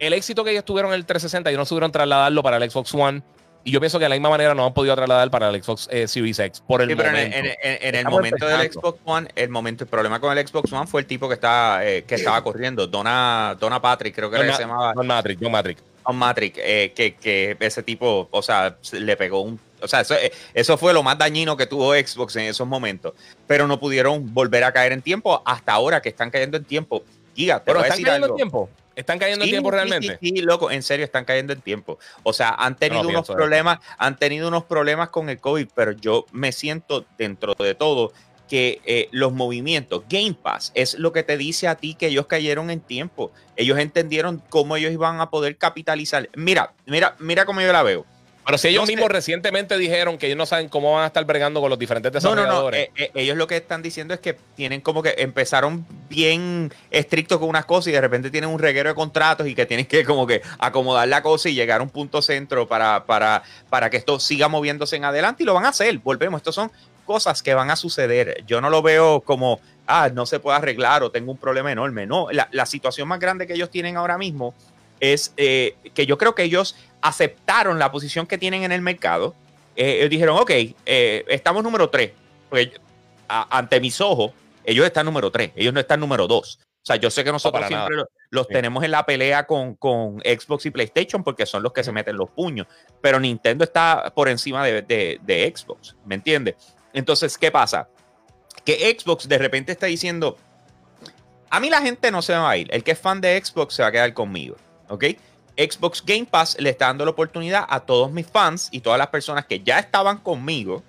[0.00, 2.92] el éxito que ellos tuvieron en el 360, ellos no supieron trasladarlo para el Xbox
[2.94, 3.22] One.
[3.62, 5.88] Y yo pienso que de la misma manera no han podido trasladar para el Xbox
[5.90, 7.38] eh, Series X por el momento.
[7.62, 11.00] En, el momento del Xbox One, el momento, el problema con el Xbox One fue
[11.00, 14.92] el tipo que estaba, que estaba corriendo, Donna, Donna Patrick, creo que se llamaba.
[14.94, 15.82] Don Matrix, Don Matrix.
[16.14, 19.58] Matrix, eh, que, ese tipo, o sea, le pegó un.
[19.80, 23.14] O sea, eh, eso, fue lo más dañino que tuvo Xbox en esos momentos.
[23.46, 27.04] Pero no pudieron volver a caer en tiempo hasta ahora que están cayendo en tiempo.
[27.34, 28.70] Giga, pero están cayendo en tiempo.
[28.96, 30.18] ¿Están cayendo en tiempo realmente?
[30.22, 31.98] Sí, sí, loco, en serio, están cayendo en tiempo.
[32.22, 36.24] O sea, han tenido unos problemas, han tenido unos problemas con el COVID, pero yo
[36.32, 38.12] me siento dentro de todo
[38.48, 42.26] que eh, los movimientos, Game Pass, es lo que te dice a ti que ellos
[42.26, 43.32] cayeron en tiempo.
[43.56, 46.30] Ellos entendieron cómo ellos iban a poder capitalizar.
[46.34, 48.06] Mira, mira, mira cómo yo la veo.
[48.46, 48.92] Pero si ellos No sé.
[48.92, 52.12] mismos recientemente dijeron que ellos no saben cómo van a estar bregando con los diferentes
[52.22, 52.40] No, no, no.
[52.42, 52.80] desarrolladores.
[52.80, 57.38] eh, eh, ellos lo que están diciendo es que tienen como que empezaron bien estrictos
[57.38, 60.04] con unas cosas y de repente tienen un reguero de contratos y que tienen que
[60.04, 63.96] como que acomodar la cosa y llegar a un punto centro para, para, para que
[63.96, 65.98] esto siga moviéndose en adelante y lo van a hacer.
[65.98, 66.70] Volvemos, estos son
[67.04, 68.44] cosas que van a suceder.
[68.46, 72.06] Yo no lo veo como, ah, no se puede arreglar o tengo un problema enorme.
[72.06, 74.54] No, la, la situación más grande que ellos tienen ahora mismo
[75.00, 79.34] es eh, que yo creo que ellos aceptaron la posición que tienen en el mercado.
[79.76, 80.50] Eh, ellos dijeron, ok,
[80.86, 82.12] eh, estamos número 3.
[82.48, 82.72] Porque
[83.28, 84.32] a- ante mis ojos,
[84.64, 86.58] ellos están número 3, ellos no están número 2.
[86.62, 88.08] O sea, yo sé que nosotros para siempre nada.
[88.30, 88.52] los Sí.
[88.52, 92.16] tenemos en la pelea con, con Xbox y PlayStation porque son los que se meten
[92.16, 92.68] los puños.
[93.00, 96.54] Pero Nintendo está por encima de, de- de Xbox, ¿me entiendes?
[96.92, 97.88] Entonces, ¿qué pasa?
[98.64, 100.38] Que Xbox de repente está diciendo,
[101.50, 102.68] a mí la gente no se va a ir.
[102.72, 104.56] El que es fan de Xbox se va a quedar conmigo,
[104.88, 105.04] ¿ok?
[105.56, 109.08] Xbox Game Pass le está dando la oportunidad a todos mis fans y todas las
[109.08, 110.82] personas que ya estaban conmigo,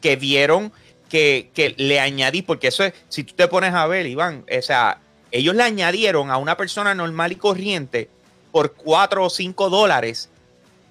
[0.00, 0.72] que vieron
[1.08, 4.62] que, que le añadí, porque eso es, si tú te pones a ver, Iván, o
[4.62, 4.98] sea,
[5.30, 8.08] ellos le añadieron a una persona normal y corriente
[8.50, 10.30] por 4 o 5 dólares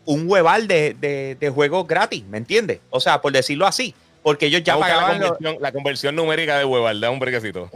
[0.05, 2.79] un hueval de, de, de juegos gratis, ¿me entiendes?
[2.89, 5.21] O sea, por decirlo así, porque ellos ya la pagaban...
[5.59, 7.69] la conversión numérica de hueval, da un brequecito.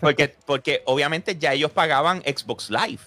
[0.00, 3.00] Porque, porque obviamente ya ellos pagaban Xbox Live.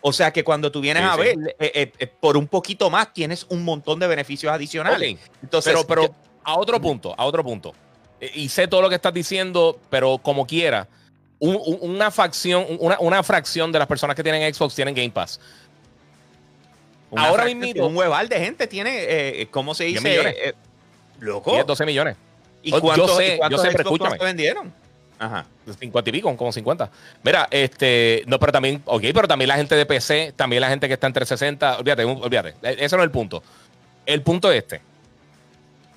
[0.00, 1.20] O sea que cuando tú vienes Sí, a sí.
[1.20, 5.16] ver, eh, eh, eh, por un poquito más tienes un montón de beneficios adicionales.
[5.42, 7.72] Entonces, pero, pero yo- a otro punto, a otro punto.
[8.20, 10.88] Eh, Y sé todo lo que estás diciendo, pero como quiera,
[11.38, 15.10] un- un- una facción, una, una fracción de las personas que tienen Xbox tienen Game
[15.10, 15.38] Pass.
[17.10, 18.90] una ahora mismito- un hueval de gente tiene,
[19.42, 20.54] eh, ¿cómo se 10 dice?
[21.22, 21.52] Loco.
[21.52, 22.16] 10, 12 millones.
[22.62, 24.18] ¿Y Yo cuántos, sé, y cuántos yo sé, pero escúchame.
[24.18, 24.72] se vendieron?
[25.18, 25.46] Ajá.
[25.78, 26.90] 50 y pico, como 50.
[27.22, 30.88] Mira, este, no, pero también, ok, pero también la gente de PC, también la gente
[30.88, 33.42] que está en 360, olvídate, olvídate, eh, ese no es el punto.
[34.04, 34.80] El punto es este.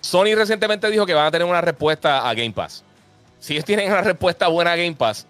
[0.01, 2.83] Sony recientemente dijo que van a tener una respuesta a Game Pass.
[3.39, 5.25] Si ellos tienen una respuesta buena a Game Pass,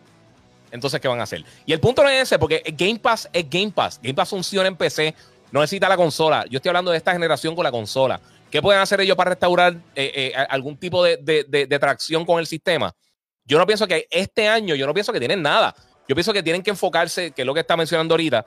[0.71, 1.45] entonces, ¿qué van a hacer?
[1.65, 3.97] Y el punto no es ese, porque Game Pass es Game Pass.
[4.03, 5.15] Game Pass funciona en PC,
[5.51, 6.43] no necesita la consola.
[6.49, 8.19] Yo estoy hablando de esta generación con la consola.
[8.55, 12.47] ¿Qué pueden hacer ellos para restaurar eh, eh, algún tipo de- de tracción con el
[12.47, 12.95] sistema?
[13.43, 15.75] Yo no pienso que este año, yo no pienso que tienen nada.
[16.07, 18.45] Yo pienso que tienen que enfocarse, que es lo que está mencionando ahorita,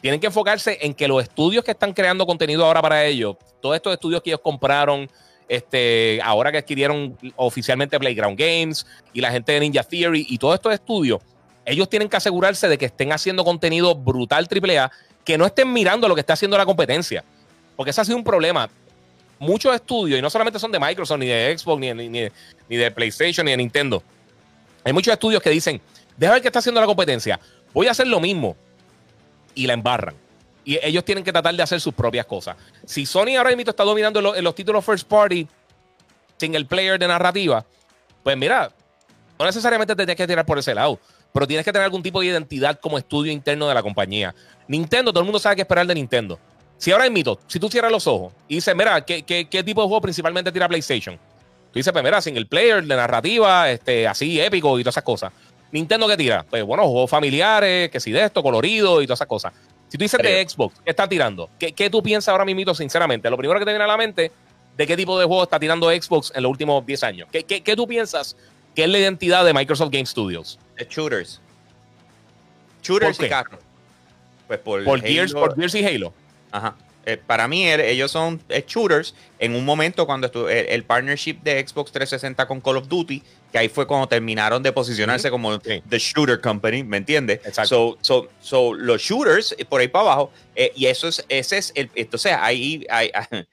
[0.00, 3.74] tienen que enfocarse en que los estudios que están creando contenido ahora para ellos, todos
[3.74, 5.10] estos estudios que ellos compraron,
[5.48, 10.54] este, ahora que adquirieron oficialmente Playground Games y la gente de Ninja Theory y todos
[10.54, 11.20] estos estudios,
[11.64, 14.92] ellos tienen que asegurarse de que estén haciendo contenido brutal AAA,
[15.24, 17.24] que no estén mirando lo que está haciendo la competencia.
[17.74, 18.70] Porque ese ha sido un problema.
[19.38, 22.28] Muchos estudios, y no solamente son de Microsoft, ni de Xbox, ni, ni, ni-
[22.68, 24.02] ni de PlayStation, ni de Nintendo.
[24.84, 25.80] Hay muchos estudios que dicen,
[26.16, 27.38] deja ver qué está haciendo la competencia.
[27.72, 28.56] Voy a hacer lo mismo.
[29.54, 30.14] Y la embarran.
[30.64, 32.56] Y ellos tienen que tratar de hacer sus propias cosas.
[32.84, 35.46] Si Sony ahora mismo está dominando los, los títulos first party,
[36.36, 37.64] single player de narrativa,
[38.22, 38.70] pues mira,
[39.38, 40.98] no necesariamente te tienes que tirar por ese lado,
[41.32, 44.34] pero tienes que tener algún tipo de identidad como estudio interno de la compañía.
[44.66, 46.38] Nintendo, todo el mundo sabe qué esperar de Nintendo.
[46.78, 49.82] Si ahora mito, si tú cierras los ojos y dices, mira, ¿qué, qué, qué tipo
[49.82, 51.16] de juego principalmente tira PlayStation?
[51.16, 55.32] Tú dices, pues mira, single player, de narrativa, este, así épico y todas esas cosas.
[55.72, 56.46] Nintendo, ¿qué tira?
[56.48, 59.52] Pues bueno, juegos familiares, que si de esto, colorido y todas esas cosas.
[59.88, 60.48] Si tú dices de.
[60.48, 61.50] Xbox, ¿qué está tirando?
[61.58, 63.28] ¿Qué, qué tú piensas ahora mismo, sinceramente?
[63.28, 64.30] Lo primero que te viene a la mente,
[64.76, 67.28] ¿de qué tipo de juego está tirando Xbox en los últimos 10 años?
[67.32, 68.36] ¿Qué, qué, qué tú piensas
[68.74, 70.58] que es la identidad de Microsoft Game Studios?
[70.88, 71.40] Shooters.
[72.82, 73.60] Shooters ¿Por y carros.
[74.46, 76.14] Pues por, Por Gears, por Gears y Halo.
[76.52, 76.76] Ajá.
[77.06, 79.14] Eh, para mí, el- ellos son eh, shooters.
[79.38, 83.56] En un momento, cuando el, el partnership de Xbox 360 con Call of Duty, que
[83.58, 85.82] ahí fue cuando terminaron de posicionarse como Sí.
[85.88, 87.40] The Shooter Company, ¿me entiendes?
[87.46, 87.68] Exacto.
[87.68, 91.56] So, so, so, los shooters, eh, por ahí para abajo, eh, y eso es, ese
[91.58, 91.90] es el.
[91.94, 92.84] Entonces, ahí.
[92.90, 93.10] ahí-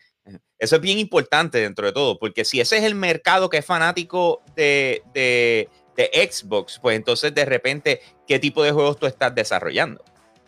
[0.59, 3.65] eso es bien importante dentro de todo, porque si ese es el mercado que es
[3.65, 9.33] fanático de, de, de Xbox, pues entonces de repente, ¿qué tipo de juegos tú estás
[9.35, 10.03] desarrollando?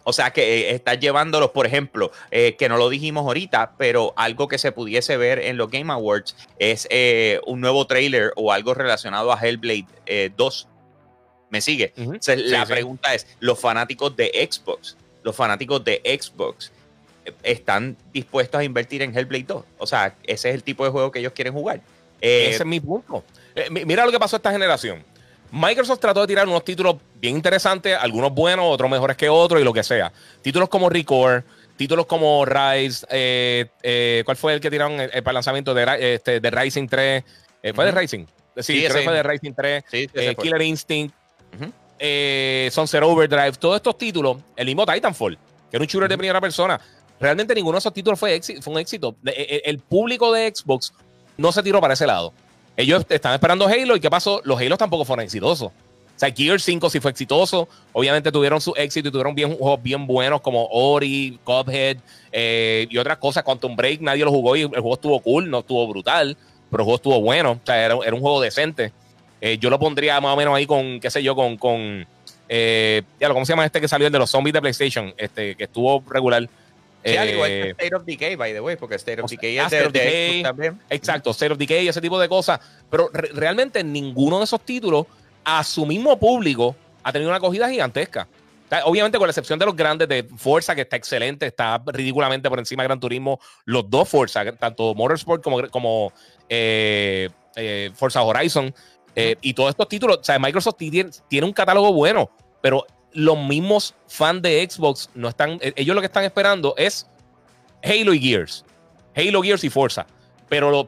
[0.10, 4.14] O sea, que eh, estás llevándolos, por ejemplo, eh, que no lo dijimos ahorita, pero
[4.16, 8.54] algo que se pudiese ver en los Game Awards es eh, un nuevo trailer o
[8.54, 10.68] algo relacionado a Hellblade eh, 2.
[11.50, 11.92] ¿Me sigue?
[11.98, 12.04] Ujú.
[12.14, 12.72] Entonces, Sí, la sí.
[12.72, 16.72] pregunta es, los fanáticos de Xbox, los fanáticos de Xbox,
[17.44, 19.64] ¿están dispuestos a invertir en Hellblade 2?
[19.78, 21.82] O sea, ese es el tipo de juego que ellos quieren jugar.
[22.22, 23.26] Ese es mi punto.
[23.72, 25.04] Mi- mira lo que pasó esta generación.
[25.52, 29.64] Microsoft trató de tirar unos títulos bien interesantes, algunos buenos, otros mejores que otros y
[29.64, 30.12] lo que sea.
[30.42, 31.44] Títulos como Record,
[31.78, 36.16] títulos como Rise, eh, eh, ¿cuál fue el que tiraron eh, para el lanzamiento de,
[36.16, 37.24] este, de Rising 3?
[37.64, 37.92] Eh, ¿Fue de.
[37.92, 38.26] Rising?
[38.58, 39.24] Sí, Sí, creo ese que fue de.
[39.24, 39.84] Rising 3.
[39.90, 40.10] sí.
[40.42, 41.16] Killer Instinct,
[42.00, 45.38] eh, Sunset Overdrive, todos estos títulos, el mismo Titanfall,
[45.70, 46.80] que era un shooter de primera persona,
[47.20, 49.16] realmente ninguno de esos títulos fue, fue un éxito.
[49.26, 50.94] E, e, el público de Xbox
[51.38, 52.34] no se tiró para ese lado.
[52.78, 54.40] Ellos están esperando Halo y ¿qué pasó?
[54.46, 55.72] Los Halos tampoco fueron exitosos.
[56.18, 57.68] O sea, Gear 5 sí fue exitoso.
[57.92, 61.98] Obviamente tuvieron su éxito y tuvieron bien, juegos bien buenos como Ori, Cuphead
[62.32, 63.44] eh, y otras cosas.
[63.44, 66.38] Quantum Break nadie lo jugó y el juego estuvo cool, no estuvo brutal,
[66.70, 67.52] pero el juego estuvo bueno.
[67.52, 68.94] O sea, era, un juego decente.
[69.42, 72.08] Eh, yo lo pondría más o menos ahí con, qué sé yo, con, con
[72.50, 75.14] eh, ¿cómo se llama este que salió el de los zombies de PlayStation?
[75.18, 76.48] Este, que estuvo regular.
[77.08, 79.90] Sí, igual que State of Decay, by the way, porque State of Decay es de,
[79.90, 80.80] Decay, también.
[80.90, 82.60] Exacto, State of Decay ese tipo de cosas.
[82.90, 85.06] Pero realmente ninguno de esos títulos
[85.44, 88.28] a su mismo público ha tenido una acogida gigantesca.
[88.84, 92.60] obviamente, con la excepción de los grandes de Forza, que está excelente, está ridículamente por
[92.60, 93.40] encima de Gran Turismo.
[93.64, 96.12] Los dos Forza, tanto Motorsport como, como
[96.50, 98.74] eh, eh, Forza Horizon.
[99.16, 102.30] Eh, y todos estos títulos, o sea, Microsoft tiene, tiene, un catálogo bueno,
[102.62, 102.86] pero
[103.18, 105.60] los mismos fans de Xbox no están.
[105.62, 107.08] Ellos lo que están esperando es
[107.84, 108.64] Halo y Gears.
[109.16, 110.06] Halo, Gears y Forza.
[110.48, 110.88] Pero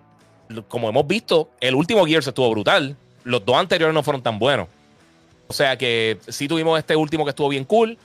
[0.68, 4.68] como hemos visto, el último Gears estuvo brutal los dos anteriores no fueron tan buenos.
[5.47, 7.97] O sea que sí tuvimos este último que estuvo bien cool.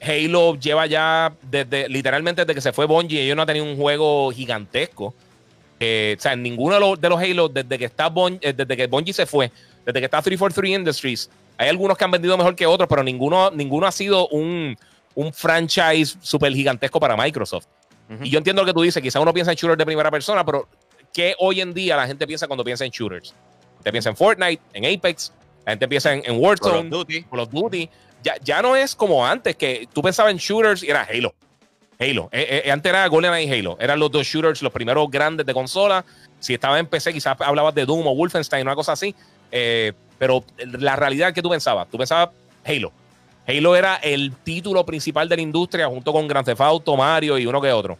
[0.00, 3.76] Halo lleva ya desde, literalmente desde que se fue Bungie, ellos no han tenido un
[3.76, 5.14] juego gigantesco.
[5.78, 8.86] Eh, o sea, ninguno de los, de los Halo, desde que está eh, desde que
[8.86, 9.50] Bungie se fue,
[9.84, 11.30] desde que está 343 Industries,
[11.60, 14.78] hay algunos que han vendido mejor que otros, pero ninguno, ninguno ha sido un,
[15.14, 17.66] un franchise súper gigantesco para Microsoft.
[18.22, 20.42] Y yo entiendo lo que tú dices, quizá uno piensa en shooters de primera persona,
[20.42, 20.66] pero
[21.12, 23.34] ¿qué hoy en día la gente piensa cuando piensa en shooters?
[23.76, 25.32] gente piensa en Fortnite, en Apex,
[25.66, 27.26] la gente piensa en, en Warzone, Duty.
[27.30, 27.90] of Duty.
[28.22, 31.34] Ya, ya no es como antes, que tú pensabas en shooters y era Halo.
[31.98, 32.30] Halo.
[32.32, 33.76] Eh, eh, antes era GoldenEye y Halo.
[33.78, 36.06] Eran los dos shooters, los primeros grandes de consola.
[36.38, 39.14] Si estaba en PC, quizás hablabas de Doom o Wolfenstein, una cosa así.
[39.52, 42.28] Eh, pero la realidad que tú pensabas, tú pensabas
[42.62, 42.92] Halo.
[43.48, 47.46] Halo era el título principal de la industria junto con Grand Theft Auto, Mario y
[47.46, 47.96] uno que otro.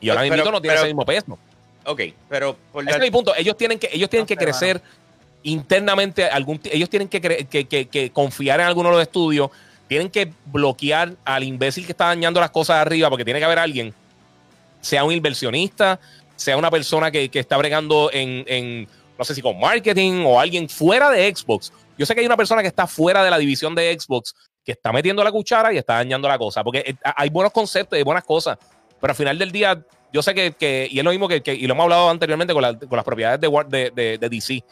[0.00, 1.38] Y ahora mismo no tiene ese mismo peso.
[1.84, 3.34] Ok, pero por Ese es mi punto.
[3.36, 4.80] Ellos tienen que, ellos tienen que crecer
[5.42, 6.24] internamente.
[6.24, 9.50] Algún, ellos tienen que, que, confiar en alguno de los estudios.
[9.88, 13.58] Tienen que bloquear al imbécil que está dañando las cosas arriba, porque tiene que haber
[13.58, 13.92] alguien,
[14.80, 16.00] sea un inversionista,
[16.34, 18.88] sea una persona que, está bregando en, en,
[19.20, 21.70] no sé si con marketing o alguien fuera de Xbox.
[21.98, 24.34] Yo sé que hay una persona que está fuera de la división de Xbox
[24.64, 27.98] que está metiendo la cuchara y está dañando la cosa, porque eh, hay buenos conceptos
[27.98, 28.56] y buenas cosas,
[28.98, 29.78] pero al final del día
[30.10, 33.04] yo sé que, y es lo mismo que, y lo hemos hablado anteriormente con, las
[33.04, 34.64] propiedades de, de, de, DC,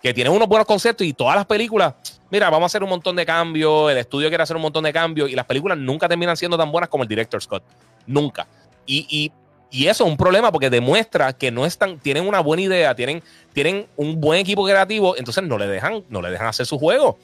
[0.00, 1.94] que tienen unos buenos conceptos y todas las películas,
[2.30, 4.92] mira, vamos a hacer un montón de cambios, el estudio quiere hacer un montón de
[4.92, 7.64] cambios y las películas nunca terminan siendo tan buenas como el director Scott.
[8.06, 8.46] Nunca.
[8.86, 9.32] Y,
[9.70, 13.22] y eso es un problema porque demuestra que no están, tienen una buena idea, tienen,
[13.52, 17.18] tienen un buen equipo creativo, entonces no le dejan, no le dejan hacer su juego.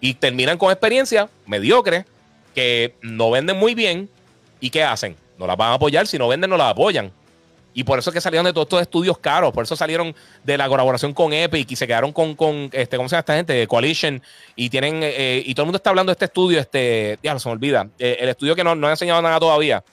[0.00, 2.04] Y terminan con experiencia mediocre,
[2.56, 4.08] que no venden muy bien.
[4.60, 5.14] ¿Y qué hacen?
[5.38, 6.06] No las van a apoyar.
[6.06, 7.12] Si no venden, no las apoyan.
[7.74, 9.52] Y por eso es que salieron de todos estos estudios caros.
[9.52, 13.10] Por eso salieron de la colaboración con Epic y se quedaron con, con este, ¿cómo
[13.10, 13.66] se llama esta gente?
[13.66, 14.22] Coalition.
[14.56, 17.46] Y tienen, eh, y todo el mundo está hablando de este estudio, este, ya se
[17.46, 17.86] me olvida.
[17.98, 19.84] Eh, el estudio que no, no ha enseñado nada todavía.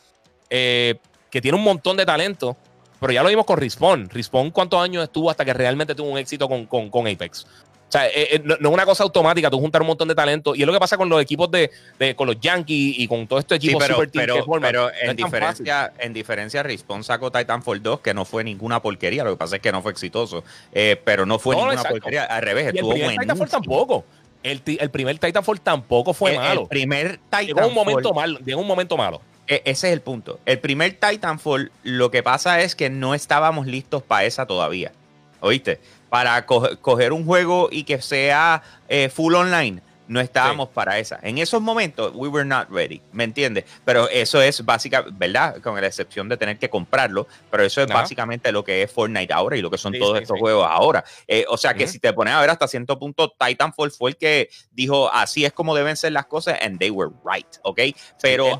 [0.49, 0.95] Eh,
[1.33, 2.55] que tiene un montón de talento.
[2.99, 4.07] Pero ya lo vimos con Respawn.
[4.07, 7.43] Respawn, ¿cuántos años estuvo hasta que realmente tuvo un éxito con, con, con Apex?
[7.43, 7.47] O
[7.89, 10.53] sea, eh, eh, no, es una cosa automática, tú juntar un montón de talento.
[10.53, 11.71] Y es lo que pasa con los equipos de,
[12.15, 16.13] con los Yankees y con todo este equipo pero, super pero, pero en, diferencia, en
[16.13, 19.23] diferencia, Respawn sacó Titanfall 2, que no fue ninguna porquería.
[19.23, 20.43] Lo que pasa es que no fue exitoso.
[20.71, 22.25] Eh, pero no fue ninguna porquería.
[22.25, 24.05] Al revés, estuvo el Titanfall tampoco.
[24.43, 26.61] El, el, primer Titanfall tampoco fue malo.
[26.61, 27.47] El primer Titanfall.
[27.47, 28.39] Llegó un momento malo.
[28.45, 29.19] Llegó un momento malo.
[29.47, 30.39] E, ese es el punto.
[30.45, 34.91] El primer Titanfall, lo que pasa es que no estábamos listos para esa todavía.
[35.39, 35.79] ¿Oíste?
[36.13, 39.81] para coger un juego y que sea eh, full online.
[40.13, 41.19] No estábamos para esa.
[41.23, 43.65] En esos momentos, we were not ready, ¿me entiendes?
[43.83, 45.59] Pero eso es básicamente, ¿verdad?
[45.59, 49.33] Con la excepción de tener que comprarlo, pero eso es básicamente lo que es Fortnite
[49.33, 51.03] ahora y lo que son todos estos juegos ahora.
[51.27, 54.17] Eh, o sea que si te pones a ver hasta cierto punto, Titanfall fue el
[54.17, 57.79] que dijo, así es como deben ser las cosas, and they were right, ¿ok?
[58.21, 58.59] Pero,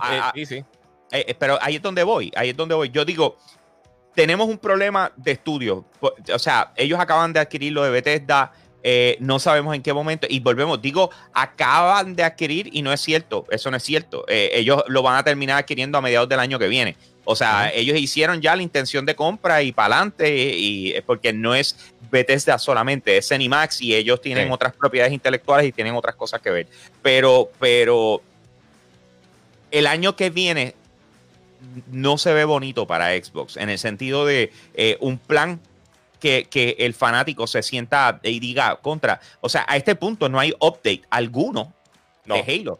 [1.11, 2.89] eh, pero ahí es donde voy, ahí es donde voy.
[2.89, 3.37] Yo digo,
[4.15, 5.85] tenemos un problema de estudio.
[6.33, 8.51] O sea, ellos acaban de adquirir lo de Bethesda.
[8.83, 10.27] Eh, no sabemos en qué momento.
[10.29, 13.45] Y volvemos, digo, acaban de adquirir y no es cierto.
[13.49, 14.25] Eso no es cierto.
[14.27, 16.97] Eh, ellos lo van a terminar adquiriendo a mediados del año que viene.
[17.25, 21.55] O sea, ellos hicieron ya la intención de compra y para adelante, y, porque no
[21.55, 21.77] es
[22.11, 26.49] Bethesda solamente, es Cenimax y ellos tienen otras propiedades intelectuales y tienen otras cosas que
[26.49, 26.67] ver.
[27.01, 28.21] Pero, pero
[29.71, 30.75] el año que viene
[31.91, 35.61] no se ve bonito para Xbox, en el sentido de eh, un plan
[36.23, 39.19] que, el fanático se sienta y diga contra.
[39.41, 41.73] O sea, a este punto no hay update alguno
[42.25, 42.79] de Halo.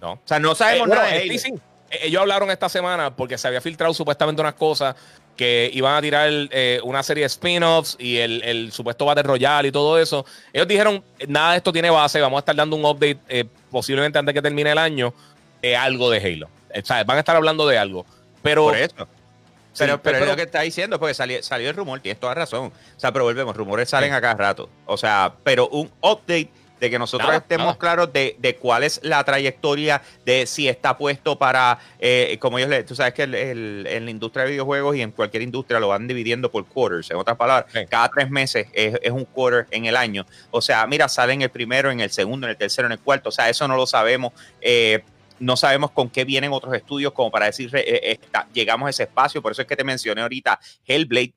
[0.00, 0.12] No.
[0.12, 1.32] O sea, no sabemos eh, nada de Halo.
[1.32, 4.94] Eh, Ellos hablaron esta semana porque se había filtrado supuestamente unas cosas
[5.36, 9.68] que iban a tirar eh, una serie de spin-offs y el, el supuesto Battle Royale
[9.68, 10.24] y todo eso.
[10.52, 14.18] Ellos dijeron, nada de esto tiene base, vamos a estar dando un update eh, posiblemente
[14.18, 15.12] antes que termine el año
[15.60, 16.48] de algo de Halo.
[16.74, 18.06] O sea, van a estar hablando de algo.
[18.42, 19.08] Pero, Por eso.
[19.76, 22.72] Sí, Pero, es lo que está diciendo, porque salió, salió el rumor, tienes toda razón.
[22.96, 24.68] O sea, pero volvemos, rumores salen a cada rato.
[24.86, 26.50] O sea, pero un update
[26.80, 27.78] de que nosotros Nada, estemos nada.
[27.78, 32.68] claros de, de cuál es la trayectoria, de si está puesto para, eh, como ellos
[32.68, 35.80] le, tú sabes que el- el- en la industria de videojuegos y en cualquier industria
[35.80, 37.80] lo van dividiendo por quarters, en otras palabras, Sí.
[37.88, 40.26] cada tres meses es, es un quarter en el año.
[40.50, 42.98] O sea, mira, sale en el primero, en el segundo, en el tercero, en el
[43.00, 43.30] cuarto.
[43.30, 44.34] O sea, eso no lo sabemos.
[44.60, 45.02] Eh,
[45.38, 48.90] no sabemos con qué vienen otros estudios como para decir, eh, eh, está- llegamos a
[48.90, 49.42] ese espacio.
[49.42, 51.34] Por eso es que te mencioné ahorita Hellblade,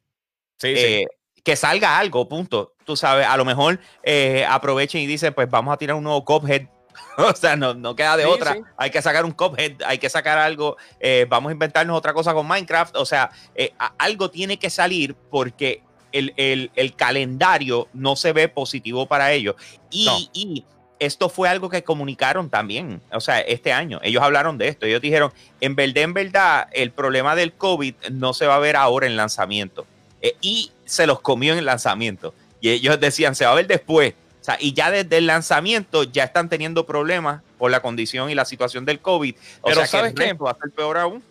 [0.58, 0.78] sí, sí.
[0.78, 1.08] eh,
[1.44, 2.74] que salga algo, punto.
[2.86, 6.24] Tú sabes, a lo mejor eh, aprovechen y dicen, pues vamos a tirar un nuevo
[6.26, 6.68] Cuphead.
[7.18, 8.58] o sea, no, no queda de Sí, otra.
[8.78, 10.76] Hay que sacar un Cuphead, hay que sacar algo.
[11.00, 12.96] eh, vamos a inventarnos otra cosa con Minecraft.
[12.98, 15.82] O sea, eh, algo tiene que salir porque
[16.12, 19.56] el, el- el calendario no se ve positivo para ellos.
[19.92, 20.18] Y, No.
[20.34, 20.66] y
[21.00, 24.00] esto fue algo que comunicaron también, o sea, este año.
[24.04, 24.86] Ellos hablaron de esto.
[24.86, 25.32] Ellos dijeron,
[25.62, 29.16] en verdad, en verdad, el problema del COVID no se va a ver ahora en
[29.16, 29.86] lanzamiento.
[30.22, 32.34] Eh, y se los comió en el lanzamiento.
[32.60, 34.14] Y ellos decían, se va a ver después.
[34.42, 38.36] O sea, y ya desde el lanzamiento ya están teniendo problemas por la condición y
[38.36, 39.36] la situación del COVID.
[39.62, 40.44] O Pero sea, ¿sabes que el qué?
[40.44, 41.24] va a ser peor aún.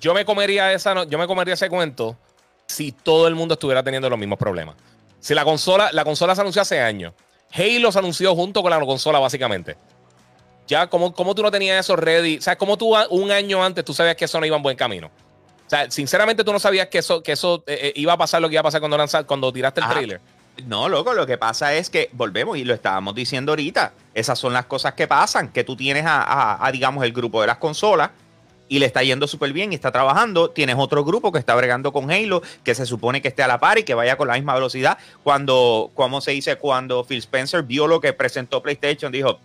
[0.00, 2.16] yo me comería esa no- yo me comería ese cuento
[2.68, 4.76] si todo el mundo estuviera teniendo los mismos problemas.
[5.20, 7.12] Si la consola, la consola se anunció hace años.
[7.52, 9.76] Halo se anunció junto con la consola, básicamente.
[10.66, 12.38] Ya, como cómo tú no tenías eso ready?
[12.38, 14.76] O sea, como tú un año antes tú sabías que eso no iba en buen
[14.76, 15.06] camino?
[15.06, 18.40] O sea, sinceramente tú no sabías que eso, que eso eh, eh, iba a pasar
[18.42, 19.94] lo que iba a pasar cuando, lanza- cuando tiraste el Ajá.
[19.94, 20.20] trailer.
[20.66, 23.92] No, loco, lo que pasa es que volvemos y lo estábamos diciendo ahorita.
[24.12, 27.40] Esas son las cosas que pasan, que tú tienes a, a- a, digamos, el grupo
[27.40, 28.10] de las consolas
[28.68, 30.50] y le está yendo súper bien y está trabajando.
[30.50, 33.58] Tienes otro grupo que está bregando con Halo, que se supone que esté a la
[33.58, 34.98] par y que vaya con la misma velocidad.
[35.22, 36.56] Cuando, ¿cómo se dice?
[36.56, 39.38] Cuando Phil Spencer vio lo que presentó PlayStation, dijo,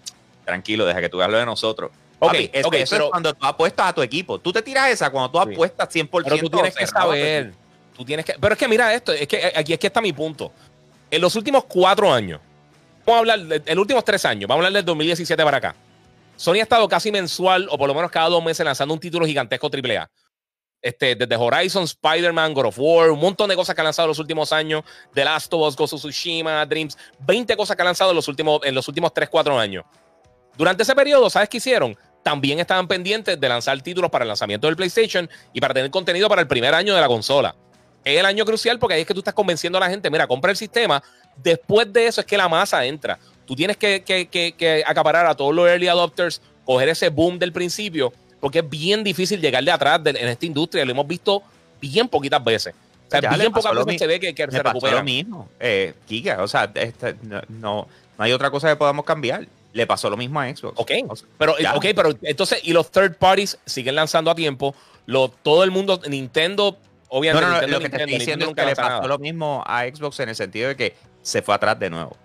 [0.46, 1.92] tranquilo, deja que tú veas lo de nosotros.
[2.20, 4.40] Ok, Papi, eso, ok, eso pero- es cuando tú apuestas a tu equipo.
[4.40, 6.24] Tú te tiras esa cuando tú apuestas 100%.
[6.24, 7.54] Pero tú tienes que saber.
[7.96, 8.34] Tú tienes que.
[8.40, 10.52] Pero es que mira esto, es que eh, aquí es que está mi punto.
[11.12, 12.40] En los últimos cuatro años,
[13.06, 15.58] vamos a hablar, de, en los últimos tres años, vamos a hablar del 2017 para
[15.58, 15.76] acá.
[16.36, 19.26] Sony ha estado casi mensual, o por lo menos cada dos meses, lanzando un título
[19.26, 20.10] gigantesco AAA.
[20.82, 24.10] Este, desde Horizon, Spider-Man, God of War, un montón de cosas que han lanzado en
[24.10, 24.84] los últimos años.
[25.14, 28.60] The Last of Us, Ghost Tsushima, Dreams, 20 cosas que han lanzado en los últimos,
[28.66, 29.86] en los últimos 3, 4 años.
[30.58, 31.98] Durante ese periodo, ¿sabes qué hicieron?
[32.22, 36.28] También estaban pendientes de lanzar títulos para el lanzamiento del PlayStation y para tener contenido
[36.28, 37.56] para el primer año de la consola.
[38.04, 40.28] Es el año crucial porque ahí es que tú estás convenciendo a la gente, mira,
[40.28, 41.02] compra el sistema.
[41.38, 43.18] Después de eso es que la masa entra.
[43.46, 47.38] Tú tienes que, que- que- que acaparar a todos los early adopters, coger ese boom
[47.40, 50.86] del principio, porque es bien difícil llegar de atrás de- en esta industria.
[50.86, 51.44] Lo hemos visto
[51.82, 52.74] bien poquitas veces.
[53.08, 54.96] O sea, Ya bien pocas veces se ve que, que se recupera.
[54.98, 56.42] lo mismo, eh, Kika.
[56.42, 57.88] O sea, este, no, no,
[58.18, 59.46] no hay otra cosa que podamos cambiar.
[59.74, 60.80] Le pasó lo mismo a Xbox.
[60.80, 61.76] Ok, O sea, pero, ya.
[61.76, 64.74] ok, pero entonces, y los third parties siguen lanzando a tiempo.
[65.06, 66.78] Lo, todo el mundo, Nintendo,
[67.10, 67.42] obviamente.
[67.46, 69.08] no, no, Nintendo, lo que te Nintendo, estoy diciendo Nintendo es que le pasó nada.
[69.08, 72.16] lo mismo a Xbox en el sentido de que se fue atrás de nuevo.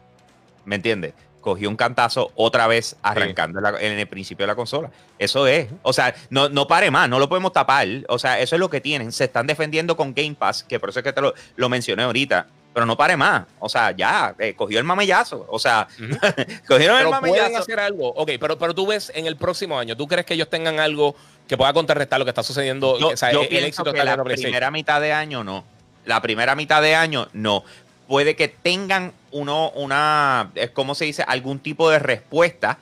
[0.68, 1.14] ¿Me entiendes?
[1.40, 4.90] Cogió un cantazo otra vez arrancando en, la- en el principio de la consola.
[5.18, 5.68] Eso es.
[5.82, 7.86] O sea, no, no pare más, no lo podemos tapar.
[8.08, 9.12] O sea, eso es lo que tienen.
[9.12, 12.02] Se están defendiendo con Game Pass, que por eso es que te lo, lo mencioné
[12.02, 12.46] ahorita.
[12.74, 13.44] Pero no pare más.
[13.60, 15.46] O sea, ya, eh, cogió el mamellazo.
[15.48, 15.88] O sea,
[16.68, 17.58] cogieron el Pero pueden mamellazo.
[17.62, 18.08] hacer algo.
[18.08, 21.16] Ok, pero, pero tú ves en el próximo año, ¿tú crees que ellos tengan algo
[21.48, 22.98] que pueda contrarrestar lo que está sucediendo?
[22.98, 25.64] Yo, o sea, yo el pienso éxito que la primera mitad de año no.
[26.04, 27.64] La primera mitad de año no.
[28.08, 31.22] Puede que tengan uno, una, eh, ¿cómo se dice?
[31.22, 32.78] Algún tipo de respuesta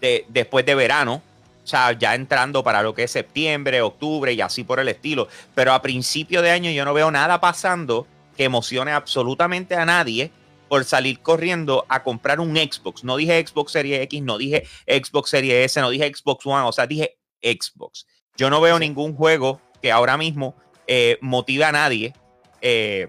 [0.00, 1.22] de, después de verano.
[1.62, 5.28] O sea, ya entrando para lo que es septiembre, octubre y así por el estilo.
[5.54, 8.06] Pero a principio de año yo no veo nada pasando
[8.36, 10.30] que emocione absolutamente a nadie
[10.68, 13.04] por salir corriendo a comprar un Xbox.
[13.04, 16.72] No dije Xbox Series X, no dije Xbox Series S, no dije Xbox One, o
[16.72, 18.06] sea, dije Xbox.
[18.36, 20.56] Yo no veo ningún juego que ahora mismo
[20.86, 22.12] eh, motive a nadie,
[22.60, 23.08] eh,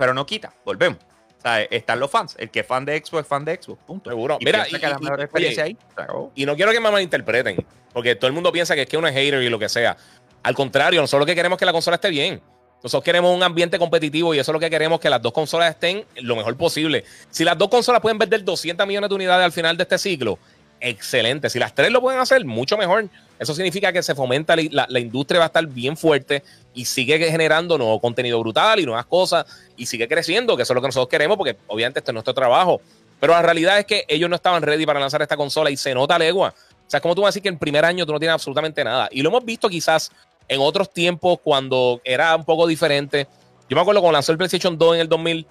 [0.00, 0.98] pero no quita, volvemos.
[1.38, 2.34] O sea, están los fans.
[2.38, 4.10] El que es fan de Xbox es fan de Xbox, punto.
[4.10, 4.38] Seguro.
[4.40, 5.94] Y Mira, y- que la y- mejor y- experiencia oye, ahí.
[5.94, 6.32] se acabó.
[6.34, 9.06] Y no quiero que me malinterpreten, porque todo el mundo piensa que es que uno
[9.08, 9.96] es hater y lo que sea.
[10.42, 12.40] Al contrario, nosotros lo que queremos es que la consola esté bien.
[12.82, 15.70] Nosotros queremos un ambiente competitivo y eso es lo que queremos, que las dos consolas
[15.70, 17.04] estén lo mejor posible.
[17.30, 20.38] Si las dos consolas pueden vender 200 millones de unidades al final de este ciclo,
[20.80, 21.50] excelente.
[21.50, 23.08] Si las tres lo pueden hacer, mucho mejor.
[23.38, 26.42] Eso significa que se fomenta, la, la- industria va a estar bien fuerte
[26.74, 29.46] y sigue generando nuevo contenido brutal y nuevas cosas
[29.76, 32.34] y sigue creciendo, que eso es lo que nosotros queremos, porque obviamente este es nuestro
[32.34, 32.80] trabajo.
[33.18, 35.94] Pero la realidad es que ellos no estaban ready para lanzar esta consola y se
[35.94, 36.54] nota legua.
[36.86, 38.82] O sea, como tú vas a decir que en primer año tú no tienes absolutamente
[38.84, 39.08] nada.
[39.12, 40.10] Y lo hemos visto quizás
[40.48, 43.26] en otros tiempos cuando era un poco diferente.
[43.68, 45.46] Yo me acuerdo cuando lanzó el PlayStation 2 en el 2000,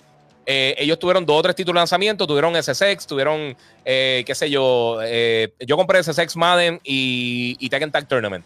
[0.51, 3.55] eh, ellos tuvieron dos o tres títulos de lanzamiento, tuvieron SSX, tuvieron,
[3.85, 8.43] eh, qué sé yo, eh, yo compré SSX Madden y, y Tekken Tag Tournament.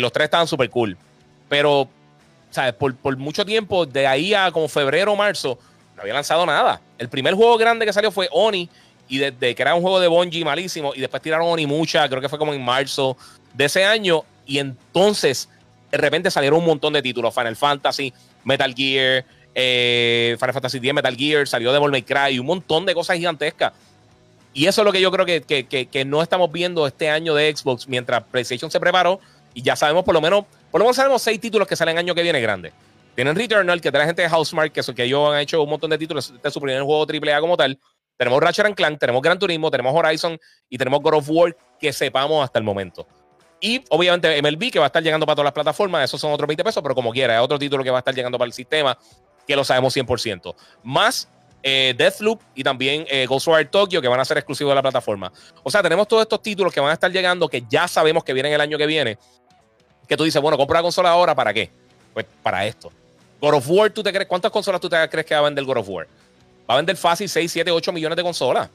[0.00, 0.96] los tres estaban súper cool.
[1.48, 1.88] Pero,
[2.50, 2.72] ¿sabes?
[2.72, 5.56] Por, mucho tiempo, de ahí a como febrero o marzo,
[5.94, 6.80] no había lanzado nada.
[6.98, 8.68] El primer juego grande que salió fue Oni,
[9.08, 12.20] y desde que era un juego de Bungie malísimo, y después tiraron Oni mucha, creo
[12.20, 13.16] que fue como en marzo
[13.54, 15.48] de ese año, y entonces
[15.92, 18.12] de repente salieron un montón de títulos, Final Fantasy,
[18.42, 19.24] Metal Gear,
[19.54, 23.72] eh, Final Fantasy X, Metal Gear, salió Devil May Cry, un montón de cosas gigantescas.
[24.52, 27.34] Y eso es lo que yo creo que, que, que, no estamos viendo este año
[27.34, 29.20] de Xbox mientras PlayStation se preparó
[29.54, 32.14] y ya sabemos por lo menos, por lo menos sabemos seis títulos que salen año
[32.14, 32.72] que viene grande.
[33.14, 35.98] Tienen Returnal, que trae gente de Housemark, que, que ellos han hecho un montón de
[35.98, 36.32] títulos.
[36.34, 37.78] Este es su primer juego AAA como tal.
[38.16, 42.44] Tenemos Ratchet Clank, tenemos Gran Turismo, tenemos Horizon y tenemos God of War que sepamos
[42.44, 43.06] hasta el momento.
[43.60, 46.46] Y obviamente MLB, que va a estar llegando para todas las plataformas, esos son otros
[46.46, 48.52] 20 pesos, pero como quiera, es otro título que va a estar llegando para el
[48.52, 48.96] sistema,
[49.46, 50.54] que lo sabemos 100%.
[50.82, 51.28] Más
[51.62, 55.32] eh, Deathloop y también eh, Ghostwire Tokyo, que van a ser exclusivos de la plataforma.
[55.62, 58.32] O sea, tenemos todos estos títulos que van a estar llegando, que ya sabemos que
[58.32, 59.18] vienen el año que viene.
[60.08, 61.70] Que tú dices, bueno, compra la consola ahora, ¿para qué?
[62.14, 62.90] Pues para esto.
[63.40, 64.26] God of War, ¿tú te crees?
[64.26, 66.06] ¿Cuántas consolas tú te crees que va a vender God of War?
[66.68, 68.68] Va a vender fácil 6, 7, 8 millones de consolas.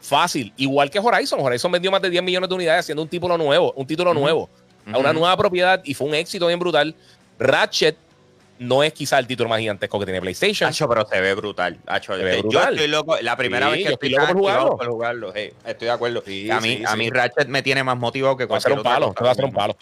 [0.00, 0.52] Fácil.
[0.56, 1.40] Igual que Horizon.
[1.40, 4.48] Horizon vendió más de 10 millones de unidades haciendo un título nuevo, un título nuevo.
[4.90, 6.94] A una nueva propiedad y fue un éxito bien brutal.
[7.38, 7.96] Ratchet
[8.60, 10.68] no es quizá el título más gigantesco que tiene PlayStation.
[10.68, 11.78] Hacho, pero se ve brutal.
[11.86, 12.66] Hacho, se ve brutal.
[12.66, 13.16] Yo estoy loco.
[13.22, 14.76] La primera vez que estoy, loco por jugarlo.
[14.76, 15.34] Por jugarlo.
[15.34, 16.22] estoy de acuerdo.
[16.22, 18.84] a, mí, a mí Ratchet me tiene más motivado que cualquier otro.
[18.84, 19.26] Va a ser un palo.
[19.26, 19.76] Va a ser un palo.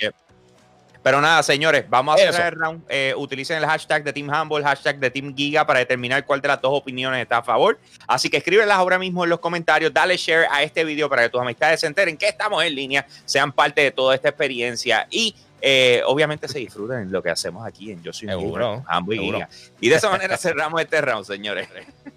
[1.03, 2.83] Pero nada, señores, vamos a hacer el round.
[2.89, 6.41] Eh, utilicen el hashtag de Team Humble, el hashtag de Team Giga para determinar cuál
[6.41, 7.81] de las dos opiniones está a favor.
[8.07, 11.31] Así que escríbelas ahora mismo en los comentarios, dale share a este video para que
[11.31, 15.35] tus amistades se enteren que estamos en línea, sean parte de toda esta experiencia y
[15.60, 19.48] eh, obviamente se disfruten lo que hacemos aquí en Yo Soy Giga, y Giga.
[19.80, 21.68] Y de esa manera cerramos este round, señores.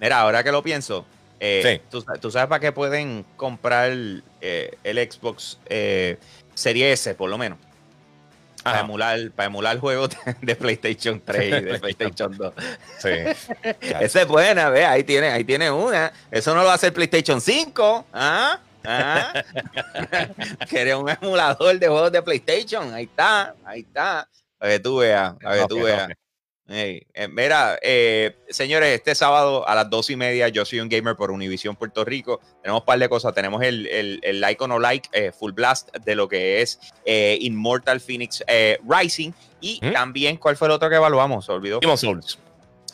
[0.00, 1.06] Mira, ahora que lo pienso,
[1.38, 3.92] eh, ¿tú, sabes para qué pueden comprar
[4.40, 6.16] eh, el Xbox eh,
[6.54, 7.58] Serie S, por lo menos?
[8.62, 10.10] Para emular, para emular juegos
[10.40, 12.54] de, PlayStation 3 y de PlayStation 2.
[12.98, 13.08] Sí.
[14.00, 16.12] Esa es buena, ve, ahí tiene, ahí tiene una.
[16.30, 18.06] Eso no lo hace el PlayStation 5.
[18.12, 18.60] ¿Ah?
[18.84, 19.44] ¿Ah?
[20.70, 22.92] Quería un emulador de juegos de PlayStation.
[22.92, 24.28] Ahí está, ahí está.
[24.60, 26.08] A ver tú veas, a ver tú veas.
[26.68, 31.16] Eh, mira, eh, señores, este sábado a las dos y media, yo soy un gamer
[31.16, 32.40] por Univision Puerto Rico.
[32.62, 33.34] Tenemos un par de cosas.
[33.34, 36.78] Tenemos el, el, el like o no like, eh, full blast de lo que es
[37.04, 38.42] Immortal Phoenix
[38.88, 39.32] Rising.
[39.60, 39.92] Y ¿Mm?
[39.92, 41.44] también, ¿cuál fue el otro que evaluamos?
[41.44, 41.80] ¿Se olvidó?
[41.80, 42.38] Demon Souls.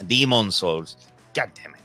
[0.01, 0.97] Demon Souls.
[1.35, 1.78] God damn it.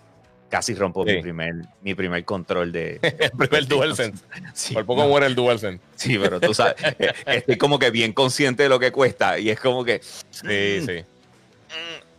[0.53, 2.99] Casi rompo mi, primer, mi primer control de.
[3.01, 4.23] el primer DualSense.
[4.53, 5.83] Sí, Por poco muere el DualSense.
[5.95, 6.75] Sí, pero tú sabes,
[7.25, 9.39] estoy como que bien consciente de lo que cuesta.
[9.39, 9.99] Y es como que.
[10.29, 11.03] Sí, mm, sí.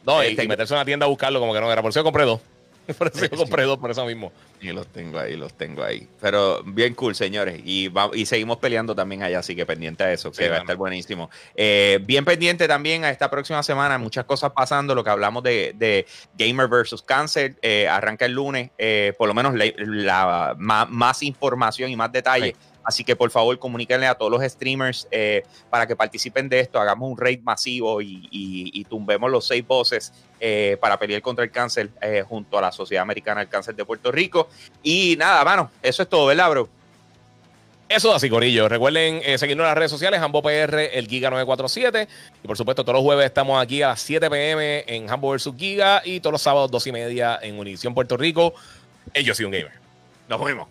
[0.05, 1.81] No, y, este, meterse en una tienda a buscarlo como que no era.
[1.81, 2.41] Por eso yo compré dos.
[2.99, 4.31] Por eso yo compré dos, por eso mismo.
[4.61, 6.07] Y los tengo ahí, los tengo ahí.
[6.21, 7.61] Pero bien cool, señores.
[7.65, 10.77] Y, y seguimos peleando también allá, así que pendiente a eso, que va a estar
[10.77, 11.31] buenísimo.
[11.55, 14.95] Eh, bien pendiente también a esta próxima semana, muchas cosas pasando.
[14.95, 16.07] Lo que hablamos de,
[16.37, 18.71] Gamer versus Cancer eh, arranca el lunes.
[18.77, 22.55] Eh, por lo menos la, más, información y más detalles.
[22.85, 26.79] Así que por favor comuníquenle a todos los streamers eh, para que participen de esto,
[26.79, 31.91] hagamos un raid masivo y, tumbemos los seis voces eh, para pelear contra el cáncer
[32.03, 34.49] eh, junto a la Sociedad Americana del Cáncer de Puerto Rico.
[34.83, 36.69] Y nada, mano, eso es todo, ¿verdad, bro?
[37.89, 38.69] Eso es así, Corillo.
[38.69, 42.09] Recuerden seguirnos en las redes sociales, PR, el Giga 947.
[42.43, 45.51] Y por supuesto, todos los jueves estamos aquí a las 7 pm en Hambo vs
[45.57, 48.55] Giga y todos los sábados 2 y media en Univision Puerto Rico.
[49.15, 49.73] Yo soy un gamer.
[50.29, 50.69] Nos vemos.